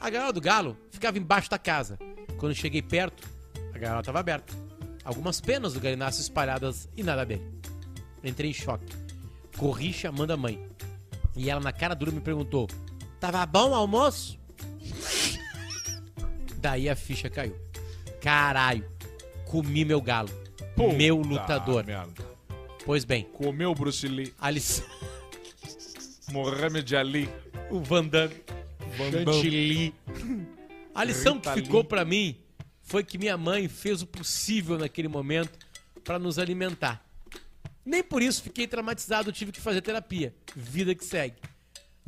[0.00, 1.98] A gaiola do galo ficava embaixo da casa.
[2.38, 3.28] Quando cheguei perto,
[3.74, 4.52] a gaiola estava aberta.
[5.04, 7.60] Algumas penas do galináceo espalhadas e nada dele.
[8.22, 8.94] Entrei em choque.
[9.56, 10.70] Corri chamando a mãe.
[11.36, 12.68] E ela na cara dura me perguntou:
[13.18, 14.38] Tava bom o almoço?
[16.56, 17.56] Daí a ficha caiu.
[18.20, 18.84] Caralho,
[19.46, 20.28] comi meu galo.
[20.80, 21.84] Puta meu lutador.
[21.84, 22.24] merda.
[22.86, 24.32] Pois bem, Comeu Bruce Lee.
[24.38, 24.86] a lição.
[26.32, 27.28] Mohamed Ali.
[27.70, 28.34] O Van Damme.
[28.96, 29.94] Chantilly.
[30.94, 31.88] A lição que Rita ficou Lee.
[31.88, 32.36] pra mim
[32.82, 35.58] foi que minha mãe fez o possível naquele momento
[36.02, 37.04] pra nos alimentar.
[37.84, 40.34] Nem por isso fiquei traumatizado, tive que fazer terapia.
[40.56, 41.36] Vida que segue.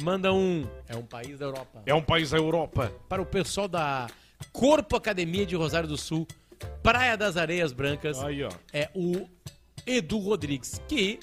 [0.03, 0.67] Manda um.
[0.89, 1.83] É um país da Europa.
[1.85, 2.93] É um país da Europa.
[3.09, 4.09] Para o pessoal da
[4.53, 6.27] Corpo Academia de Rosário do Sul,
[6.83, 8.19] Praia das Areias Brancas.
[8.23, 8.51] Aí, ó.
[8.73, 9.29] É o
[9.87, 11.19] Edu Rodrigues, que,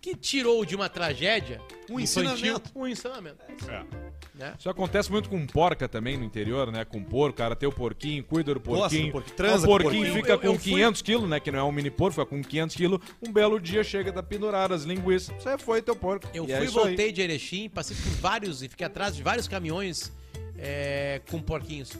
[0.00, 1.60] que tirou de uma tragédia
[1.90, 2.70] Um infantil ensinamento.
[2.74, 3.38] um ensinamento.
[3.68, 4.06] É.
[4.34, 4.52] Né?
[4.58, 6.84] Isso acontece muito com porca também no interior, né?
[6.84, 9.10] Com porco, cara tem o porquinho, cuida do porquinho.
[9.10, 10.14] porquinho, transa o porquinho porquinho.
[10.14, 11.40] fica Eu- eu com fui- 500 quilos, né?
[11.40, 13.00] Que não é um mini porco, fica com 500 quilos.
[13.26, 15.34] Um belo dia chega da pendurar as linguiças.
[15.42, 16.28] Você foi teu porco.
[16.34, 16.86] Eu E é fui e isso aí.
[16.88, 20.12] voltei de Erechim, passei por vários e fiquei atrás de vários caminhões
[20.58, 21.92] é, com porquinhos.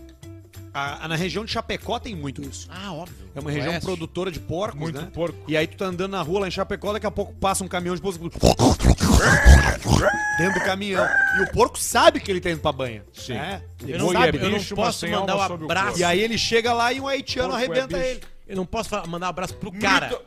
[0.76, 2.68] A- a- na região de Chapecó tem muito isso.
[2.70, 3.30] Ah, óbvio.
[3.34, 3.86] É uma região Oeste.
[3.86, 5.08] produtora de porcos, Muito né?
[5.12, 5.38] porco.
[5.48, 7.68] E aí tu tá andando na rua lá em Chapecó, daqui a pouco passa um
[7.68, 8.18] caminhão de porco
[10.38, 11.06] dentro do caminhão.
[11.38, 13.02] E o porco sabe que ele tá indo pra banha.
[13.12, 13.32] Sim.
[13.34, 14.38] É, ele Eu não, sabe.
[14.38, 15.98] é eu não posso mandar um abraço.
[15.98, 18.00] E aí ele chega lá e um haitiano é arrebenta bicho.
[18.10, 18.20] ele.
[18.46, 20.20] Eu não posso mandar um abraço pro cara.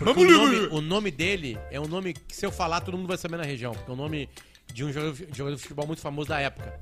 [0.00, 3.16] O nome, o nome dele é um nome que, se eu falar, todo mundo vai
[3.16, 3.72] saber na região.
[3.72, 4.28] Porque é o nome
[4.72, 6.72] de um jogador, jogador de futebol muito famoso da época.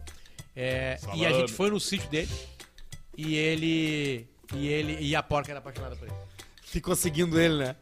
[0.57, 2.29] É, e a gente foi no sítio dele.
[3.17, 4.29] E ele.
[4.55, 4.99] E ele.
[5.01, 6.17] E a porca era apaixonada por ele.
[6.62, 7.77] Ficou seguindo ele, né?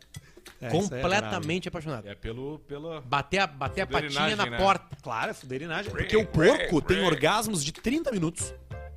[0.61, 0.71] É, é.
[0.71, 2.09] Completamente apaixonada.
[2.09, 2.59] É pelo.
[2.61, 3.01] pela...
[3.01, 4.59] Bater a, bater a patinha na né?
[4.59, 4.97] porta.
[5.03, 5.91] Claro, é fuderinagem.
[5.91, 8.55] Porque o porco tem orgasmos de 30 minutos.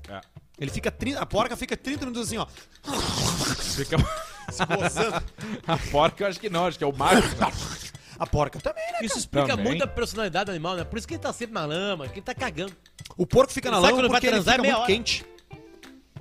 [0.09, 0.21] É.
[0.59, 2.45] Ele fica 30, a porca fica 30 minutos assim, ó.
[3.75, 3.97] Fica...
[4.51, 7.27] Se a porca eu acho que não, acho que é o macho.
[7.35, 7.47] né?
[8.17, 8.99] A porca também, né?
[9.01, 9.65] Isso explica Também.
[9.65, 10.83] muito a personalidade do animal, né?
[10.83, 12.73] Por isso que ele tá sempre na lama, que ele tá cagando.
[13.17, 14.85] O porco fica na Ele sabe lama quando vai porque ele fica é muito hora.
[14.85, 15.25] quente.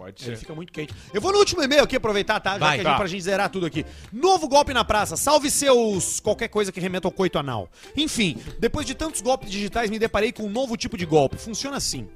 [0.05, 0.41] Pode Ele ser.
[0.41, 0.93] fica muito quente.
[1.15, 2.53] Eu vou no último e-mail aqui aproveitar, tá?
[2.53, 2.69] Já Vai.
[2.69, 2.97] que a gente, Tá.
[2.99, 3.87] pra gente zerar tudo aqui.
[4.13, 5.17] Novo golpe na praça.
[5.17, 7.71] Salve seus qualquer coisa que remeta ao coito anal.
[7.97, 11.37] Enfim, depois de tantos golpes digitais, me deparei com um novo tipo de golpe.
[11.39, 12.07] Funciona assim.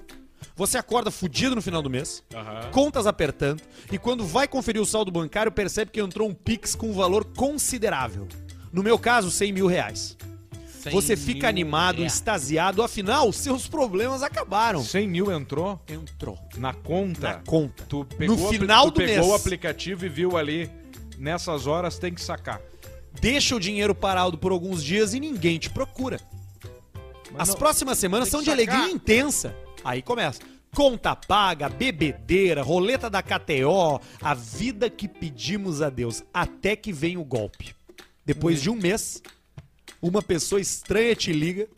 [0.55, 2.71] Você acorda fudido no final do mês, Aham.
[2.73, 6.91] contas apertando, e quando vai conferir o saldo bancário, percebe que entrou um Pix com
[6.91, 8.27] um valor considerável.
[8.73, 10.17] No meu caso, 100 mil reais.
[10.93, 14.83] Você fica animado, extasiado, afinal, seus problemas acabaram.
[14.83, 16.39] 100 mil entrou Entrou.
[16.57, 17.21] na conta.
[17.21, 17.85] Na conta.
[17.89, 19.27] Tu pegou, No final tu do pegou mês.
[19.27, 20.71] o aplicativo e viu ali,
[21.19, 22.61] nessas horas tem que sacar.
[23.21, 26.21] Deixa o dinheiro parado por alguns dias e ninguém te procura.
[27.37, 28.59] As não- próximas semanas são de sacar.
[28.77, 29.55] alegria intensa.
[29.85, 30.41] Aí começa.
[30.75, 37.17] Conta paga, bebedeira, roleta da KTO, a vida que pedimos a Deus, até que vem
[37.17, 37.75] o golpe.
[38.25, 39.23] Depois de um mês,
[40.01, 41.69] uma pessoa estranha te liga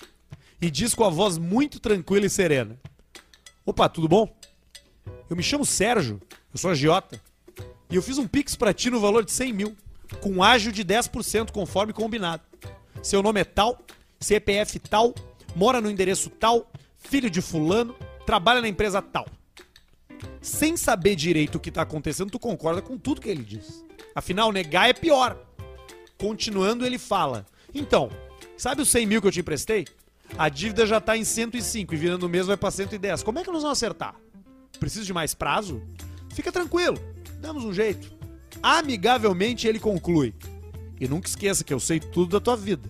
[0.61, 2.79] e diz com a voz muito tranquila e serena:
[3.65, 4.35] Opa, tudo bom?
[5.29, 6.21] Eu me chamo Sérgio,
[6.53, 7.21] eu sou agiota,
[7.89, 9.77] e eu fiz um pix pra ti no valor de 100 mil,
[10.21, 12.43] com ágio de 10% conforme combinado.
[13.03, 13.81] Seu nome é tal,
[14.19, 15.15] CPF tal,
[15.55, 17.95] mora no endereço tal, filho de fulano,
[18.27, 19.27] trabalha na empresa tal.
[20.41, 23.85] Sem saber direito o que tá acontecendo, tu concorda com tudo que ele diz.
[24.15, 25.39] Afinal, negar é pior.
[26.19, 28.11] Continuando, ele fala: Então,
[28.57, 29.87] sabe os 100 mil que eu te emprestei?
[30.39, 33.23] A dívida já tá em 105 e virando o mês vai pra 110.
[33.23, 34.15] Como é que nós vamos acertar?
[34.79, 35.83] Precisa de mais prazo?
[36.31, 36.99] Fica tranquilo,
[37.41, 38.13] damos um jeito.
[38.63, 40.35] Amigavelmente ele conclui.
[41.01, 42.89] E nunca esqueça que eu sei tudo da tua vida.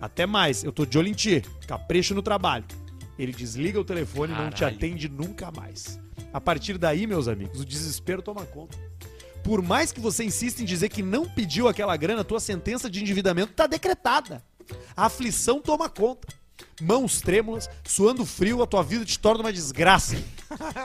[0.00, 1.42] Até mais, eu tô de olho em ti.
[1.66, 2.64] Capricho no trabalho.
[3.18, 6.00] Ele desliga o telefone e não te atende nunca mais.
[6.32, 8.78] A partir daí, meus amigos, o desespero toma conta.
[9.50, 13.00] Por mais que você insista em dizer que não pediu aquela grana, tua sentença de
[13.00, 14.44] endividamento tá decretada.
[14.96, 16.28] A aflição toma conta.
[16.80, 20.16] Mãos trêmulas, suando frio, a tua vida te torna uma desgraça.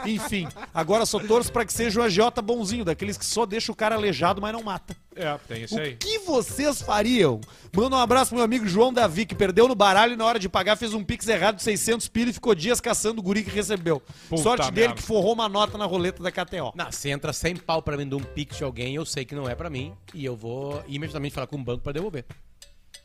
[0.05, 3.75] Enfim, agora só torço pra que seja um agiota bonzinho, daqueles que só deixa o
[3.75, 4.95] cara aleijado, mas não mata.
[5.15, 5.93] É, tem esse aí.
[5.93, 7.39] O que vocês fariam?
[7.75, 10.37] Manda um abraço pro meu amigo João Davi, que perdeu no baralho e na hora
[10.37, 13.43] de pagar fez um pix errado de 600 pila e ficou dias caçando o guri
[13.43, 14.01] que recebeu.
[14.29, 15.01] Puta Sorte dele merda.
[15.01, 16.73] que forrou uma nota na roleta da KTO.
[16.75, 19.33] Não, se entra 100 pau pra mim de um pix de alguém, eu sei que
[19.33, 19.93] não é pra mim.
[20.13, 22.25] E eu vou imediatamente falar com o banco pra devolver.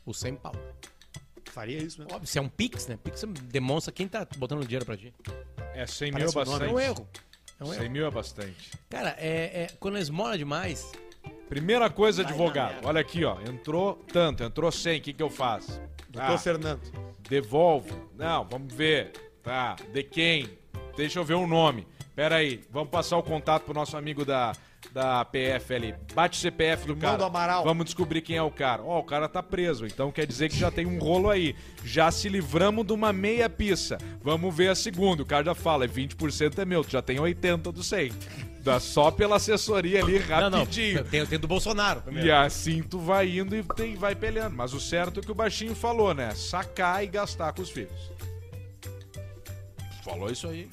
[0.05, 0.53] O 100 pau.
[1.53, 2.13] Faria isso mesmo.
[2.13, 2.97] Óbvio, se é um pix, né?
[3.03, 5.13] Pix demonstra quem tá botando dinheiro pra ti.
[5.73, 6.73] É 100 mil é Parece um nome, É bastante.
[6.73, 7.09] um erro.
[7.59, 7.91] É um 100 erro.
[7.91, 8.71] mil é bastante.
[8.89, 10.91] Cara, é, é- quando esmola demais,
[11.47, 12.85] Primeira coisa, advogado.
[12.85, 13.37] Olha aqui, ó.
[13.41, 14.99] Entrou tanto, entrou 100.
[14.99, 15.81] O que, que eu faço?
[16.09, 16.81] Doutor Ah, Fernando.
[17.29, 18.09] devolvo.
[18.15, 19.11] Não, vamos ver.
[19.43, 20.57] Tá, de quem?
[20.95, 21.85] Deixa eu ver o nome.
[22.15, 24.53] Pera aí, vamos passar o contato pro nosso amigo da,
[24.93, 25.95] da PF ali.
[26.13, 27.17] Bate o CPF do cara.
[27.17, 27.63] do Amaral.
[27.63, 28.83] Vamos descobrir quem é o cara.
[28.83, 31.55] Ó, o cara tá preso, então quer dizer que já tem um rolo aí.
[31.85, 33.97] Já se livramos de uma meia pista.
[34.21, 35.23] Vamos ver a segunda.
[35.23, 38.11] O cara já fala, é 20% é meu, tu já tem 80 do 100.
[38.63, 40.59] Dá só pela assessoria ali Não, não.
[40.59, 41.03] rapidinho.
[41.05, 42.01] Tem, tem do Bolsonaro.
[42.01, 42.27] primeiro.
[42.27, 44.55] E assim tu vai indo e tem, vai peleando.
[44.55, 46.31] Mas o certo é que o baixinho falou, né?
[46.35, 48.11] Sacar e gastar com os filhos.
[50.03, 50.69] Falou isso aí.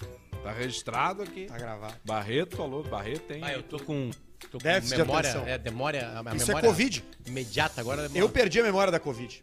[0.53, 1.47] Tá registrado aqui.
[1.47, 1.95] Tá gravado.
[2.05, 3.43] Barreto falou, Barreto tem.
[3.45, 4.11] Ah, eu tô com,
[4.51, 5.49] tô com Déficit de memória, atenção.
[5.49, 7.05] é, memória, a, a Isso memória é Covid.
[7.27, 8.11] imediata agora.
[8.15, 9.43] Eu perdi a memória da Covid.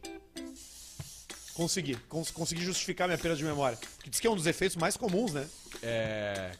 [1.53, 1.95] Consegui.
[2.09, 3.77] Cons- consegui justificar minha perda de memória.
[3.95, 5.47] Porque diz que é um dos efeitos mais comuns, né?
[5.81, 6.51] É.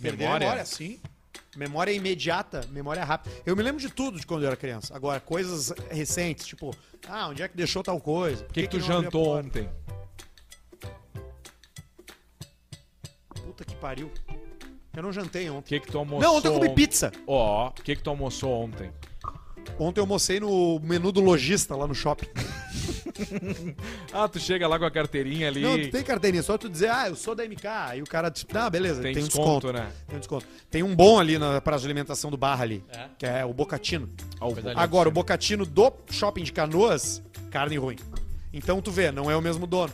[0.00, 1.00] Perder a memória, sim.
[1.56, 3.34] Memória imediata, memória rápida.
[3.44, 4.94] Eu me lembro de tudo de quando eu era criança.
[4.94, 6.72] Agora, coisas recentes, tipo,
[7.08, 8.44] ah, onde é que deixou tal coisa?
[8.44, 9.48] O que, que tu não abriu a jantou porta?
[9.48, 9.68] ontem?
[13.58, 14.08] Puta que pariu.
[14.96, 15.68] Eu não jantei O ontem.
[15.80, 16.20] que, que tu almoçou?
[16.22, 17.10] Não, ontem eu comi pizza.
[17.26, 18.92] Ó, o que, que tu almoçou ontem?
[19.80, 22.28] Ontem eu almocei no menu do lojista lá no shopping.
[24.12, 25.60] Ah, tu chega lá com a carteirinha ali.
[25.60, 27.66] Não, tu tem carteirinha, só tu dizer, ah, eu sou da MK.
[27.66, 29.72] Aí o cara, tipo, ah, beleza, Tem tem, um desconto, desconto.
[29.72, 29.92] né?
[30.06, 30.46] Tem um desconto.
[30.70, 33.08] Tem um bom ali na praça de alimentação do bar ali, É?
[33.18, 34.08] que é o Bocatino.
[34.40, 34.72] Linda.
[34.76, 37.96] Agora, o Bocatino do shopping de Canoas, carne ruim.
[38.52, 39.92] Então tu vê, não é o mesmo dono.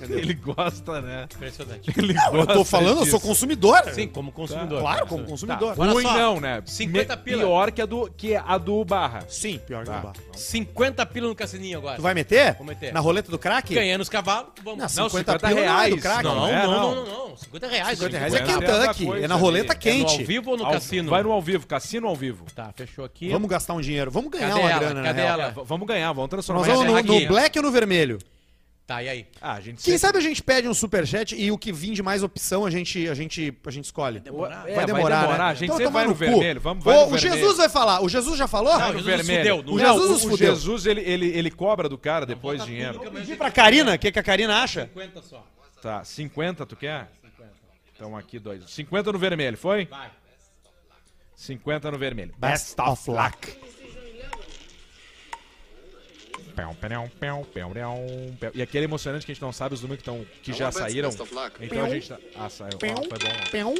[0.00, 1.26] Ele gosta, né?
[1.34, 1.90] Impressionante.
[1.96, 3.20] Ele Eu gosta tô falando, eu sou disso.
[3.20, 3.82] consumidor.
[3.92, 4.80] Sim, como consumidor.
[4.80, 5.30] Claro, como Tá.
[5.30, 5.74] consumidor.
[5.78, 6.62] Olha Ruim não, né?
[6.66, 7.42] 50 Me- pila.
[7.42, 9.24] Pior que a do, que a do Barra.
[9.28, 9.98] Sim, pior que Tá.
[9.98, 10.12] o bar.
[10.34, 11.96] 50 pila no cassininho agora.
[11.96, 12.54] Tu vai meter?
[12.56, 12.92] Vou meter.
[12.92, 13.74] Na roleta do crack?
[13.74, 14.78] Ganhando os cavalos, vamos.
[14.78, 15.94] Não, Não, 50, 50 pila não é reais.
[15.94, 16.24] do crack.
[16.24, 16.94] Não, Não, não, é, não, não.
[16.94, 17.36] não, não.
[17.36, 17.98] 50 reais.
[17.98, 19.42] 50 reais 50 é é Kentucky, coisa é na ali.
[19.42, 20.20] roleta É no quente.
[20.20, 21.10] ao vivo ou no Ao- cassino?
[21.10, 22.44] Vai no ao vivo, cassino ao vivo.
[22.54, 23.30] Tá, fechou aqui.
[23.30, 24.10] Vamos gastar um dinheiro.
[24.10, 24.80] Vamos ganhar Cadê uma ela?
[24.80, 25.40] grana, Cadê real.
[25.40, 25.54] ela?
[25.56, 28.18] É, vamos ganhar, vamos transformar Nós vamos no black ou no vermelho?
[28.84, 29.26] Tá, e aí?
[29.40, 31.92] Ah, a gente Quem sempre- sabe a gente pede um superchat e o que vir
[31.94, 34.18] de mais opção a gente, a gente, a gente escolhe.
[34.20, 34.68] demorar.
[34.68, 35.44] É, vai demorar, né?
[35.44, 36.18] A gente Então sempre vai no no cu.
[36.18, 36.60] vermelho.
[36.60, 37.34] Vamos, Ô, vai no o vermelho.
[37.34, 38.02] Jesus vai falar.
[38.02, 38.76] O Jesus já falou?
[38.76, 40.54] Não, Jesus fudeu, O Não, Jesus o, nos o fudeu.
[40.54, 42.98] Jesus, ele, ele, ele cobra do cara depois dinheiro.
[43.12, 44.82] Pedir pra Karina, o que, que a Karina acha?
[44.88, 45.46] 50 só.
[45.80, 47.08] Tá, 50 tu quer?
[47.94, 48.64] Então aqui dois.
[48.68, 49.84] 50 no vermelho, foi?
[49.86, 50.10] Vai.
[51.36, 52.34] 50 no vermelho.
[52.36, 53.56] Best of luck.
[58.54, 61.10] E aquele emocionante que a gente não sabe os números que, tão, que já saíram.
[61.60, 62.18] Então a gente tá.
[62.36, 62.78] Ah, saiu.
[62.82, 63.74] Ah, foi bom.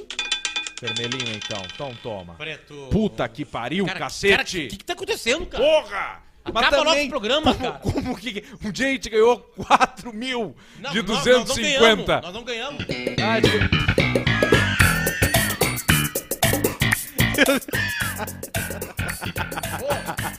[0.80, 1.62] Vermelhinho então.
[1.72, 2.34] Então toma.
[2.34, 2.88] Preto.
[2.90, 4.66] Puta que pariu, Cara, cacete!
[4.66, 5.62] O que, que tá acontecendo, cara?
[5.62, 6.22] Porra!
[6.44, 7.78] Acaba logo o programa, como, cara.
[7.78, 8.44] Como que.
[8.64, 12.04] Um dia a gente ganhou 4 mil Não, de nós- Nós não 250.
[12.04, 12.22] ganhamos.
[12.24, 12.84] Nós não ganhamos.
[13.22, 14.82] Ah, de-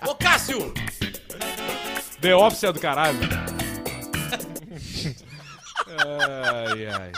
[0.06, 0.74] Ô, ô, Cássio!
[2.24, 3.20] The Office é do caralho.
[5.88, 7.12] ai, ai.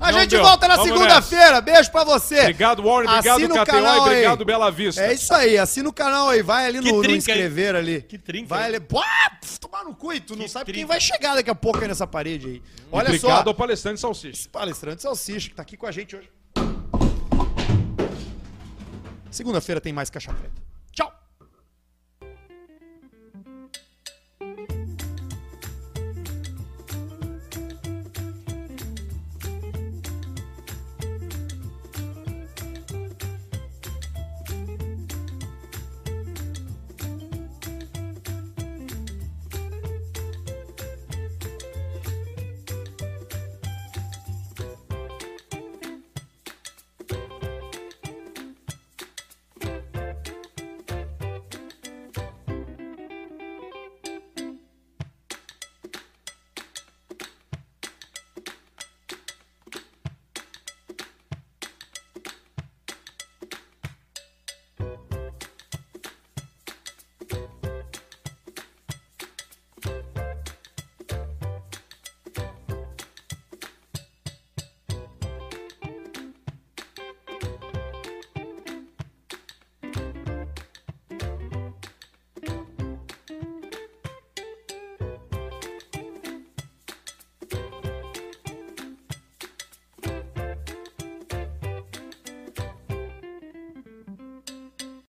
[0.00, 0.42] A Não gente deu.
[0.44, 1.60] volta na Vamos segunda-feira.
[1.60, 2.40] Beijo pra você.
[2.42, 3.08] Obrigado, Warren.
[3.10, 3.66] Obrigado, KTO.
[3.66, 4.00] canal E aí.
[4.06, 5.02] obrigado, Bela Vista.
[5.02, 8.02] É isso aí, assina o canal aí, vai ali Que no, no trinca, inscrever ali.
[8.02, 8.76] Que trinca, Vai hein?
[8.76, 8.80] ali.
[8.80, 9.02] Pô,
[9.40, 10.88] pf, tomar no cu e tu não Que sabe quem trinca.
[10.88, 12.62] vai chegar daqui a pouco aí nessa parede aí.
[12.92, 14.38] Olha obrigado só, ao palestrante Salsicha.
[14.38, 16.30] esse palestrante Salsicha que tá aqui com a gente hoje.
[19.32, 20.67] Segunda-feira tem mais Caixa Preta.